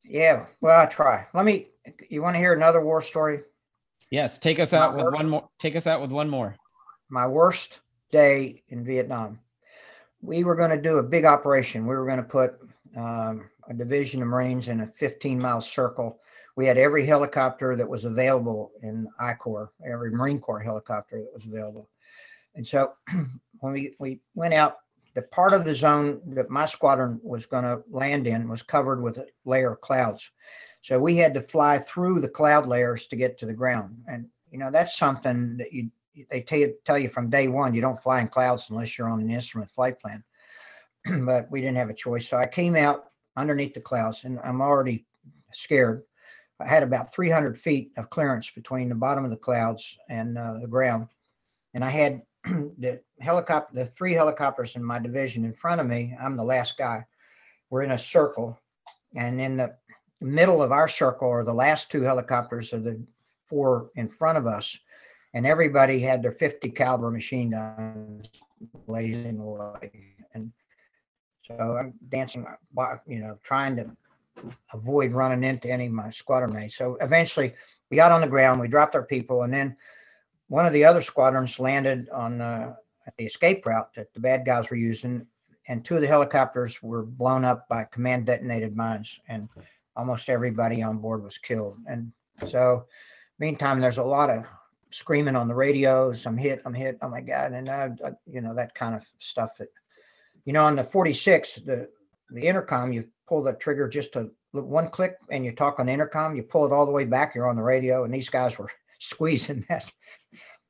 Yeah. 0.04 0.46
Well, 0.62 0.80
I 0.80 0.86
try. 0.86 1.28
Let 1.34 1.46
me. 1.46 1.68
You 2.10 2.22
want 2.22 2.36
to 2.36 2.40
hear 2.40 2.54
another 2.54 2.82
war 2.82 3.02
story? 3.02 3.42
Yes. 4.12 4.38
Take 4.38 4.60
us 4.60 4.74
out 4.74 4.92
my 4.92 4.98
with 4.98 5.06
worst, 5.06 5.18
one 5.18 5.30
more. 5.30 5.50
Take 5.60 5.76
us 5.76 5.88
out 5.88 6.02
with 6.02 6.12
one 6.12 6.30
more. 6.30 6.56
My 7.10 7.28
worst 7.28 7.80
day 8.12 8.64
in 8.70 8.84
Vietnam. 8.84 9.40
We 10.22 10.44
were 10.44 10.56
going 10.56 10.72
to 10.72 10.82
do 10.82 10.98
a 10.98 11.04
big 11.04 11.26
operation. 11.26 11.86
We 11.86 11.96
were 11.96 12.06
going 12.06 12.18
to 12.18 12.24
put 12.24 12.56
um, 12.96 13.50
a 13.70 13.74
division 13.74 14.22
of 14.22 14.28
Marines 14.28 14.68
in 14.68 14.82
a 14.82 14.88
15 14.88 15.40
mile 15.40 15.62
circle 15.62 16.20
we 16.58 16.66
had 16.66 16.78
every 16.78 17.06
helicopter 17.06 17.76
that 17.76 17.88
was 17.88 18.04
available 18.04 18.72
in 18.82 19.08
I 19.20 19.36
Corps, 19.36 19.72
every 19.88 20.10
Marine 20.10 20.40
Corps 20.40 20.60
helicopter 20.60 21.20
that 21.20 21.32
was 21.32 21.46
available. 21.46 21.88
And 22.56 22.68
so 22.68 22.94
when 23.60 23.74
we, 23.74 23.94
we 24.00 24.20
went 24.34 24.56
out, 24.56 24.78
the 25.18 25.24
part 25.24 25.52
of 25.52 25.66
the 25.66 25.74
zone 25.74 26.22
that 26.28 26.52
my 26.52 26.68
squadron 26.68 27.20
was 27.24 27.48
going 27.48 27.64
to 27.64 27.82
land 27.90 28.28
in 28.28 28.48
was 28.48 28.62
covered 28.62 29.02
with 29.02 29.18
a 29.18 29.26
layer 29.46 29.72
of 29.72 29.82
clouds. 29.82 30.30
So 30.84 31.00
we 31.00 31.18
had 31.18 31.34
to 31.34 31.42
fly 31.42 31.80
through 31.80 32.22
the 32.22 32.30
cloud 32.30 32.68
layers 32.68 33.08
to 33.08 33.16
get 33.16 33.40
to 33.40 33.48
the 33.48 33.54
ground. 33.54 33.98
And, 34.08 34.28
you 34.52 34.60
know, 34.60 34.70
that's 34.70 34.96
something 34.96 35.58
that 35.58 35.74
you, 35.74 35.90
they 36.30 36.42
tell 36.42 36.60
you, 36.60 36.76
tell 36.86 37.00
you 37.00 37.10
from 37.10 37.32
day 37.32 37.48
one, 37.48 37.74
you 37.74 37.82
don't 37.82 38.00
fly 38.00 38.22
in 38.22 38.28
clouds 38.28 38.68
unless 38.70 38.96
you're 38.96 39.10
on 39.10 39.20
an 39.20 39.32
instrument 39.32 39.72
flight 39.72 40.00
plan. 40.00 40.24
but 41.26 41.50
we 41.50 41.62
didn't 41.62 41.78
have 41.78 41.90
a 41.90 41.96
choice. 41.96 42.28
So 42.28 42.38
I 42.38 42.46
came 42.46 42.76
out 42.76 43.06
underneath 43.36 43.74
the 43.74 43.82
clouds 43.82 44.24
and 44.24 44.38
I'm 44.44 44.62
already 44.62 45.08
scared. 45.52 46.04
I 46.60 46.68
had 46.68 46.84
about 46.84 47.12
300 47.12 47.58
feet 47.58 47.92
of 47.98 48.12
clearance 48.12 48.52
between 48.52 48.88
the 48.88 48.94
bottom 48.94 49.24
of 49.24 49.32
the 49.32 49.38
clouds 49.38 49.98
and 50.12 50.38
uh, 50.38 50.60
the 50.62 50.68
ground. 50.68 51.08
And 51.74 51.84
I 51.84 51.90
had 51.90 52.22
the 52.78 53.02
helicopter, 53.20 53.74
the 53.74 53.86
three 53.86 54.14
helicopters 54.14 54.76
in 54.76 54.84
my 54.84 55.00
division 55.00 55.46
in 55.46 55.54
front 55.54 55.82
of 55.82 55.88
me, 55.88 56.16
I'm 56.20 56.38
the 56.38 56.44
last 56.44 56.78
guy. 56.78 57.06
We're 57.70 57.84
in 57.84 57.92
a 57.92 57.98
circle, 57.98 58.58
and 59.16 59.42
in 59.42 59.58
the 59.58 59.76
middle 60.22 60.62
of 60.62 60.72
our 60.72 60.88
circle 60.88 61.30
are 61.30 61.44
the 61.44 61.54
last 61.54 61.92
two 61.92 62.02
helicopters 62.02 62.74
of 62.74 62.84
the 62.84 63.02
four 63.48 63.90
in 63.96 64.08
front 64.08 64.38
of 64.38 64.48
us, 64.48 64.78
and 65.34 65.46
everybody 65.46 66.00
had 66.00 66.22
their 66.22 66.32
50 66.32 66.70
caliber 66.72 67.12
machine 67.12 67.52
guns 67.52 68.30
blazing 68.86 69.40
away. 69.40 69.92
And 70.34 70.52
so 71.44 71.78
I'm 71.78 71.94
dancing, 72.10 72.46
you 73.08 73.20
know, 73.20 73.38
trying 73.44 73.76
to 73.78 73.90
avoid 74.74 75.12
running 75.12 75.44
into 75.44 75.70
any 75.70 75.88
of 75.88 75.92
my 75.92 76.10
squadron 76.10 76.54
mates. 76.54 76.78
So 76.78 76.98
eventually, 77.02 77.54
we 77.90 77.98
got 77.98 78.12
on 78.12 78.22
the 78.22 78.28
ground, 78.28 78.60
we 78.60 78.68
dropped 78.68 78.96
our 78.96 79.04
people, 79.04 79.44
and 79.44 79.54
then 79.54 79.76
one 80.48 80.66
of 80.66 80.74
the 80.74 80.86
other 80.86 81.02
squadrons 81.02 81.60
landed 81.60 82.10
on 82.10 82.42
uh, 82.42 82.74
the 83.18 83.26
escape 83.26 83.66
route 83.66 83.94
that 83.96 84.14
the 84.14 84.20
bad 84.20 84.46
guys 84.46 84.70
were 84.70 84.78
using, 84.78 85.26
and 85.68 85.84
two 85.84 85.96
of 85.96 86.02
the 86.02 86.08
helicopters 86.08 86.82
were 86.82 87.04
blown 87.04 87.44
up 87.44 87.68
by 87.68 87.84
command 87.86 88.26
detonated 88.26 88.76
mines, 88.76 89.20
and 89.28 89.50
almost 89.96 90.30
everybody 90.30 90.82
on 90.82 90.98
board 90.98 91.24
was 91.24 91.38
killed. 91.38 91.78
And 91.88 92.12
so, 92.48 92.86
meantime, 93.40 93.80
there's 93.80 93.98
a 93.98 94.04
lot 94.04 94.30
of 94.30 94.46
screaming 94.92 95.36
on 95.36 95.48
the 95.48 95.56
radios. 95.56 96.26
I'm 96.26 96.38
hit. 96.38 96.62
I'm 96.66 96.74
hit. 96.74 96.98
Oh 97.02 97.10
my 97.10 97.22
god! 97.22 97.52
And 97.52 98.00
you 98.26 98.42
know 98.42 98.56
that 98.56 98.74
kind 98.76 98.96
of 98.96 99.04
stuff. 99.20 99.58
That 99.58 99.70
you 100.46 100.54
know, 100.54 100.64
on 100.64 100.76
the 100.76 100.84
46, 100.84 101.56
the 101.66 101.90
the 102.30 102.42
intercom, 102.42 102.94
you 102.94 103.06
pull 103.28 103.44
the 103.44 103.54
trigger 103.54 103.88
just 103.88 104.14
to 104.14 104.32
one 104.54 104.90
click, 104.90 105.18
and 105.30 105.44
you 105.44 105.52
talk 105.52 105.80
on 105.80 105.88
the 105.88 105.92
intercom. 105.92 106.36
You 106.36 106.44
pull 106.44 106.66
it 106.66 106.72
all 106.72 106.86
the 106.86 106.92
way 106.92 107.04
back. 107.04 107.36
You're 107.36 107.50
on 107.50 107.58
the 107.58 107.64
radio, 107.64 108.06
and 108.06 108.14
these 108.14 108.30
guys 108.30 108.58
were 108.58 108.70
squeezing 109.00 109.66
that 109.70 109.92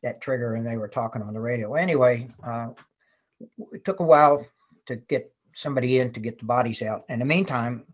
that 0.03 0.21
trigger, 0.21 0.55
and 0.55 0.65
they 0.65 0.78
were 0.78 0.88
talking 0.88 1.21
on 1.21 1.34
the 1.34 1.39
radio. 1.39 1.73
Anyway, 1.73 2.28
uh, 2.45 2.69
it 3.71 3.84
took 3.84 3.99
a 3.99 4.03
while 4.03 4.45
to 4.86 4.95
get 4.95 5.32
somebody 5.55 5.99
in 5.99 6.13
to 6.13 6.19
get 6.19 6.38
the 6.39 6.45
bodies 6.45 6.82
out. 6.82 7.03
In 7.09 7.19
the 7.19 7.25
meantime, 7.25 7.86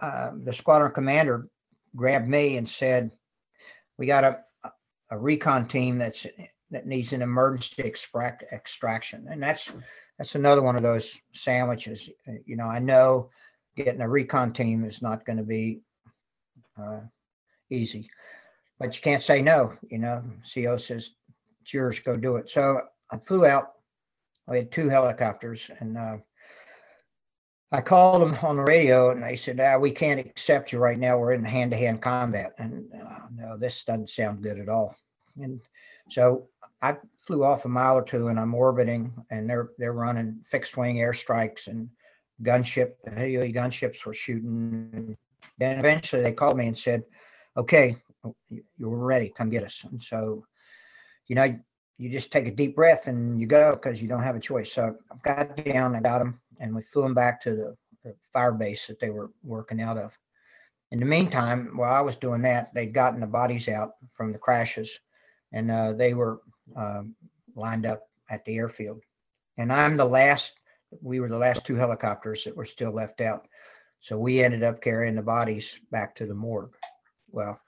uh, 0.00 0.30
the 0.44 0.52
squadron 0.52 0.92
commander 0.92 1.48
grabbed 1.96 2.28
me 2.28 2.56
and 2.56 2.68
said, 2.68 3.10
"We 3.98 4.06
got 4.06 4.24
a 4.24 4.40
a 5.10 5.18
recon 5.18 5.66
team 5.68 5.98
that's 5.98 6.26
that 6.70 6.86
needs 6.86 7.12
an 7.12 7.22
emergency 7.22 7.82
extract 7.82 8.44
extraction," 8.52 9.26
and 9.28 9.42
that's 9.42 9.70
that's 10.18 10.34
another 10.34 10.62
one 10.62 10.76
of 10.76 10.82
those 10.82 11.18
sandwiches. 11.34 12.08
Uh, 12.28 12.32
You 12.46 12.56
know, 12.56 12.66
I 12.66 12.78
know 12.78 13.30
getting 13.76 14.00
a 14.00 14.08
recon 14.08 14.52
team 14.52 14.84
is 14.84 15.02
not 15.02 15.24
going 15.24 15.38
to 15.38 15.44
be 15.44 15.80
uh, 16.78 17.00
easy, 17.70 18.08
but 18.80 18.96
you 18.96 19.02
can't 19.02 19.22
say 19.22 19.42
no. 19.42 19.74
You 19.88 19.98
know, 19.98 20.24
CO 20.52 20.78
says 20.78 21.10
it's 21.62 21.72
yours, 21.72 22.00
go 22.00 22.16
do 22.16 22.36
it. 22.36 22.50
So 22.50 22.80
I 23.12 23.18
flew 23.18 23.44
out. 23.44 23.72
We 24.48 24.56
had 24.56 24.72
two 24.72 24.88
helicopters, 24.88 25.70
and 25.78 25.96
uh, 25.96 26.16
I 27.70 27.82
called 27.82 28.22
them 28.22 28.36
on 28.42 28.56
the 28.56 28.64
radio, 28.64 29.10
and 29.10 29.22
they 29.22 29.36
said, 29.36 29.60
ah, 29.60 29.78
"We 29.78 29.92
can't 29.92 30.18
accept 30.18 30.72
you 30.72 30.78
right 30.80 30.98
now. 30.98 31.18
We're 31.18 31.34
in 31.34 31.44
hand-to-hand 31.44 32.02
combat." 32.02 32.54
And 32.58 32.86
uh, 32.92 33.26
no, 33.32 33.56
this 33.56 33.84
doesn't 33.84 34.10
sound 34.10 34.42
good 34.42 34.58
at 34.58 34.68
all. 34.68 34.96
And 35.40 35.60
so 36.08 36.48
I 36.82 36.96
flew 37.26 37.44
off 37.44 37.66
a 37.66 37.68
mile 37.68 37.98
or 37.98 38.02
two, 38.02 38.28
and 38.28 38.40
I'm 38.40 38.54
orbiting, 38.54 39.12
and 39.30 39.48
they're 39.48 39.70
they're 39.78 39.92
running 39.92 40.40
fixed-wing 40.46 40.96
airstrikes 40.96 41.68
and 41.68 41.88
gunship. 42.42 42.94
The 43.04 43.52
gunships 43.52 44.04
were 44.04 44.14
shooting. 44.14 44.90
And 44.94 45.16
then 45.58 45.78
eventually 45.78 46.22
they 46.22 46.32
called 46.32 46.56
me 46.56 46.66
and 46.66 46.78
said, 46.78 47.04
"Okay, 47.56 47.96
you're 48.48 48.96
ready. 48.96 49.32
Come 49.36 49.50
get 49.50 49.64
us." 49.64 49.84
And 49.90 50.02
so, 50.02 50.44
you 51.26 51.36
know, 51.36 51.58
you 51.98 52.08
just 52.08 52.32
take 52.32 52.46
a 52.46 52.50
deep 52.50 52.74
breath 52.74 53.08
and 53.08 53.38
you 53.38 53.46
go 53.46 53.72
because 53.72 54.00
you 54.00 54.08
don't 54.08 54.22
have 54.22 54.36
a 54.36 54.40
choice. 54.40 54.72
So 54.72 54.96
I 55.12 55.16
got 55.22 55.64
down, 55.64 55.94
I 55.94 56.00
got 56.00 56.20
them, 56.20 56.40
and 56.58 56.74
we 56.74 56.82
flew 56.82 57.02
them 57.02 57.14
back 57.14 57.42
to 57.42 57.50
the, 57.50 57.76
the 58.02 58.14
fire 58.32 58.52
base 58.52 58.86
that 58.86 58.98
they 59.00 59.10
were 59.10 59.30
working 59.42 59.82
out 59.82 59.98
of. 59.98 60.16
In 60.92 60.98
the 60.98 61.06
meantime, 61.06 61.76
while 61.76 61.92
I 61.92 62.00
was 62.00 62.16
doing 62.16 62.42
that, 62.42 62.72
they'd 62.74 62.94
gotten 62.94 63.20
the 63.20 63.26
bodies 63.26 63.68
out 63.68 63.92
from 64.16 64.32
the 64.32 64.38
crashes, 64.38 64.98
and 65.52 65.70
uh, 65.70 65.92
they 65.92 66.14
were 66.14 66.40
um, 66.74 67.14
lined 67.54 67.86
up 67.86 68.08
at 68.30 68.44
the 68.44 68.56
airfield. 68.56 69.00
And 69.58 69.72
I'm 69.72 69.96
the 69.96 70.04
last. 70.04 70.54
We 71.02 71.20
were 71.20 71.28
the 71.28 71.38
last 71.38 71.64
two 71.64 71.76
helicopters 71.76 72.44
that 72.44 72.56
were 72.56 72.64
still 72.64 72.92
left 72.92 73.20
out. 73.20 73.46
So 74.00 74.18
we 74.18 74.42
ended 74.42 74.62
up 74.62 74.80
carrying 74.80 75.14
the 75.14 75.22
bodies 75.22 75.78
back 75.92 76.16
to 76.16 76.26
the 76.26 76.34
morgue. 76.34 76.74
Well, 77.30 77.60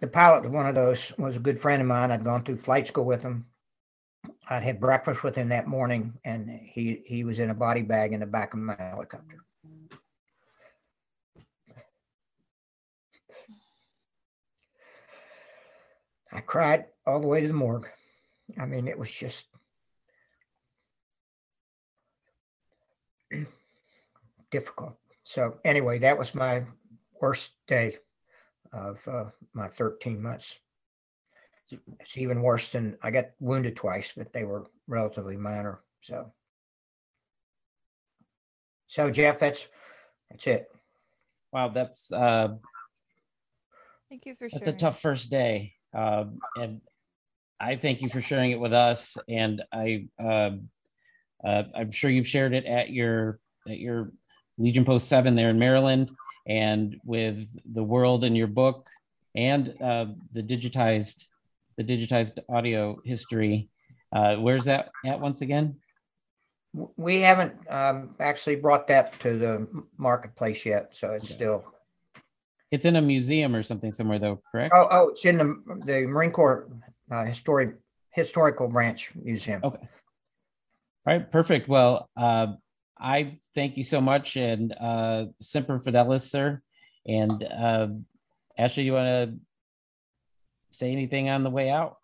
the 0.00 0.06
pilot 0.06 0.46
of 0.46 0.52
one 0.52 0.66
of 0.66 0.74
those 0.74 1.12
was 1.18 1.36
a 1.36 1.40
good 1.40 1.60
friend 1.60 1.82
of 1.82 1.88
mine. 1.88 2.10
I'd 2.10 2.24
gone 2.24 2.44
through 2.44 2.58
flight 2.58 2.86
school 2.86 3.04
with 3.04 3.22
him. 3.22 3.46
I'd 4.48 4.62
had 4.62 4.80
breakfast 4.80 5.22
with 5.22 5.34
him 5.34 5.50
that 5.50 5.66
morning, 5.66 6.14
and 6.24 6.48
he 6.50 7.02
he 7.06 7.24
was 7.24 7.38
in 7.38 7.50
a 7.50 7.54
body 7.54 7.82
bag 7.82 8.12
in 8.12 8.20
the 8.20 8.26
back 8.26 8.54
of 8.54 8.60
my 8.60 8.76
helicopter. 8.78 9.44
I 16.32 16.40
cried 16.40 16.86
all 17.06 17.20
the 17.20 17.26
way 17.26 17.40
to 17.40 17.48
the 17.48 17.52
morgue. 17.52 17.88
I 18.58 18.66
mean, 18.66 18.88
it 18.88 18.98
was 18.98 19.10
just 19.12 19.46
difficult. 24.50 24.96
So 25.24 25.58
anyway, 25.64 25.98
that 26.00 26.18
was 26.18 26.34
my 26.34 26.64
worst 27.20 27.52
day 27.66 27.98
of 28.72 28.98
uh, 29.08 29.24
my 29.52 29.68
13 29.68 30.20
months. 30.22 30.58
It's 32.00 32.18
even 32.18 32.42
worse 32.42 32.68
than 32.68 32.96
I 33.02 33.10
got 33.10 33.26
wounded 33.38 33.76
twice, 33.76 34.12
but 34.16 34.32
they 34.32 34.44
were 34.44 34.70
relatively 34.88 35.36
minor. 35.36 35.80
So, 36.02 36.32
so 38.88 39.10
Jeff, 39.10 39.38
that's 39.38 39.68
that's 40.30 40.46
it. 40.48 40.68
Wow, 41.52 41.68
that's 41.68 42.10
uh, 42.12 42.56
Thank 44.10 44.26
you 44.26 44.34
for 44.34 44.48
that's 44.48 44.66
a 44.66 44.72
tough 44.72 45.00
first 45.00 45.30
day, 45.30 45.74
um, 45.94 46.40
and 46.56 46.80
I 47.60 47.76
thank 47.76 48.00
you 48.00 48.08
for 48.08 48.20
sharing 48.20 48.50
it 48.50 48.58
with 48.58 48.72
us. 48.72 49.16
And 49.28 49.62
I, 49.72 50.08
um, 50.18 50.68
uh, 51.44 51.62
I'm 51.76 51.92
sure 51.92 52.10
you've 52.10 52.26
shared 52.26 52.52
it 52.52 52.64
at 52.64 52.90
your 52.90 53.38
at 53.68 53.78
your 53.78 54.10
Legion 54.58 54.84
Post 54.84 55.08
Seven 55.08 55.36
there 55.36 55.50
in 55.50 55.60
Maryland, 55.60 56.10
and 56.50 57.00
with 57.04 57.46
the 57.74 57.82
world 57.82 58.24
in 58.24 58.34
your 58.34 58.48
book, 58.48 58.90
and 59.36 59.74
uh, 59.80 60.06
the 60.32 60.42
digitized 60.42 61.26
the 61.78 61.84
digitized 61.84 62.38
audio 62.50 63.00
history. 63.04 63.70
Uh, 64.12 64.36
where's 64.36 64.64
that 64.64 64.90
at 65.06 65.20
once 65.20 65.40
again? 65.40 65.76
We 66.96 67.20
haven't 67.20 67.54
um, 67.70 68.16
actually 68.18 68.56
brought 68.56 68.88
that 68.88 69.18
to 69.20 69.38
the 69.38 69.66
marketplace 69.96 70.66
yet, 70.66 70.90
so 70.92 71.12
it's 71.12 71.26
Okay. 71.26 71.34
still. 71.34 71.64
It's 72.70 72.84
in 72.84 72.96
a 72.96 73.02
museum 73.02 73.54
or 73.54 73.62
something 73.62 73.92
somewhere, 73.92 74.18
though, 74.18 74.42
correct? 74.50 74.74
Oh, 74.76 74.88
oh, 74.90 75.08
it's 75.10 75.24
in 75.24 75.38
the 75.38 75.62
the 75.86 76.06
Marine 76.06 76.32
Corps 76.32 76.68
uh, 77.10 77.24
historic 77.24 77.76
historical 78.10 78.68
branch 78.68 79.12
museum. 79.14 79.60
Okay. 79.64 79.78
All 81.06 81.14
right, 81.14 81.30
perfect. 81.30 81.68
Well, 81.68 82.10
uh, 82.16 82.54
I 83.00 83.38
thank 83.54 83.76
you 83.76 83.84
so 83.84 84.00
much, 84.00 84.36
and 84.36 84.72
uh, 84.78 85.26
Semper 85.40 85.78
Fidelis, 85.78 86.20
sir. 86.20 86.60
And 87.06 87.42
uh, 87.44 87.88
Ashley, 88.58 88.82
you 88.82 88.92
want 88.92 89.08
to 89.08 89.34
say 90.70 90.92
anything 90.92 91.30
on 91.30 91.42
the 91.42 91.50
way 91.50 91.70
out? 91.70 91.96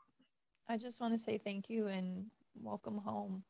I 0.69 0.79
just 0.79 1.01
want 1.01 1.13
to 1.13 1.19
say 1.19 1.39
thank 1.39 1.69
you 1.69 1.89
and 1.89 2.25
welcome 2.63 2.99
home. 2.99 3.45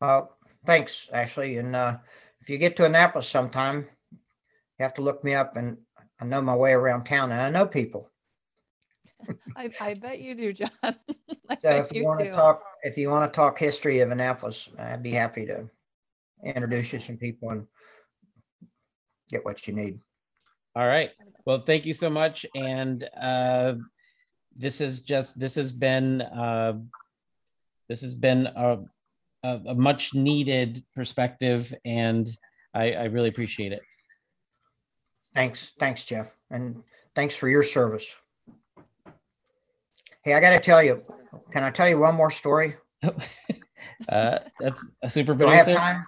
Uh, 0.00 0.22
thanks, 0.66 1.08
Ashley. 1.12 1.56
And 1.56 1.74
uh, 1.74 1.96
if 2.42 2.50
you 2.50 2.58
get 2.58 2.76
to 2.76 2.84
Annapolis 2.84 3.26
sometime, 3.28 3.86
you 4.12 4.82
have 4.82 4.94
to 4.94 5.02
look 5.02 5.24
me 5.24 5.34
up, 5.34 5.56
and 5.56 5.78
I 6.20 6.26
know 6.26 6.42
my 6.42 6.54
way 6.54 6.72
around 6.72 7.04
town, 7.04 7.32
and 7.32 7.40
I 7.40 7.50
know 7.50 7.66
people. 7.66 8.10
I, 9.56 9.70
I 9.80 9.94
bet 9.94 10.20
you 10.20 10.34
do, 10.34 10.52
John. 10.52 10.70
So 11.58 11.68
if 11.68 11.92
you 11.92 12.04
want 12.04 12.20
to 12.20 12.30
talk, 12.30 12.62
if 12.84 12.96
you 12.96 13.10
want 13.10 13.30
to 13.30 13.36
talk 13.36 13.58
history 13.58 13.98
of 14.00 14.12
Annapolis, 14.12 14.68
I'd 14.78 15.02
be 15.02 15.10
happy 15.10 15.44
to 15.46 15.68
introduce 16.44 16.92
you 16.92 16.98
to 16.98 17.04
some 17.04 17.16
people 17.16 17.50
and 17.50 17.66
get 19.30 19.44
what 19.44 19.66
you 19.66 19.74
need. 19.74 20.00
All 20.76 20.86
right. 20.86 21.10
Well, 21.44 21.62
thank 21.62 21.84
you 21.84 21.94
so 21.94 22.10
much. 22.10 22.46
And 22.54 23.08
uh, 23.20 23.74
this 24.56 24.80
is 24.80 25.00
just 25.00 25.38
this 25.38 25.54
has 25.54 25.72
been 25.72 26.22
uh, 26.22 26.78
this 27.88 28.00
has 28.02 28.14
been 28.14 28.46
a, 28.46 28.78
a, 29.42 29.60
a 29.68 29.74
much 29.74 30.14
needed 30.14 30.84
perspective, 30.94 31.74
and 31.84 32.30
I, 32.72 32.92
I 32.92 33.04
really 33.04 33.28
appreciate 33.28 33.72
it. 33.72 33.82
Thanks, 35.34 35.72
thanks, 35.78 36.04
Jeff, 36.04 36.28
and 36.50 36.82
thanks 37.14 37.34
for 37.36 37.48
your 37.48 37.62
service. 37.62 38.06
Hey, 40.22 40.34
I 40.34 40.40
got 40.40 40.50
to 40.50 40.60
tell 40.60 40.82
you, 40.82 41.00
can 41.50 41.64
I 41.64 41.70
tell 41.70 41.88
you 41.88 41.98
one 41.98 42.14
more 42.14 42.30
story? 42.30 42.76
Uh, 44.08 44.38
that's 44.58 44.90
a 45.02 45.10
super 45.10 45.34
Do 45.34 45.48
I 45.48 45.56
have 45.56 45.64
producer. 45.66 45.80
time? 45.80 46.04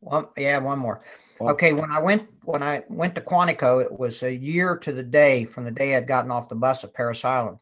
One, 0.00 0.26
yeah, 0.36 0.58
one 0.58 0.78
more. 0.78 1.02
Okay, 1.40 1.72
when 1.72 1.90
I 1.90 1.98
went 1.98 2.28
when 2.44 2.62
I 2.62 2.84
went 2.88 3.14
to 3.16 3.20
Quantico, 3.20 3.82
it 3.82 3.90
was 3.90 4.22
a 4.22 4.32
year 4.32 4.76
to 4.76 4.92
the 4.92 5.02
day 5.02 5.44
from 5.44 5.64
the 5.64 5.70
day 5.70 5.96
I'd 5.96 6.06
gotten 6.06 6.30
off 6.30 6.48
the 6.48 6.54
bus 6.54 6.84
at 6.84 6.94
Parris 6.94 7.24
Island. 7.24 7.58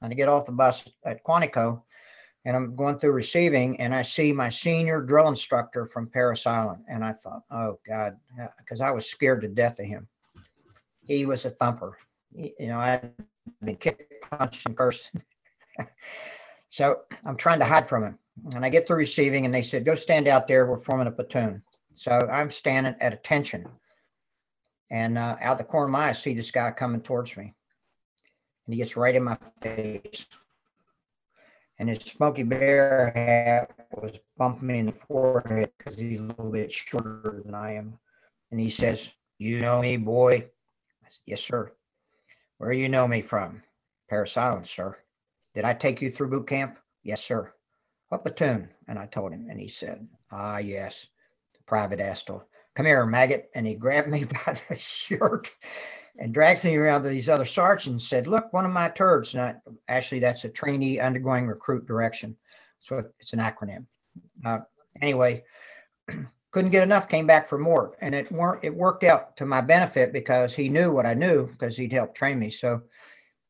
And 0.00 0.12
I 0.12 0.14
get 0.14 0.28
off 0.28 0.46
the 0.46 0.52
bus 0.52 0.88
at 1.04 1.24
Quantico, 1.24 1.82
and 2.44 2.56
I'm 2.56 2.76
going 2.76 2.98
through 2.98 3.12
receiving, 3.12 3.80
and 3.80 3.94
I 3.94 4.02
see 4.02 4.32
my 4.32 4.48
senior 4.48 5.02
drill 5.02 5.28
instructor 5.28 5.86
from 5.86 6.08
Parris 6.08 6.46
Island, 6.46 6.84
and 6.88 7.04
I 7.04 7.12
thought, 7.12 7.42
oh 7.50 7.80
God, 7.86 8.16
because 8.58 8.80
I 8.80 8.90
was 8.90 9.10
scared 9.10 9.40
to 9.40 9.48
death 9.48 9.80
of 9.80 9.86
him. 9.86 10.06
He 11.04 11.26
was 11.26 11.44
a 11.46 11.50
thumper. 11.50 11.98
You 12.32 12.68
know, 12.68 12.78
I 12.78 12.90
had 12.90 13.12
been 13.64 13.76
kicked, 13.76 14.12
punched, 14.30 14.66
and 14.66 14.76
cursed. 14.76 15.10
so 16.68 17.00
I'm 17.24 17.36
trying 17.36 17.58
to 17.60 17.64
hide 17.64 17.88
from 17.88 18.04
him, 18.04 18.18
and 18.54 18.64
I 18.64 18.68
get 18.68 18.86
through 18.86 18.96
receiving, 18.96 19.44
and 19.44 19.54
they 19.54 19.62
said, 19.62 19.84
go 19.84 19.94
stand 19.94 20.28
out 20.28 20.46
there. 20.46 20.66
We're 20.66 20.78
forming 20.78 21.06
a 21.06 21.10
platoon. 21.10 21.62
So 21.94 22.12
I'm 22.12 22.50
standing 22.50 22.94
at 23.00 23.12
attention. 23.12 23.66
And 24.90 25.18
uh, 25.18 25.36
out 25.40 25.58
the 25.58 25.64
corner 25.64 25.86
of 25.86 25.92
my 25.92 26.06
eye, 26.06 26.08
I 26.10 26.12
see 26.12 26.34
this 26.34 26.50
guy 26.50 26.70
coming 26.70 27.00
towards 27.00 27.36
me. 27.36 27.54
And 28.66 28.74
he 28.74 28.78
gets 28.78 28.96
right 28.96 29.14
in 29.14 29.24
my 29.24 29.36
face. 29.60 30.26
And 31.78 31.88
his 31.88 31.98
smoky 31.98 32.42
Bear 32.42 33.12
hat 33.14 33.70
was 34.00 34.18
bumping 34.36 34.66
me 34.66 34.78
in 34.78 34.86
the 34.86 34.92
forehead 34.92 35.70
because 35.76 35.98
he's 35.98 36.18
a 36.18 36.22
little 36.22 36.50
bit 36.50 36.72
shorter 36.72 37.42
than 37.44 37.54
I 37.54 37.74
am. 37.74 37.98
And 38.50 38.60
he 38.60 38.70
says, 38.70 39.12
You 39.38 39.60
know 39.60 39.80
me, 39.80 39.96
boy? 39.96 40.34
I 40.34 41.08
said, 41.08 41.20
Yes, 41.26 41.40
sir. 41.42 41.72
Where 42.58 42.72
you 42.72 42.88
know 42.88 43.06
me 43.06 43.22
from? 43.22 43.62
Parris 44.08 44.36
Island, 44.36 44.66
sir. 44.66 44.96
Did 45.58 45.64
I 45.64 45.74
take 45.74 46.00
you 46.00 46.12
through 46.12 46.28
boot 46.28 46.46
camp? 46.46 46.78
Yes, 47.02 47.20
sir. 47.20 47.52
What 48.10 48.22
platoon? 48.22 48.68
And 48.86 48.96
I 48.96 49.06
told 49.06 49.32
him, 49.32 49.48
and 49.50 49.58
he 49.58 49.66
said, 49.66 50.06
Ah, 50.30 50.58
yes. 50.58 51.08
Private 51.66 51.98
Astle. 51.98 52.44
Come 52.76 52.86
here, 52.86 53.04
maggot. 53.04 53.50
And 53.56 53.66
he 53.66 53.74
grabbed 53.74 54.06
me 54.16 54.22
by 54.22 54.56
the 54.68 54.76
shirt 54.76 55.50
and 56.16 56.32
drags 56.32 56.64
me 56.64 56.76
around 56.76 57.02
to 57.02 57.08
these 57.08 57.28
other 57.28 57.44
sergeants 57.44 57.86
and 57.88 58.00
said, 58.00 58.28
Look, 58.28 58.52
one 58.52 58.66
of 58.66 58.70
my 58.70 58.88
turds. 58.90 59.34
I, 59.34 59.56
actually, 59.88 60.20
that's 60.20 60.44
a 60.44 60.48
trainee 60.48 61.00
undergoing 61.00 61.48
recruit 61.48 61.88
direction. 61.88 62.36
So 62.78 63.02
it's 63.18 63.32
an 63.32 63.40
acronym. 63.40 63.86
Uh, 64.46 64.60
anyway, 65.02 65.42
couldn't 66.52 66.70
get 66.70 66.84
enough, 66.84 67.08
came 67.08 67.26
back 67.26 67.48
for 67.48 67.58
more. 67.58 67.96
And 68.00 68.14
it, 68.14 68.30
wor- 68.30 68.60
it 68.62 68.72
worked 68.72 69.02
out 69.02 69.36
to 69.38 69.44
my 69.44 69.60
benefit 69.60 70.12
because 70.12 70.54
he 70.54 70.68
knew 70.68 70.92
what 70.92 71.04
I 71.04 71.14
knew 71.14 71.48
because 71.48 71.76
he'd 71.76 71.92
helped 71.92 72.14
train 72.14 72.38
me. 72.38 72.48
So 72.48 72.82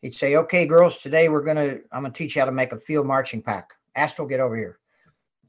he'd 0.03 0.15
say, 0.15 0.37
Okay, 0.37 0.67
girls, 0.67 0.99
today 0.99 1.29
we're 1.29 1.43
going 1.43 1.57
to, 1.57 1.81
I'm 1.93 2.03
going 2.03 2.13
to 2.13 2.19
teach 2.19 2.37
you 2.37 2.43
how 2.43 2.47
to 2.47 2.53
make 2.53 2.73
a 2.73 2.79
field 2.79 3.07
marching 3.07 3.43
pack. 3.43 3.71
Astle, 3.97 4.29
get 4.29 4.41
over 4.41 4.57
here. 4.57 4.79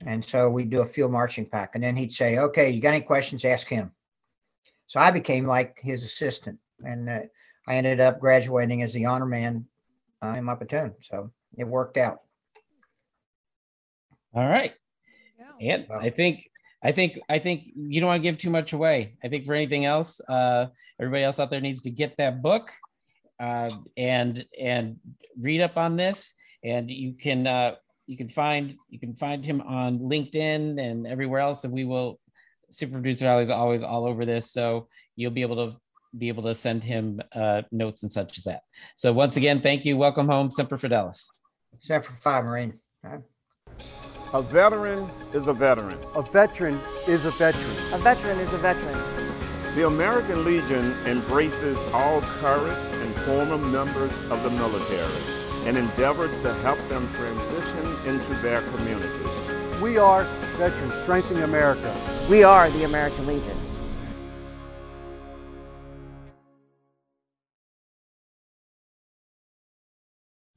And 0.06 0.24
so 0.24 0.50
we'd 0.50 0.70
do 0.70 0.82
a 0.82 0.86
field 0.86 1.12
marching 1.12 1.46
pack. 1.46 1.72
And 1.76 1.84
then 1.84 1.96
he'd 1.96 2.14
say, 2.14 2.38
okay, 2.38 2.70
you 2.70 2.82
got 2.82 2.94
any 2.94 3.04
questions? 3.04 3.44
Ask 3.44 3.68
him. 3.68 3.92
So 4.88 5.00
I 5.00 5.12
became 5.12 5.46
like 5.46 5.78
his 5.82 6.04
assistant. 6.04 6.58
And 6.86 7.10
uh, 7.10 7.20
I 7.68 7.76
ended 7.76 8.00
up 8.00 8.20
graduating 8.20 8.82
as 8.82 8.94
the 8.94 9.06
honor 9.06 9.26
man 9.26 9.66
uh, 10.24 10.36
in 10.38 10.44
my 10.44 10.56
platoon. 10.56 10.96
So 11.02 11.32
it 11.58 11.66
worked 11.66 11.98
out. 11.98 12.22
All 14.34 14.48
right. 14.48 14.74
Yeah. 15.60 15.74
And 15.74 15.88
I 15.92 16.10
think 16.10 16.50
I 16.82 16.92
think 16.92 17.20
I 17.28 17.40
think 17.40 17.64
you 17.76 18.00
don't 18.00 18.08
want 18.08 18.24
to 18.24 18.30
give 18.30 18.40
too 18.40 18.50
much 18.50 18.74
away. 18.74 19.16
I 19.24 19.28
think 19.28 19.46
for 19.46 19.54
anything 19.54 19.86
else, 19.86 20.22
uh, 20.30 20.68
everybody 21.00 21.24
else 21.24 21.40
out 21.40 21.52
there 21.52 21.62
needs 21.62 21.82
to 21.82 21.90
get 21.90 22.16
that 22.18 22.42
book 22.42 22.72
uh, 23.40 23.72
and 23.98 24.46
and 24.60 24.98
read 25.40 25.62
up 25.62 25.78
on 25.78 25.96
this. 25.96 26.34
And 26.64 26.90
you 26.90 27.14
can 27.14 27.48
uh, 27.48 27.76
you 28.08 28.18
can 28.18 28.30
find 28.30 28.76
you 28.90 29.00
can 29.00 29.16
find 29.16 29.46
him 29.46 29.62
on 29.62 30.00
LinkedIn 30.00 30.80
and 30.80 31.08
everywhere 31.08 31.40
else. 31.40 31.64
And 31.64 31.74
we 31.74 31.86
will 31.86 32.20
Super 32.72 32.94
Producer 32.94 33.26
Valley 33.26 33.44
is 33.44 33.50
always 33.50 33.84
all 33.84 34.06
over 34.06 34.26
this, 34.26 34.52
so 34.52 34.88
you'll 35.16 35.32
be 35.32 35.42
able 35.42 35.56
to 35.68 35.78
be 36.18 36.28
able 36.28 36.44
to 36.44 36.56
send 36.56 36.84
him 36.84 37.22
uh, 37.34 37.62
notes 37.72 38.04
and 38.04 38.12
such 38.12 38.38
as 38.38 38.44
that. 38.46 38.62
So 38.96 39.14
once 39.14 39.38
again, 39.38 39.62
thank 39.62 39.86
you. 39.86 39.96
Welcome 39.98 40.28
home, 40.28 40.50
Semper 40.50 40.78
Fidelis. 40.78 41.26
Except 41.74 42.06
for 42.06 42.14
five 42.16 42.44
Marine. 42.46 42.80
A 44.34 44.42
veteran 44.42 45.10
is 45.34 45.48
a 45.48 45.54
veteran. 45.54 46.00
A 46.16 46.22
veteran 46.22 46.80
is 47.08 47.26
a 47.26 47.32
veteran. 47.32 47.94
A 47.94 47.98
veteran 47.98 48.40
is 48.40 48.54
a 48.54 48.58
veteran. 48.58 49.20
The 49.76 49.88
American 49.88 50.44
Legion 50.44 50.94
embraces 51.06 51.78
all 51.94 52.22
courage 52.22 52.88
and 52.88 53.09
former 53.26 53.58
members 53.58 54.16
of 54.32 54.44
the 54.44 54.50
military 54.50 55.22
and 55.66 55.78
endeavors 55.78 56.38
to 56.40 56.54
help 56.56 56.80
them 56.88 57.08
transition 57.14 57.86
into 58.06 58.34
their 58.42 58.62
communities. 58.62 59.82
We 59.82 59.98
are 59.98 60.24
Veterans 60.58 60.98
Strengthening 61.00 61.44
America. 61.44 61.96
We 62.30 62.44
are 62.44 62.70
the 62.70 62.86
American 62.86 63.28
Legion. 63.28 63.58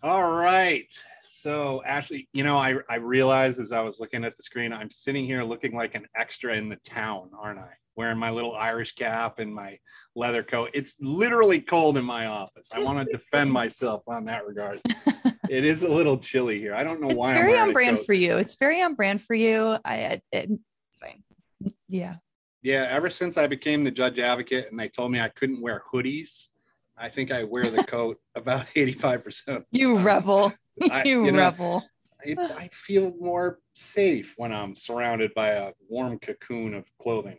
All 0.03 0.33
right. 0.33 0.93
So, 1.25 1.83
Ashley, 1.85 2.29
you 2.33 2.45
know, 2.45 2.57
I, 2.57 2.77
I 2.89 2.97
realized 2.97 3.61
as 3.61 3.73
I 3.73 3.81
was 3.81 4.01
looking 4.01 4.25
at 4.25 4.37
the 4.37 4.43
screen, 4.43 4.73
I'm 4.73 4.91
sitting 4.91 5.25
here 5.25 5.43
looking 5.45 5.75
like 5.75 5.95
an 5.95 6.07
extra 6.17 6.57
in 6.57 6.69
the 6.69 6.77
town, 6.77 7.31
aren't 7.37 7.59
I? 7.59 7.71
Wearing 7.95 8.19
my 8.19 8.31
little 8.31 8.55
Irish 8.55 8.95
cap 8.95 9.39
and 9.39 9.55
my 9.55 9.79
leather 10.15 10.43
coat. 10.43 10.71
It's 10.73 10.97
literally 11.01 11.61
cold 11.61 11.99
in 11.99 12.05
my 12.05 12.27
office. 12.27 12.69
I 12.73 12.83
want 12.83 13.07
to 13.07 13.13
defend 13.13 13.53
myself 13.63 14.03
on 14.07 14.25
that 14.27 14.47
regard. 14.47 14.81
It 15.49 15.65
is 15.65 15.83
a 15.83 15.89
little 15.89 16.17
chilly 16.19 16.59
here. 16.59 16.75
I 16.75 16.85
don't 16.85 17.01
know 17.01 17.09
It's 17.09 17.17
why. 17.17 17.29
I'm 17.35 17.47
very 17.47 17.59
on 17.59 17.73
brand 17.73 17.99
for 18.01 18.15
you. 18.15 18.39
It's 18.39 18.55
very 18.55 18.81
on 18.81 18.95
brand 18.95 19.21
for 19.21 19.35
you. 19.35 19.77
I, 19.85 20.21
it, 20.33 20.51
it's 20.51 20.99
fine. 21.01 21.23
Yeah. 21.89 22.17
Yeah, 22.63 22.87
ever 22.89 23.11
since 23.11 23.37
I 23.37 23.47
became 23.47 23.85
the 23.85 23.91
judge 23.91 24.19
advocate 24.19 24.69
and 24.71 24.79
they 24.79 24.89
told 24.89 25.11
me 25.11 25.21
I 25.21 25.29
couldn't 25.29 25.61
wear 25.61 25.83
hoodies, 25.93 26.47
I 26.97 27.09
think 27.09 27.31
I 27.33 27.45
wear 27.45 27.65
the 27.65 27.85
coat 27.85 28.19
about 28.35 28.67
85%. 28.75 29.65
You 29.73 29.99
rebel. 29.99 30.53
I- 30.91 31.03
you, 31.05 31.27
you 31.27 31.33
know, 31.33 31.39
rebel. 31.39 31.85
I, 32.25 32.37
I 32.57 32.69
feel 32.69 33.13
more 33.19 33.59
safe 33.75 34.35
when 34.37 34.53
I'm 34.53 34.77
surrounded 34.77 35.35
by 35.35 35.49
a 35.51 35.73
warm 35.89 36.21
cocoon 36.21 36.73
of 36.73 36.87
clothing. 37.01 37.39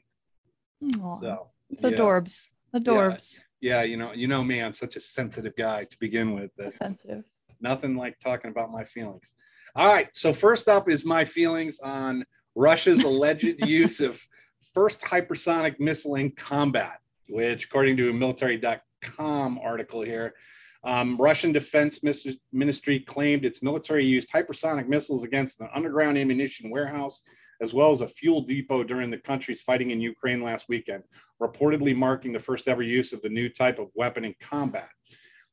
Aw, 1.01 1.19
So 1.19 1.47
it's 1.69 1.83
yeah. 1.83 1.89
adorbs. 1.89 2.49
Adorbs. 2.75 3.41
Yeah, 3.61 3.83
you 3.83 3.97
know, 3.97 4.11
you 4.11 4.27
know 4.27 4.43
me, 4.43 4.61
I'm 4.61 4.73
such 4.73 4.95
a 4.95 4.99
sensitive 4.99 5.55
guy 5.55 5.85
to 5.85 5.97
begin 5.99 6.33
with. 6.33 6.51
That 6.57 6.73
sensitive. 6.73 7.23
nothing 7.61 7.95
like 7.95 8.19
talking 8.19 8.51
about 8.51 8.71
my 8.71 8.83
feelings. 8.83 9.35
All 9.75 9.87
right, 9.87 10.09
so 10.15 10.33
first 10.33 10.67
up 10.67 10.89
is 10.89 11.05
my 11.05 11.23
feelings 11.23 11.79
on 11.79 12.25
Russia's 12.55 13.03
alleged 13.05 13.65
use 13.65 14.01
of 14.01 14.21
first 14.73 15.01
hypersonic 15.01 15.79
missile 15.79 16.15
in 16.15 16.31
combat, 16.31 16.99
which, 17.29 17.65
according 17.65 17.97
to 17.97 18.09
a 18.09 18.13
military.com 18.13 19.59
article 19.63 20.01
here, 20.01 20.33
um, 20.83 21.15
Russian 21.17 21.53
Defense 21.53 22.01
Ministry 22.51 22.99
claimed 22.99 23.45
its 23.45 23.63
military 23.63 24.05
used 24.05 24.29
hypersonic 24.31 24.87
missiles 24.87 25.23
against 25.23 25.61
an 25.61 25.69
underground 25.73 26.17
ammunition 26.17 26.69
warehouse 26.69 27.21
as 27.61 27.73
well 27.73 27.91
as 27.91 28.01
a 28.01 28.07
fuel 28.07 28.41
depot 28.41 28.83
during 28.83 29.09
the 29.09 29.17
country's 29.17 29.61
fighting 29.61 29.91
in 29.91 30.01
Ukraine 30.01 30.41
last 30.41 30.65
weekend, 30.69 31.03
reportedly 31.41 31.95
marking 31.95 32.33
the 32.33 32.39
first 32.39 32.67
ever 32.67 32.81
use 32.81 33.13
of 33.13 33.21
the 33.21 33.29
new 33.29 33.49
type 33.49 33.79
of 33.79 33.89
weapon 33.95 34.25
in 34.25 34.35
combat. 34.41 34.89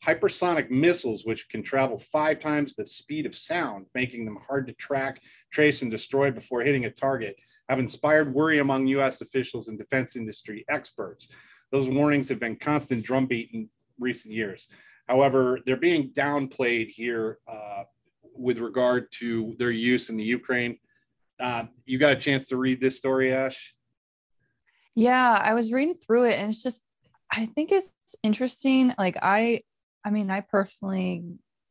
Hypersonic 0.05 0.71
missiles, 0.71 1.25
which 1.25 1.49
can 1.51 1.63
travel 1.63 1.99
five 1.99 2.41
times 2.41 2.75
the 2.75 2.87
speed 2.87 3.27
of 3.27 3.35
sound, 3.35 3.87
making 3.95 4.25
them 4.25 4.39
hard 4.49 4.67
to 4.67 4.73
track, 4.75 5.21
trace, 5.53 5.83
and 5.83 5.91
destroy 5.91 6.31
before 6.31 6.63
hitting 6.63 6.87
a 6.87 6.91
target, 6.91 7.37
have 7.69 7.79
inspired 7.79 8.35
worry 8.35 8.59
among 8.59 8.87
U.S. 8.89 9.21
officials 9.21 9.69
and 9.69 9.79
defense 9.79 10.17
industry 10.17 10.65
experts. 10.69 11.29
Those 11.71 11.89
warnings 11.89 12.29
have 12.31 12.41
been 12.41 12.57
constant 12.57 13.05
drumbeat 13.05 13.51
in 13.53 13.69
recent 13.99 14.35
years. 14.35 14.69
However, 15.07 15.61
they're 15.67 15.77
being 15.77 16.11
downplayed 16.11 16.89
here 16.89 17.39
uh, 17.47 17.85
with 18.35 18.59
regard 18.59 19.11
to 19.21 19.55
their 19.59 19.71
use 19.71 20.09
in 20.09 20.17
the 20.17 20.25
Ukraine. 20.25 20.79
Uh, 21.41 21.65
you 21.87 21.99
got 21.99 22.13
a 22.13 22.17
chance 22.17 22.47
to 22.49 22.57
read 22.57 22.81
this 22.81 22.99
story, 22.99 23.33
Ash? 23.33 23.75
Yeah, 24.95 25.41
I 25.43 25.55
was 25.55 25.73
reading 25.73 25.95
through 25.95 26.25
it 26.25 26.39
and 26.39 26.51
it's 26.51 26.63
just 26.63 26.85
I 27.33 27.47
think 27.47 27.71
it's 27.73 27.93
interesting. 28.23 28.95
Like 28.99 29.17
I 29.23 29.63
I 30.05 30.11
mean, 30.11 30.31
I 30.31 30.41
personally 30.41 31.25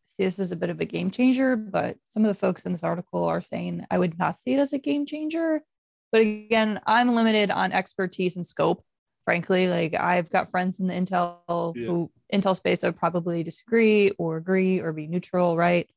see 0.05 0.23
this 0.23 0.39
as 0.39 0.51
a 0.51 0.55
bit 0.55 0.69
of 0.69 0.79
a 0.79 0.85
game 0.85 1.11
changer, 1.11 1.55
but 1.55 1.97
some 2.05 2.23
of 2.23 2.29
the 2.29 2.39
folks 2.39 2.65
in 2.65 2.71
this 2.71 2.83
article 2.83 3.23
are 3.25 3.41
saying 3.41 3.85
I 3.91 3.97
would 3.99 4.17
not 4.17 4.37
see 4.37 4.53
it 4.53 4.59
as 4.59 4.73
a 4.73 4.79
game 4.79 5.05
changer. 5.05 5.61
But 6.11 6.21
again, 6.21 6.79
I'm 6.87 7.13
limited 7.13 7.51
on 7.51 7.71
expertise 7.71 8.35
and 8.35 8.45
scope. 8.47 8.83
Frankly, 9.25 9.67
like 9.67 9.93
I've 9.93 10.29
got 10.31 10.49
friends 10.49 10.79
in 10.79 10.87
the 10.87 10.93
Intel 10.93 11.75
Yeah. 11.75 11.85
who 11.85 12.11
Intel 12.33 12.55
space 12.55 12.81
that 12.81 12.87
would 12.87 12.97
probably 12.97 13.43
disagree 13.43 14.11
or 14.17 14.37
agree 14.37 14.79
or 14.79 14.91
be 14.91 15.05
neutral, 15.07 15.55
right? 15.55 15.87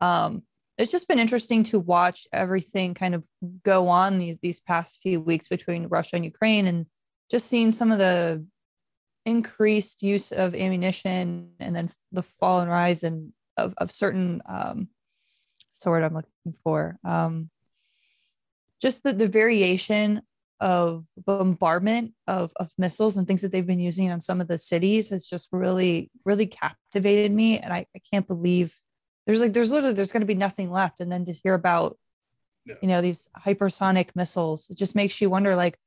Um, 0.00 0.42
it's 0.78 0.92
just 0.92 1.08
been 1.08 1.18
interesting 1.18 1.62
to 1.64 1.78
watch 1.78 2.26
everything 2.32 2.94
kind 2.94 3.14
of 3.14 3.26
go 3.62 3.88
on 3.88 4.18
these 4.18 4.36
these 4.42 4.60
past 4.60 5.00
few 5.02 5.20
weeks 5.20 5.48
between 5.48 5.86
Russia 5.86 6.16
and 6.16 6.24
Ukraine 6.24 6.66
and 6.66 6.86
just 7.30 7.46
seeing 7.46 7.72
some 7.72 7.90
of 7.90 7.98
the 7.98 8.44
increased 9.24 10.02
use 10.02 10.30
of 10.32 10.54
ammunition 10.54 11.50
and 11.58 11.74
then 11.74 11.88
the 12.12 12.22
fall 12.22 12.60
and 12.60 12.70
rise 12.70 13.02
and 13.02 13.32
of, 13.56 13.74
of 13.78 13.90
certain 13.90 14.42
um 14.48 14.88
sword 15.72 16.02
I'm 16.02 16.14
looking 16.14 16.52
for. 16.62 16.98
Um 17.04 17.50
just 18.80 19.02
the, 19.02 19.12
the 19.12 19.26
variation 19.26 20.20
of 20.60 21.06
bombardment 21.26 22.12
of, 22.26 22.52
of 22.56 22.70
missiles 22.78 23.16
and 23.16 23.26
things 23.26 23.42
that 23.42 23.52
they've 23.52 23.66
been 23.66 23.80
using 23.80 24.10
on 24.10 24.20
some 24.20 24.40
of 24.40 24.48
the 24.48 24.58
cities 24.58 25.10
has 25.10 25.26
just 25.26 25.48
really, 25.52 26.10
really 26.24 26.46
captivated 26.46 27.32
me. 27.32 27.58
And 27.58 27.72
I, 27.72 27.86
I 27.94 28.00
can't 28.10 28.26
believe 28.26 28.74
there's 29.26 29.40
like, 29.40 29.52
there's 29.52 29.72
literally, 29.72 29.94
there's 29.94 30.12
going 30.12 30.20
to 30.20 30.26
be 30.26 30.34
nothing 30.34 30.70
left. 30.70 31.00
And 31.00 31.10
then 31.10 31.24
to 31.24 31.32
hear 31.32 31.54
about, 31.54 31.98
you 32.64 32.88
know, 32.88 33.00
these 33.00 33.28
hypersonic 33.38 34.10
missiles, 34.14 34.70
it 34.70 34.76
just 34.76 34.96
makes 34.96 35.20
you 35.20 35.30
wonder 35.30 35.54
like, 35.56 35.78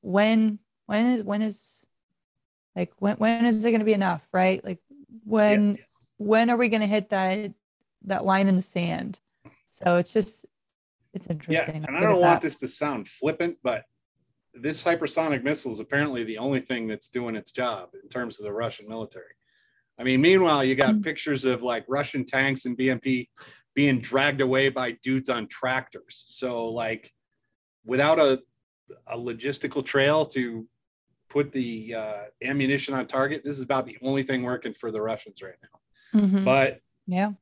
when, 0.00 0.58
when 0.86 1.06
is, 1.06 1.22
when 1.22 1.42
is, 1.42 1.84
like, 2.76 2.92
when, 2.98 3.16
when 3.16 3.44
is 3.44 3.64
it 3.64 3.70
going 3.70 3.80
to 3.80 3.86
be 3.86 3.92
enough? 3.92 4.26
Right. 4.32 4.64
Like, 4.64 4.78
when, 5.24 5.78
when 6.16 6.50
are 6.50 6.56
we 6.56 6.68
going 6.68 6.80
to 6.80 6.86
hit 6.86 7.10
that, 7.10 7.52
that 8.04 8.24
line 8.24 8.48
in 8.48 8.56
the 8.56 8.62
sand? 8.62 9.20
So 9.68 9.96
it's 9.96 10.12
just, 10.12 10.46
it's 11.12 11.26
interesting 11.26 11.82
Yeah, 11.82 11.88
and 11.88 11.96
I 11.96 12.00
don't 12.00 12.20
want 12.20 12.42
that. 12.42 12.42
this 12.42 12.56
to 12.56 12.68
sound 12.68 13.08
flippant, 13.08 13.58
but 13.62 13.84
this 14.54 14.82
hypersonic 14.82 15.42
missile 15.42 15.72
is 15.72 15.80
apparently 15.80 16.24
the 16.24 16.38
only 16.38 16.60
thing 16.60 16.86
that's 16.86 17.08
doing 17.08 17.36
its 17.36 17.52
job 17.52 17.90
in 18.02 18.08
terms 18.08 18.38
of 18.38 18.44
the 18.44 18.52
Russian 18.52 18.88
military. 18.88 19.34
I 19.98 20.04
mean, 20.04 20.20
meanwhile, 20.20 20.62
you 20.64 20.74
got 20.76 21.02
pictures 21.02 21.44
of 21.44 21.62
like 21.62 21.84
Russian 21.88 22.24
tanks 22.24 22.64
and 22.66 22.76
BMP 22.78 23.28
being 23.74 24.00
dragged 24.00 24.40
away 24.40 24.68
by 24.68 24.92
dudes 25.02 25.28
on 25.28 25.48
tractors. 25.48 26.24
So, 26.26 26.66
like, 26.68 27.12
without 27.84 28.18
a, 28.18 28.40
a 29.06 29.16
logistical 29.18 29.84
trail 29.84 30.24
to 30.26 30.66
put 31.28 31.52
the 31.52 31.94
uh, 31.94 32.22
ammunition 32.42 32.94
on 32.94 33.06
target, 33.06 33.42
this 33.44 33.56
is 33.56 33.62
about 33.62 33.86
the 33.86 33.98
only 34.02 34.22
thing 34.22 34.42
working 34.44 34.72
for 34.74 34.90
the 34.90 35.00
Russians 35.00 35.42
right 35.42 35.54
now. 35.62 36.20
Mhm. 36.20 36.44
But 36.44 36.80
yeah, 37.06 37.32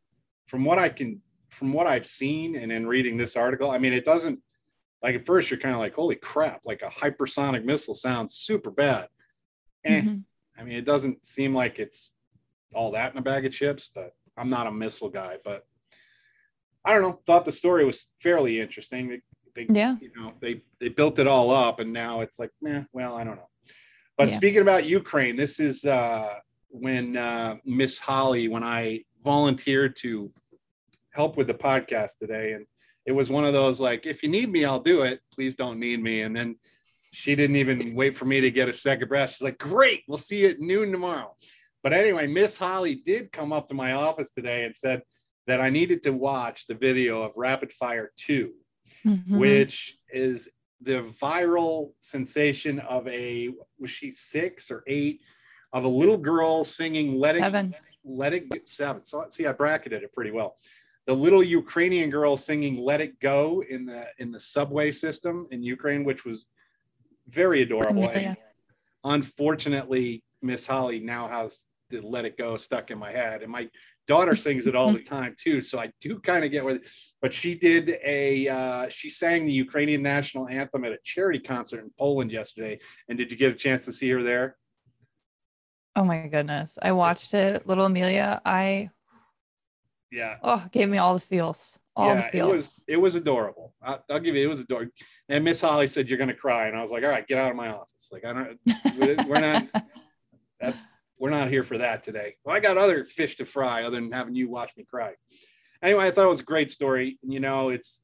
from 0.47 0.65
what 0.65 0.79
I 0.79 0.89
can, 0.89 1.21
from 1.51 1.73
what 1.73 1.87
I've 1.87 2.07
seen 2.07 2.57
and 2.57 2.73
in 2.73 2.87
reading 2.87 3.17
this 3.17 3.37
article, 3.37 3.71
I 3.71 3.79
mean, 3.79 3.93
it 3.93 4.05
doesn't 4.05 4.41
like 5.03 5.15
at 5.15 5.27
first 5.27 5.51
you're 5.51 5.61
kind 5.61 5.75
of 5.75 5.81
like, 5.81 5.95
holy 5.95 6.17
crap, 6.17 6.63
like 6.65 6.83
a 6.83 6.89
hypersonic 6.89 7.65
missile 7.65 7.95
sounds 7.95 8.35
super 8.35 8.71
bad. 8.71 9.09
Eh, 9.85 10.03
Mhm. 10.03 10.25
I 10.59 10.65
mean, 10.65 10.77
it 10.79 10.85
doesn't 10.87 11.25
seem 11.25 11.55
like 11.55 11.79
it's 11.79 12.13
all 12.77 12.93
that 12.93 13.13
in 13.13 13.19
a 13.19 13.23
bag 13.23 13.47
of 13.47 13.53
chips, 13.53 13.91
but 13.93 14.15
I'm 14.37 14.51
not 14.51 14.67
a 14.67 14.71
missile 14.71 15.09
guy, 15.09 15.39
but 15.45 15.65
I 16.85 16.93
don't 16.93 17.03
know. 17.03 17.19
Thought 17.27 17.47
the 17.47 17.53
story 17.53 17.85
was 17.85 18.07
fairly 18.23 18.61
interesting. 18.61 19.09
They, 19.09 19.21
they 19.55 19.67
Yeah. 19.73 19.97
you 20.01 20.11
know, 20.15 20.35
they 20.41 20.63
they 20.79 20.89
built 20.89 21.19
it 21.19 21.27
all 21.27 21.51
up, 21.51 21.81
and 21.81 21.93
now 21.93 22.21
it's 22.21 22.39
like, 22.39 22.51
eh, 22.67 22.83
well, 22.93 23.17
I 23.17 23.25
don't 23.25 23.37
know. 23.37 23.49
But 24.19 24.29
Yeah. 24.29 24.37
speaking 24.37 24.61
about 24.63 24.85
Ukraine, 24.85 25.37
this 25.37 25.59
is 25.59 25.85
uh, 25.85 26.39
when 26.69 27.17
uh, 27.17 27.57
Miss 27.65 27.99
Holly, 27.99 28.49
when 28.49 28.63
I 28.63 29.05
volunteered 29.25 29.97
to 29.97 30.31
help 31.13 31.37
with 31.39 31.47
the 31.47 31.55
podcast 31.55 32.19
today, 32.19 32.53
and 32.53 32.67
it 33.07 33.13
was 33.13 33.31
one 33.31 33.47
of 33.47 33.55
those 33.55 33.81
like, 33.81 34.05
if 34.07 34.23
you 34.23 34.29
need 34.29 34.51
me, 34.51 34.65
I'll 34.65 34.81
do 34.81 35.03
it. 35.03 35.21
Please 35.33 35.55
don't 35.57 35.81
need 35.81 36.03
me. 36.03 36.21
And 36.23 36.37
then 36.37 36.57
she 37.13 37.35
didn't 37.35 37.57
even 37.57 37.95
wait 37.95 38.17
for 38.17 38.27
me 38.27 38.41
to 38.43 38.51
get 38.51 38.69
a 38.69 38.75
second 38.75 39.09
breath. 39.09 39.31
She's 39.31 39.41
like, 39.41 39.59
great, 39.59 40.03
we'll 40.07 40.19
see 40.19 40.43
you 40.43 40.49
at 40.51 40.61
noon 40.61 40.93
tomorrow. 40.93 41.35
But 41.87 41.93
anyway, 41.93 42.27
Miss 42.27 42.57
Holly 42.57 42.97
did 42.97 43.31
come 43.31 43.53
up 43.53 43.69
to 43.69 43.75
my 43.75 43.93
office 43.93 44.33
today 44.33 44.65
and 44.65 44.75
said 44.75 45.03
that 45.47 45.61
I 45.61 45.71
needed 45.71 46.03
to 46.03 46.11
watch 46.11 46.67
the 46.67 46.75
video 46.75 47.23
of 47.23 47.31
Rapid 47.37 47.73
Fire 47.73 48.11
2, 48.17 48.53
Mhm. 49.05 49.39
which 49.39 49.97
is 50.09 50.51
the 50.81 51.09
viral 51.23 51.93
sensation 52.01 52.81
of 52.81 53.07
a 53.07 53.51
was 53.79 53.93
she 53.93 54.13
six 54.17 54.69
or 54.69 54.83
eight 54.89 55.21
of 55.73 55.85
a 55.85 55.89
little 55.89 56.17
girl 56.19 56.65
singing 56.65 57.21
let 57.21 57.37
it 57.37 57.39
Seven. 57.43 57.77
let 58.03 58.35
it 58.35 58.49
Go- 58.49 58.59
seven 58.65 59.05
so 59.05 59.25
see 59.31 59.47
i 59.47 59.53
bracketed 59.53 60.03
it 60.03 60.13
pretty 60.13 60.33
well 60.33 60.57
the 61.07 61.15
little 61.15 61.43
ukrainian 61.43 62.11
girl 62.11 62.37
singing 62.37 62.77
let 62.79 63.01
it 63.01 63.19
go 63.21 63.63
in 63.71 63.87
the 63.87 64.09
in 64.19 64.33
the 64.33 64.41
subway 64.41 64.91
system 64.93 65.47
in 65.53 65.63
ukraine 65.63 66.03
which 66.05 66.25
was 66.25 66.47
very 67.29 67.63
adorable 67.63 68.09
Amelia. 68.09 68.29
and 68.31 68.37
unfortunately 69.05 70.23
miss 70.43 70.67
holly 70.67 71.01
now 71.01 71.27
has 71.29 71.65
the 71.91 72.01
let 72.01 72.25
it 72.25 72.37
go 72.37 72.57
stuck 72.57 72.91
in 72.91 72.99
my 72.99 73.13
head 73.13 73.43
and 73.43 73.51
my 73.51 73.69
daughter 74.09 74.35
sings 74.35 74.67
it 74.67 74.77
all 74.77 74.91
the 74.91 75.03
time 75.03 75.35
too 75.39 75.61
so 75.61 75.79
i 75.79 75.91
do 76.01 76.19
kind 76.21 76.45
of 76.45 76.51
get 76.51 76.65
where 76.65 76.79
but 77.21 77.33
she 77.33 77.55
did 77.55 77.99
a 78.05 78.49
uh, 78.49 78.89
she 78.89 79.09
sang 79.09 79.47
the 79.47 79.53
ukrainian 79.53 80.03
national 80.03 80.49
anthem 80.49 80.85
at 80.85 80.93
a 80.93 80.99
charity 81.05 81.41
concert 81.41 81.83
in 81.83 81.91
poland 81.99 82.31
yesterday 82.31 82.79
and 83.09 83.19
did 83.19 83.31
you 83.31 83.37
get 83.37 83.53
a 83.53 83.57
chance 83.57 83.85
to 83.85 83.93
see 83.93 84.09
her 84.11 84.23
there 84.23 84.57
Oh 85.97 86.05
my 86.05 86.27
goodness. 86.27 86.77
I 86.83 86.93
watched 86.93 87.33
it. 87.33 87.67
Little 87.67 87.87
Amelia, 87.87 88.41
I 88.45 88.91
yeah 90.13 90.37
oh 90.43 90.65
gave 90.71 90.89
me 90.89 90.99
all 90.99 91.15
the 91.15 91.21
feels. 91.21 91.81
All 91.97 92.15
the 92.15 92.21
yeah, 92.21 92.31
feels. 92.31 92.49
it 92.49 92.53
was 92.53 92.85
it 92.89 92.97
was 92.99 93.15
adorable. 93.15 93.75
I, 93.83 93.99
I'll 94.11 94.21
give 94.21 94.37
you 94.37 94.45
it 94.45 94.49
was 94.49 94.61
adorable. 94.61 94.93
And 95.31 95.43
Miss 95.43 95.63
Holly 95.63 95.87
said 95.87 96.09
you're 96.09 96.19
gonna 96.19 96.35
cry, 96.35 96.67
and 96.67 96.77
I 96.77 96.83
was 96.83 96.91
like, 96.91 97.03
all 97.03 97.09
right, 97.09 97.27
get 97.27 97.39
out 97.39 97.51
of 97.51 97.57
my 97.57 97.69
office. 97.69 98.11
Like 98.13 98.27
I 98.27 98.33
don't, 98.35 99.27
we're 99.27 99.41
not. 99.41 99.67
That's 100.61 100.85
we're 101.19 101.31
not 101.31 101.49
here 101.49 101.65
for 101.65 101.79
that 101.79 102.03
today. 102.03 102.37
Well, 102.45 102.55
I 102.55 102.61
got 102.61 102.77
other 102.77 103.05
fish 103.05 103.37
to 103.37 103.47
fry 103.47 103.85
other 103.85 104.01
than 104.01 104.13
having 104.13 104.35
you 104.35 104.49
watch 104.49 104.73
me 104.77 104.85
cry. 104.85 105.15
Anyway, 105.83 106.07
I 106.07 106.11
thought 106.11 106.25
it 106.25 106.29
was 106.29 106.41
a 106.41 106.45
great 106.45 106.71
story. 106.71 107.19
You 107.23 107.41
know, 107.41 107.71
it's 107.71 108.03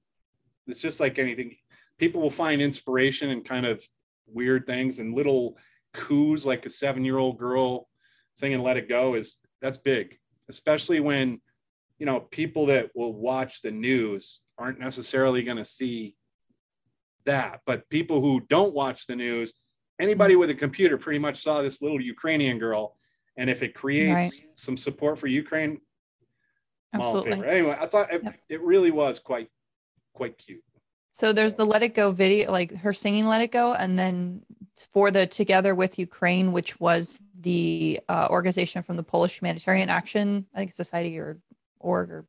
it's 0.67 0.81
just 0.81 1.01
like 1.01 1.19
anything. 1.19 1.57
People 1.99 2.21
will 2.21 2.31
find 2.31 2.63
inspiration 2.63 3.31
in 3.31 3.43
kind 3.43 3.67
of 3.67 3.83
weird 4.27 4.67
things 4.67 4.99
and 4.99 5.15
little 5.15 5.57
coups, 5.93 6.47
like 6.47 6.65
a 6.67 6.71
seven 6.71 7.05
year 7.05 7.19
old 7.19 7.39
girl 7.39 7.89
singing 8.35 8.61
"Let 8.61 8.77
It 8.77 8.89
Go" 8.89 9.15
is 9.15 9.39
that's 9.61 9.79
big, 9.79 10.19
especially 10.49 11.01
when 11.01 11.41
you 11.99 12.07
know 12.07 12.21
people 12.21 12.67
that 12.67 12.91
will 12.95 13.13
watch 13.13 13.63
the 13.63 13.71
news 13.71 14.43
aren't 14.59 14.81
necessarily 14.81 15.43
going 15.43 15.59
to 15.59 15.65
see 15.65 16.17
that 17.25 17.61
but 17.67 17.89
people 17.89 18.21
who 18.21 18.41
don't 18.49 18.75
watch 18.75 19.07
the 19.07 19.15
news 19.15 19.53
anybody 20.01 20.35
with 20.35 20.51
a 20.51 20.55
computer 20.55 20.99
pretty 20.99 21.21
much 21.21 21.45
saw 21.45 21.63
this 21.63 21.81
little 21.81 22.01
ukrainian 22.01 22.59
girl 22.59 22.97
and 23.37 23.49
if 23.51 23.62
it 23.62 23.74
creates 23.74 24.11
Right. 24.12 24.47
some 24.55 24.76
support 24.76 25.18
for 25.18 25.26
ukraine 25.26 25.80
I'm 26.93 27.01
all 27.01 27.22
in 27.22 27.33
Absolutely. 27.33 27.49
anyway 27.57 27.76
i 27.80 27.87
thought 27.87 28.12
it, 28.12 28.22
it 28.49 28.61
really 28.62 28.91
was 28.91 29.18
quite 29.18 29.49
quite 30.14 30.37
cute 30.39 30.62
So 31.14 31.33
there's 31.33 31.57
the 31.57 31.66
Let 31.66 31.83
It 31.83 31.95
Go 31.95 32.11
video, 32.11 32.51
like 32.51 32.70
her 32.85 32.95
singing 32.95 33.26
Let 33.26 33.43
It 33.43 33.53
Go, 33.53 33.74
and 33.74 33.99
then 33.99 34.43
for 34.95 35.11
the 35.11 35.26
Together 35.26 35.74
with 35.74 35.99
Ukraine, 35.99 36.53
which 36.53 36.80
was 36.80 37.22
the 37.39 38.01
uh, 38.09 38.28
organization 38.30 38.83
from 38.83 38.97
the 38.97 39.03
Polish 39.03 39.35
Humanitarian 39.41 39.91
Action, 39.91 40.47
I 40.55 40.59
think 40.61 40.72
Society 40.72 41.18
or 41.18 41.39
org 41.78 42.09
or 42.11 42.24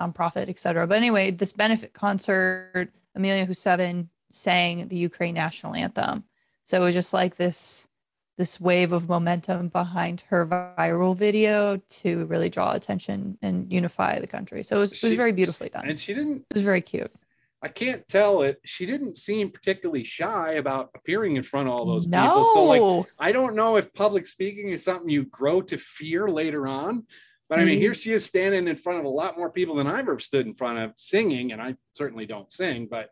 nonprofit, 0.00 0.48
etc. 0.48 0.86
But 0.86 0.96
anyway, 0.96 1.30
this 1.30 1.52
benefit 1.52 1.92
concert, 1.92 2.88
Amelia 3.14 3.44
who's 3.44 3.58
seven 3.58 4.08
sang 4.30 4.88
the 4.88 4.96
Ukraine 4.96 5.34
national 5.34 5.74
anthem. 5.74 6.24
So 6.64 6.80
it 6.80 6.84
was 6.84 6.94
just 6.94 7.12
like 7.12 7.36
this 7.36 7.88
this 8.42 8.60
wave 8.60 8.92
of 8.92 9.08
momentum 9.08 9.68
behind 9.68 10.22
her 10.22 10.44
viral 10.44 11.16
video 11.16 11.76
to 11.88 12.24
really 12.24 12.48
draw 12.48 12.72
attention 12.72 13.38
and 13.40 13.72
unify 13.72 14.18
the 14.18 14.26
country. 14.26 14.64
So 14.64 14.74
it 14.74 14.78
was, 14.80 14.92
it 14.94 15.02
was 15.04 15.14
very 15.14 15.30
beautifully 15.30 15.68
done. 15.68 15.88
and 15.88 16.00
she 16.00 16.12
didn't 16.12 16.44
It 16.50 16.54
was 16.54 16.64
very 16.64 16.80
cute. 16.80 17.12
I 17.62 17.68
can't 17.68 18.02
tell 18.08 18.42
it. 18.42 18.60
She 18.64 18.84
didn't 18.84 19.16
seem 19.16 19.52
particularly 19.52 20.02
shy 20.02 20.54
about 20.54 20.90
appearing 20.96 21.36
in 21.36 21.44
front 21.44 21.68
of 21.68 21.74
all 21.74 21.86
those 21.86 22.04
people. 22.04 22.52
So, 22.52 22.64
like, 22.64 23.06
I 23.20 23.30
don't 23.30 23.54
know 23.54 23.76
if 23.76 23.94
public 23.94 24.26
speaking 24.26 24.70
is 24.70 24.82
something 24.82 25.08
you 25.08 25.26
grow 25.26 25.62
to 25.62 25.76
fear 25.78 26.26
later 26.26 26.66
on. 26.66 27.06
But 27.48 27.60
I 27.60 27.64
mean, 27.64 27.78
here 27.78 27.92
mm. 27.92 28.02
she 28.02 28.12
is 28.12 28.24
standing 28.24 28.66
in 28.66 28.74
front 28.74 28.98
of 28.98 29.04
a 29.04 29.08
lot 29.08 29.38
more 29.38 29.52
people 29.52 29.76
than 29.76 29.86
I've 29.86 30.00
ever 30.00 30.18
stood 30.18 30.46
in 30.46 30.54
front 30.54 30.80
of 30.80 30.94
singing, 30.96 31.52
and 31.52 31.62
I 31.62 31.76
certainly 31.94 32.26
don't 32.26 32.50
sing, 32.50 32.88
but 32.90 33.10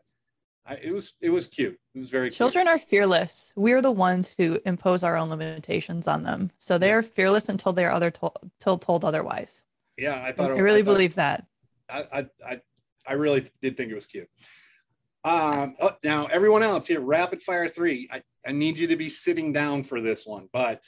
I, 0.65 0.75
it 0.75 0.91
was 0.93 1.13
it 1.21 1.29
was 1.29 1.47
cute. 1.47 1.79
It 1.95 1.99
was 1.99 2.09
very 2.09 2.29
Children 2.29 2.67
are 2.67 2.77
fearless. 2.77 3.51
We're 3.55 3.81
the 3.81 3.91
ones 3.91 4.35
who 4.37 4.59
impose 4.65 5.03
our 5.03 5.17
own 5.17 5.29
limitations 5.29 6.07
on 6.07 6.23
them. 6.23 6.51
So 6.57 6.77
they're 6.77 7.01
fearless 7.03 7.49
until 7.49 7.73
they're 7.73 7.91
other 7.91 8.11
told, 8.11 8.37
till 8.59 8.77
told 8.77 9.03
otherwise. 9.03 9.65
Yeah, 9.97 10.13
I 10.15 10.27
I, 10.29 10.31
thought. 10.33 10.51
it- 10.51 10.61
really 10.61 10.79
I 10.79 10.83
thought- 10.83 10.91
believe 10.93 11.15
that. 11.15 11.45
I, 11.89 12.05
I, 12.13 12.25
I, 12.47 12.61
I 13.05 13.13
really 13.13 13.49
did 13.61 13.75
think 13.75 13.91
it 13.91 13.95
was 13.95 14.05
cute. 14.05 14.29
Um, 15.23 15.75
oh, 15.81 15.95
now 16.03 16.27
everyone 16.27 16.63
else 16.63 16.87
here, 16.87 17.01
rapid 17.01 17.43
fire 17.43 17.67
three. 17.67 18.07
I, 18.11 18.21
I 18.47 18.51
need 18.53 18.79
you 18.79 18.87
to 18.87 18.95
be 18.95 19.09
sitting 19.09 19.51
down 19.51 19.83
for 19.83 19.99
this 19.99 20.25
one, 20.25 20.47
but 20.53 20.87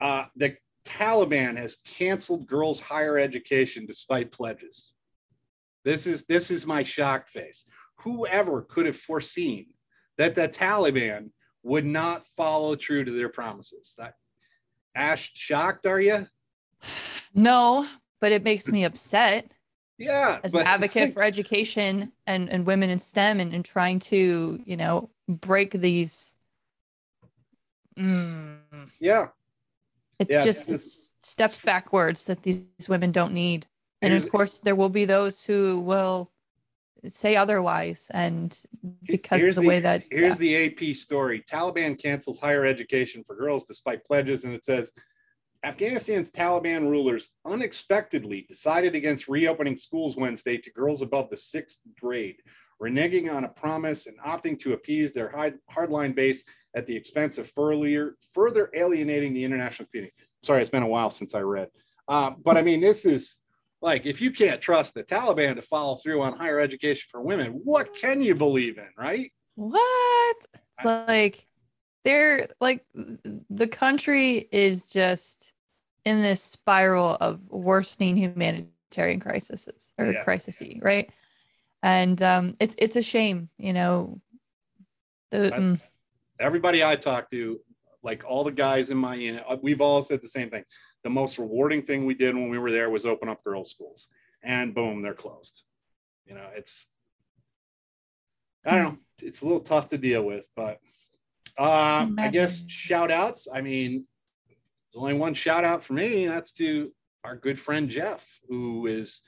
uh, 0.00 0.26
the 0.36 0.56
Taliban 0.86 1.56
has 1.56 1.76
canceled 1.84 2.46
girls' 2.46 2.80
higher 2.80 3.18
education 3.18 3.84
despite 3.86 4.32
pledges. 4.32 4.92
This 5.84 6.06
is 6.06 6.24
this 6.26 6.50
is 6.50 6.66
my 6.66 6.82
shocked 6.84 7.28
face. 7.30 7.64
Whoever 8.02 8.62
could 8.62 8.86
have 8.86 8.96
foreseen 8.96 9.66
that 10.18 10.34
the 10.34 10.48
Taliban 10.48 11.30
would 11.62 11.84
not 11.84 12.24
follow 12.36 12.74
true 12.76 13.04
to 13.04 13.10
their 13.10 13.28
promises? 13.28 13.94
That 13.98 14.14
Ash, 14.94 15.30
shocked 15.34 15.86
are 15.86 16.00
you? 16.00 16.26
No, 17.34 17.86
but 18.20 18.32
it 18.32 18.42
makes 18.42 18.68
me 18.68 18.84
upset 18.84 19.52
Yeah, 19.98 20.40
as 20.42 20.54
an 20.54 20.66
advocate 20.66 21.02
like- 21.04 21.12
for 21.14 21.22
education 21.22 22.12
and, 22.26 22.50
and 22.50 22.66
women 22.66 22.90
in 22.90 22.98
STEM 22.98 23.38
and, 23.40 23.54
and 23.54 23.64
trying 23.64 24.00
to, 24.00 24.60
you 24.64 24.76
know, 24.76 25.10
break 25.28 25.70
these. 25.70 26.34
Mm, 27.96 28.58
yeah, 28.98 29.28
it's 30.18 30.32
Yeah, 30.32 30.44
just 30.44 30.68
it's- 30.68 31.12
steps 31.22 31.60
backwards 31.60 32.26
that 32.26 32.42
these 32.42 32.66
women 32.88 33.12
don't 33.12 33.32
need. 33.32 33.66
And 34.00 34.10
Here's- 34.10 34.24
of 34.24 34.32
course, 34.32 34.58
there 34.58 34.74
will 34.74 34.88
be 34.88 35.04
those 35.04 35.44
who 35.44 35.78
will 35.80 36.31
say 37.06 37.36
otherwise. 37.36 38.10
And 38.12 38.56
because 39.04 39.40
here's 39.40 39.56
of 39.56 39.62
the, 39.62 39.68
way 39.68 39.80
that 39.80 40.04
here's 40.10 40.38
the 40.38 40.66
AP 40.66 40.96
story. 40.96 41.44
Taliban 41.50 42.00
cancels 42.00 42.38
higher 42.38 42.64
education 42.64 43.24
for 43.26 43.36
girls 43.36 43.64
despite 43.64 44.04
pledges, 44.04 44.44
and 44.44 44.54
it 44.54 44.64
says 44.64 44.92
Afghanistan's 45.64 46.30
Taliban 46.30 46.88
rulers 46.88 47.30
unexpectedly 47.44 48.44
decided 48.48 48.94
against 48.94 49.28
reopening 49.28 49.76
schools 49.76 50.16
Wednesday 50.16 50.58
to 50.58 50.72
girls 50.72 51.02
above 51.02 51.30
the 51.30 51.36
sixth 51.36 51.82
grade, 52.00 52.36
reneging 52.82 53.32
on 53.32 53.44
a 53.44 53.48
promise 53.48 54.06
and 54.06 54.18
opting 54.20 54.58
to 54.58 54.72
appease 54.72 55.12
their 55.12 55.30
hard, 55.30 55.58
hardline 55.72 56.14
base 56.14 56.44
at 56.74 56.86
the 56.86 56.96
expense 56.96 57.38
of 57.38 57.48
further, 57.50 58.16
further 58.34 58.70
alienating 58.74 59.32
the 59.34 59.44
international 59.44 59.86
community. 59.92 60.14
Sorry, 60.42 60.60
it's 60.60 60.70
been 60.70 60.82
a 60.82 60.88
while 60.88 61.10
since 61.10 61.34
I 61.34 61.40
read. 61.40 61.68
Uh, 62.08 62.32
but 62.42 62.56
I 62.56 62.62
mean, 62.62 62.80
this 62.80 63.04
is 63.04 63.36
like 63.82 64.06
if 64.06 64.20
you 64.20 64.30
can't 64.30 64.60
trust 64.62 64.94
the 64.94 65.02
Taliban 65.04 65.56
to 65.56 65.62
follow 65.62 65.96
through 65.96 66.22
on 66.22 66.38
higher 66.38 66.60
education 66.60 67.06
for 67.10 67.20
women, 67.20 67.60
what 67.64 67.94
can 67.96 68.22
you 68.22 68.34
believe 68.34 68.78
in, 68.78 68.88
right? 68.96 69.30
what? 69.56 70.36
It's 70.54 70.84
like 70.84 71.46
they're 72.04 72.48
like 72.60 72.84
the 72.94 73.68
country 73.68 74.48
is 74.50 74.88
just 74.88 75.52
in 76.04 76.22
this 76.22 76.42
spiral 76.42 77.16
of 77.20 77.40
worsening 77.48 78.16
humanitarian 78.16 79.20
crises 79.20 79.68
or 79.98 80.12
Yeah. 80.12 80.22
crises, 80.24 80.62
right? 80.80 81.10
And 81.82 82.20
um, 82.22 82.52
it's 82.60 82.74
it's 82.78 82.96
a 82.96 83.02
shame, 83.02 83.50
you 83.58 83.72
know. 83.72 84.20
The, 85.30 85.50
mm, 85.50 85.80
Everybody 86.40 86.84
I 86.84 86.96
talk 86.96 87.30
to, 87.30 87.60
like 88.02 88.24
all 88.26 88.44
the 88.44 88.52
guys 88.52 88.90
in 88.90 88.96
my 88.96 89.14
unit, 89.14 89.44
uh, 89.48 89.56
we've 89.62 89.80
all 89.80 90.02
said 90.02 90.20
the 90.22 90.28
same 90.28 90.50
thing. 90.50 90.64
The 91.04 91.10
most 91.10 91.38
rewarding 91.38 91.82
thing 91.82 92.06
we 92.06 92.14
did 92.14 92.34
when 92.34 92.48
we 92.48 92.58
were 92.58 92.70
there 92.70 92.90
was 92.90 93.06
open 93.06 93.28
up 93.28 93.42
girls' 93.42 93.70
schools, 93.70 94.08
and 94.42 94.74
boom, 94.74 95.02
they're 95.02 95.14
closed. 95.14 95.62
You 96.26 96.34
know, 96.34 96.48
it's 96.54 96.86
I 98.64 98.76
don't 98.76 98.82
know, 98.84 98.98
it's 99.22 99.42
a 99.42 99.44
little 99.44 99.60
tough 99.60 99.88
to 99.88 99.98
deal 99.98 100.22
with, 100.22 100.44
but 100.54 100.78
uh, 101.58 102.08
I 102.18 102.28
guess 102.28 102.64
shout 102.68 103.10
outs. 103.10 103.48
I 103.52 103.60
mean, 103.60 104.06
there's 104.48 105.02
only 105.02 105.14
one 105.14 105.34
shout 105.34 105.64
out 105.64 105.82
for 105.84 105.94
me, 105.94 106.24
and 106.24 106.32
that's 106.32 106.52
to 106.54 106.92
our 107.24 107.36
good 107.36 107.58
friend 107.58 107.88
Jeff, 107.88 108.24
who 108.48 108.86
is 108.86 109.20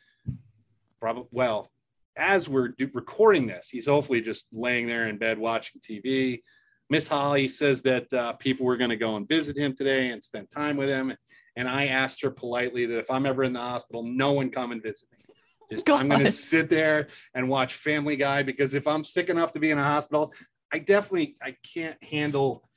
probably 1.00 1.26
well, 1.30 1.70
as 2.16 2.48
we're 2.48 2.68
do- 2.68 2.90
recording 2.94 3.46
this, 3.46 3.68
he's 3.68 3.86
hopefully 3.86 4.20
just 4.20 4.46
laying 4.52 4.86
there 4.86 5.08
in 5.08 5.18
bed 5.18 5.38
watching 5.38 5.80
TV. 5.80 6.42
Miss 6.90 7.08
Holly 7.08 7.48
says 7.48 7.82
that 7.82 8.12
uh, 8.12 8.34
people 8.34 8.66
were 8.66 8.76
going 8.76 8.90
to 8.90 8.96
go 8.96 9.16
and 9.16 9.28
visit 9.28 9.56
him 9.56 9.74
today 9.74 10.10
and 10.10 10.22
spend 10.22 10.50
time 10.50 10.76
with 10.76 10.88
him. 10.88 11.14
And 11.56 11.68
I 11.68 11.86
asked 11.86 12.20
her 12.22 12.30
politely 12.30 12.86
that 12.86 12.98
if 12.98 13.10
I'm 13.10 13.26
ever 13.26 13.44
in 13.44 13.52
the 13.52 13.60
hospital, 13.60 14.02
no 14.02 14.32
one 14.32 14.50
come 14.50 14.72
and 14.72 14.82
visit 14.82 15.08
me. 15.12 15.18
Just, 15.70 15.88
I'm 15.90 16.08
going 16.08 16.24
to 16.24 16.30
sit 16.30 16.68
there 16.68 17.08
and 17.34 17.48
watch 17.48 17.74
Family 17.74 18.16
Guy 18.16 18.42
because 18.42 18.74
if 18.74 18.86
I'm 18.86 19.02
sick 19.04 19.30
enough 19.30 19.52
to 19.52 19.58
be 19.60 19.70
in 19.70 19.78
a 19.78 19.82
hospital, 19.82 20.32
I 20.72 20.78
definitely 20.80 21.36
I 21.42 21.56
can't 21.74 22.02
handle 22.02 22.68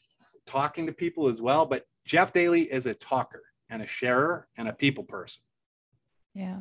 talking 0.45 0.85
to 0.87 0.93
people 0.93 1.27
as 1.27 1.41
well. 1.41 1.65
But 1.65 1.83
Jeff 2.05 2.31
Daly 2.33 2.61
is 2.61 2.85
a 2.85 2.93
talker 2.93 3.43
and 3.69 3.81
a 3.81 3.87
sharer 3.87 4.47
and 4.57 4.67
a 4.69 4.73
people 4.73 5.03
person. 5.03 5.41
yeah. 6.33 6.59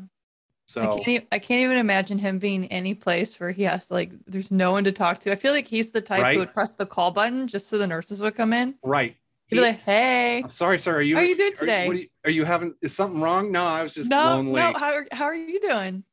So 0.68 0.80
I 0.82 0.86
can't, 0.96 1.08
e- 1.08 1.26
I 1.30 1.38
can't 1.38 1.62
even 1.62 1.76
imagine 1.78 2.18
him 2.18 2.40
being 2.40 2.66
any 2.72 2.92
place 2.94 3.38
where 3.38 3.52
he 3.52 3.62
has 3.62 3.88
like 3.88 4.10
there's 4.26 4.50
no 4.50 4.72
one 4.72 4.82
to 4.82 4.90
talk 4.90 5.18
to. 5.20 5.30
I 5.30 5.36
feel 5.36 5.52
like 5.52 5.68
he's 5.68 5.92
the 5.92 6.00
type 6.00 6.22
Right. 6.22 6.32
who 6.34 6.40
would 6.40 6.52
press 6.52 6.74
the 6.74 6.86
call 6.86 7.12
button 7.12 7.46
just 7.46 7.68
so 7.68 7.78
the 7.78 7.86
nurses 7.86 8.20
would 8.20 8.34
come 8.34 8.52
in. 8.52 8.74
right. 8.82 9.16
He'd 9.48 9.56
be 9.56 9.62
like, 9.62 9.80
"Hey, 9.82 10.42
I'm 10.42 10.48
sorry, 10.48 10.78
sir. 10.78 10.96
Are 10.96 11.02
you? 11.02 11.14
How 11.14 11.22
are 11.22 11.24
you 11.24 11.36
doing 11.36 11.54
today? 11.54 11.86
what 11.86 11.96
are, 11.96 12.00
you, 12.00 12.08
are 12.24 12.30
you 12.30 12.44
having? 12.44 12.74
Is 12.82 12.94
something 12.94 13.20
wrong? 13.20 13.52
No, 13.52 13.64
I 13.64 13.82
was 13.82 13.94
just 13.94 14.10
no, 14.10 14.24
lonely. 14.24 14.60
no, 14.60 14.72
how 14.72 14.94
are, 14.94 15.06
how 15.12 15.24
are 15.24 15.34
you 15.34 15.60
doing?" 15.60 16.04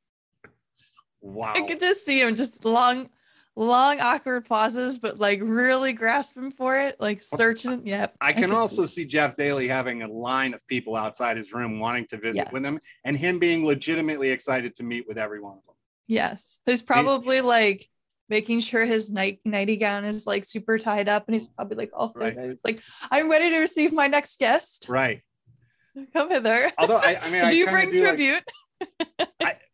wow. 1.21 1.53
I 1.55 1.61
could 1.61 1.79
just 1.79 2.05
see 2.05 2.21
him 2.21 2.36
just 2.36 2.63
long, 2.63 3.09
long 3.55 3.99
awkward 3.99 4.45
pauses, 4.45 4.99
but 4.99 5.19
like 5.19 5.39
really 5.41 5.93
grasping 5.93 6.51
for 6.51 6.77
it, 6.77 6.97
like 6.99 7.23
oh, 7.34 7.38
searching. 7.38 7.88
Yep. 7.88 8.17
I 8.21 8.34
can 8.34 8.51
also 8.51 8.86
see- 8.86 9.03
see 9.03 9.05
Jeff 9.05 9.36
Daly 9.36 9.67
having 9.67 10.03
a 10.03 10.07
line 10.07 10.53
of 10.53 10.65
people 10.67 10.95
outside 10.95 11.38
his 11.38 11.53
room 11.53 11.79
wanting 11.79 12.05
to 12.07 12.17
visit 12.17 12.51
with 12.51 12.63
him, 12.63 12.79
and 13.03 13.17
him 13.17 13.39
being 13.39 13.65
legitimately 13.65 14.29
excited 14.29 14.75
to 14.75 14.84
meet 14.84 15.07
with 15.07 15.17
every 15.17 15.39
one 15.39 15.57
of 15.57 15.65
them. 15.65 15.75
Yes, 16.05 16.59
who's 16.67 16.84
probably 16.84 17.41
like 17.41 17.89
making 18.30 18.59
sure 18.61 18.86
his 18.86 19.11
night 19.11 19.39
nighty 19.45 19.78
gown 19.78 20.05
is 20.05 20.26
like 20.28 20.45
super 20.45 20.78
tied 20.78 21.09
up, 21.09 21.28
and 21.28 21.36
he's 21.36 21.47
probably 21.47 21.78
like 21.78 21.91
all 21.93 22.11
Right. 22.15 22.36
It's 22.38 22.63
like 22.65 22.82
I'm 23.11 23.30
ready 23.30 23.49
to 23.51 23.59
receive 23.59 23.93
my 23.93 24.07
next 24.07 24.39
guest. 24.39 24.88
Right. 24.89 25.21
Come 26.13 26.30
hither. 26.32 26.71
Although 26.78 26.97
I, 26.97 27.19
I 27.21 27.30
mean, 27.30 27.41
I 27.45 27.49
do 27.49 27.55
you 27.57 27.67
bring 27.67 27.91
do 27.91 28.03
like- 28.03 28.15
tribute? 28.15 28.43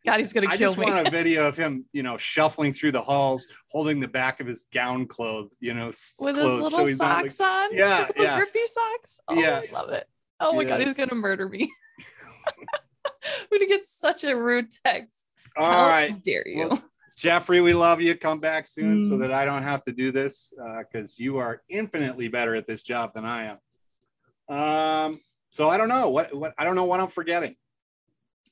God, 0.06 0.18
he's 0.18 0.32
gonna 0.32 0.48
I 0.48 0.56
kill 0.56 0.70
just 0.70 0.78
me. 0.78 0.86
want 0.90 1.06
a 1.06 1.10
video 1.10 1.46
of 1.46 1.56
him, 1.58 1.84
you 1.92 2.02
know, 2.02 2.16
shuffling 2.16 2.72
through 2.72 2.92
the 2.92 3.02
halls, 3.02 3.46
holding 3.70 4.00
the 4.00 4.08
back 4.08 4.40
of 4.40 4.46
his 4.46 4.64
gown 4.72 5.06
clothes, 5.06 5.50
you 5.60 5.74
know, 5.74 5.86
With 5.86 6.36
his 6.36 6.44
little 6.44 6.86
he's 6.86 6.98
not, 6.98 7.22
like- 7.24 7.32
socks 7.32 7.40
on. 7.72 7.76
Yeah, 7.76 7.98
his 7.98 8.08
little 8.08 8.24
yeah. 8.24 8.36
grippy 8.38 8.64
socks. 8.66 9.20
Oh, 9.28 9.34
Yeah. 9.34 9.60
I 9.68 9.72
love 9.72 9.90
it. 9.90 10.04
Oh 10.40 10.54
my 10.54 10.64
god, 10.64 10.80
he's 10.80 10.96
gonna 10.96 11.14
murder 11.14 11.48
me. 11.48 11.70
We're 13.50 13.58
gonna 13.58 13.68
get 13.68 13.84
such 13.84 14.24
a 14.24 14.34
rude 14.34 14.70
text. 14.84 15.30
All 15.56 15.70
How 15.70 15.88
right. 15.88 16.22
dare 16.24 16.46
you? 16.48 16.68
Well, 16.68 16.82
Jeffrey, 17.20 17.60
we 17.60 17.74
love 17.74 18.00
you. 18.00 18.16
Come 18.16 18.40
back 18.40 18.66
soon 18.66 19.02
so 19.02 19.10
Mm. 19.12 19.20
that 19.20 19.30
I 19.30 19.44
don't 19.44 19.62
have 19.62 19.84
to 19.84 19.92
do 19.92 20.10
this 20.10 20.54
because 20.78 21.18
you 21.18 21.36
are 21.36 21.60
infinitely 21.68 22.28
better 22.28 22.54
at 22.54 22.66
this 22.66 22.82
job 22.82 23.12
than 23.12 23.26
I 23.26 23.56
am. 24.48 24.56
Um, 24.56 25.20
so 25.50 25.68
I 25.68 25.76
don't 25.76 25.90
know 25.90 26.08
what 26.08 26.34
what 26.34 26.54
I 26.56 26.64
don't 26.64 26.76
know 26.76 26.84
what 26.84 26.98
I'm 26.98 27.08
forgetting. 27.08 27.56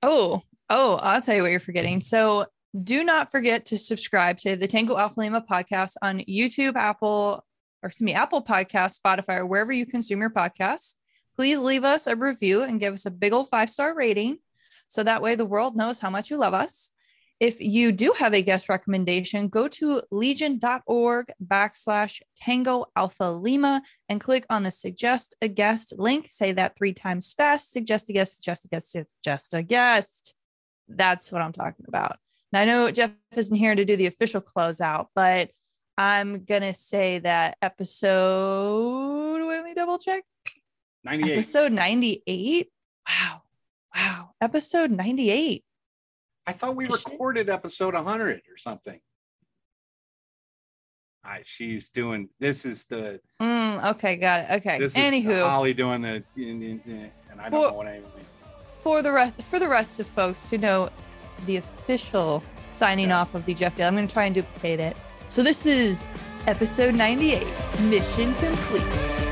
Oh, 0.02 0.42
oh, 0.68 0.96
I'll 0.96 1.22
tell 1.22 1.34
you 1.34 1.40
what 1.42 1.50
you're 1.50 1.60
forgetting. 1.60 2.02
So 2.02 2.44
do 2.84 3.02
not 3.04 3.30
forget 3.30 3.64
to 3.66 3.78
subscribe 3.78 4.36
to 4.40 4.54
the 4.54 4.66
Tango 4.68 4.98
Alpha 4.98 5.18
Lima 5.18 5.40
podcast 5.50 5.94
on 6.02 6.18
YouTube, 6.28 6.76
Apple, 6.76 7.42
or 7.82 7.86
excuse 7.86 8.04
me, 8.04 8.12
Apple 8.12 8.44
Podcasts, 8.44 9.00
Spotify, 9.00 9.38
or 9.38 9.46
wherever 9.46 9.72
you 9.72 9.86
consume 9.86 10.20
your 10.20 10.28
podcasts. 10.28 10.96
Please 11.36 11.58
leave 11.58 11.84
us 11.84 12.06
a 12.06 12.14
review 12.14 12.64
and 12.64 12.78
give 12.80 12.92
us 12.92 13.06
a 13.06 13.10
big 13.10 13.32
old 13.32 13.48
five 13.48 13.70
star 13.70 13.94
rating. 13.94 14.40
So 14.88 15.02
that 15.04 15.22
way 15.22 15.36
the 15.36 15.46
world 15.46 15.74
knows 15.74 16.00
how 16.00 16.10
much 16.10 16.28
you 16.30 16.36
love 16.36 16.52
us. 16.52 16.92
If 17.41 17.61
you 17.61 17.93
do 17.93 18.12
have 18.18 18.34
a 18.34 18.43
guest 18.43 18.68
recommendation, 18.68 19.49
go 19.49 19.68
to 19.68 20.03
legion.org 20.11 21.26
backslash 21.45 22.20
tango 22.36 22.86
alpha 22.97 23.30
lima 23.30 23.82
and 24.09 24.20
click 24.20 24.45
on 24.51 24.64
the 24.64 24.72
suggest 24.72 25.36
a 25.41 25.47
guest 25.47 25.95
link. 25.97 26.26
Say 26.28 26.51
that 26.53 26.76
three 26.76 26.93
times 26.93 27.32
fast. 27.32 27.70
Suggest 27.70 28.11
a 28.11 28.12
guest, 28.12 28.36
suggest 28.36 28.64
a 28.64 28.68
guest, 28.68 28.91
suggest 28.91 29.55
a 29.55 29.62
guest. 29.62 30.34
That's 30.89 31.30
what 31.30 31.43
I'm 31.43 31.53
talking 31.53 31.84
about. 31.86 32.18
Now 32.53 32.62
I 32.62 32.64
know 32.64 32.91
Jeff 32.91 33.12
isn't 33.36 33.57
here 33.57 33.74
to 33.74 33.84
do 33.84 33.97
the 33.97 34.07
official 34.07 34.41
closeout, 34.41 35.07
but 35.14 35.51
I'm 35.97 36.45
gonna 36.45 36.74
say 36.74 37.20
that 37.20 37.57
episode. 37.62 39.47
Let 39.47 39.64
me 39.64 39.74
double 39.74 39.99
check. 39.99 40.24
98. 41.05 41.32
Episode 41.34 41.72
98. 41.72 42.68
Wow. 43.09 43.43
Wow. 43.95 44.30
Episode 44.41 44.91
98. 44.91 45.64
I 46.49 46.53
thought 46.53 46.76
we 46.76 46.86
recorded 46.86 47.51
episode 47.51 47.92
100 47.92 48.40
or 48.51 48.57
something. 48.57 48.99
Right, 51.22 51.46
she's 51.46 51.90
doing 51.90 52.30
this 52.40 52.64
is 52.64 52.86
the 52.86 53.20
Mm, 53.42 53.84
okay, 53.90 54.16
got 54.16 54.40
it. 54.49 54.51
Okay. 54.57 54.78
this 54.78 54.92
is 54.92 54.99
Anywho, 54.99 55.46
Holly 55.46 55.74
doing 55.74 56.01
the 56.01 56.22
and 56.36 57.12
I 57.38 57.51
don't 57.51 57.61
Well- 57.61 57.70
know 57.72 57.76
what 57.76 57.86
any 57.86 57.99
of 57.99 58.05
it 58.05 58.16
means. 58.16 58.28
for 58.82 59.03
the 59.03 59.12
rest 59.12 59.42
for 59.42 59.59
the 59.59 59.68
rest 59.68 60.01
of 60.01 60.07
folks 60.07 60.49
who 60.49 60.57
know 60.57 60.88
the 61.44 61.57
official 61.59 62.42
signing 62.70 63.12
off 63.12 63.34
of 63.34 63.44
the 63.44 63.53
Jeff 63.53 63.76
Daly, 63.76 63.88
I'm 63.88 63.94
going 63.94 64.09
to 64.09 64.12
try 64.12 64.24
and 64.24 64.34
duplicate 64.34 64.80
it. 64.80 64.96
So 65.28 65.42
this 65.42 65.66
is 65.66 66.07
episode 66.46 66.94
98, 66.94 67.46
mission 67.80 68.34
complete. 68.36 69.27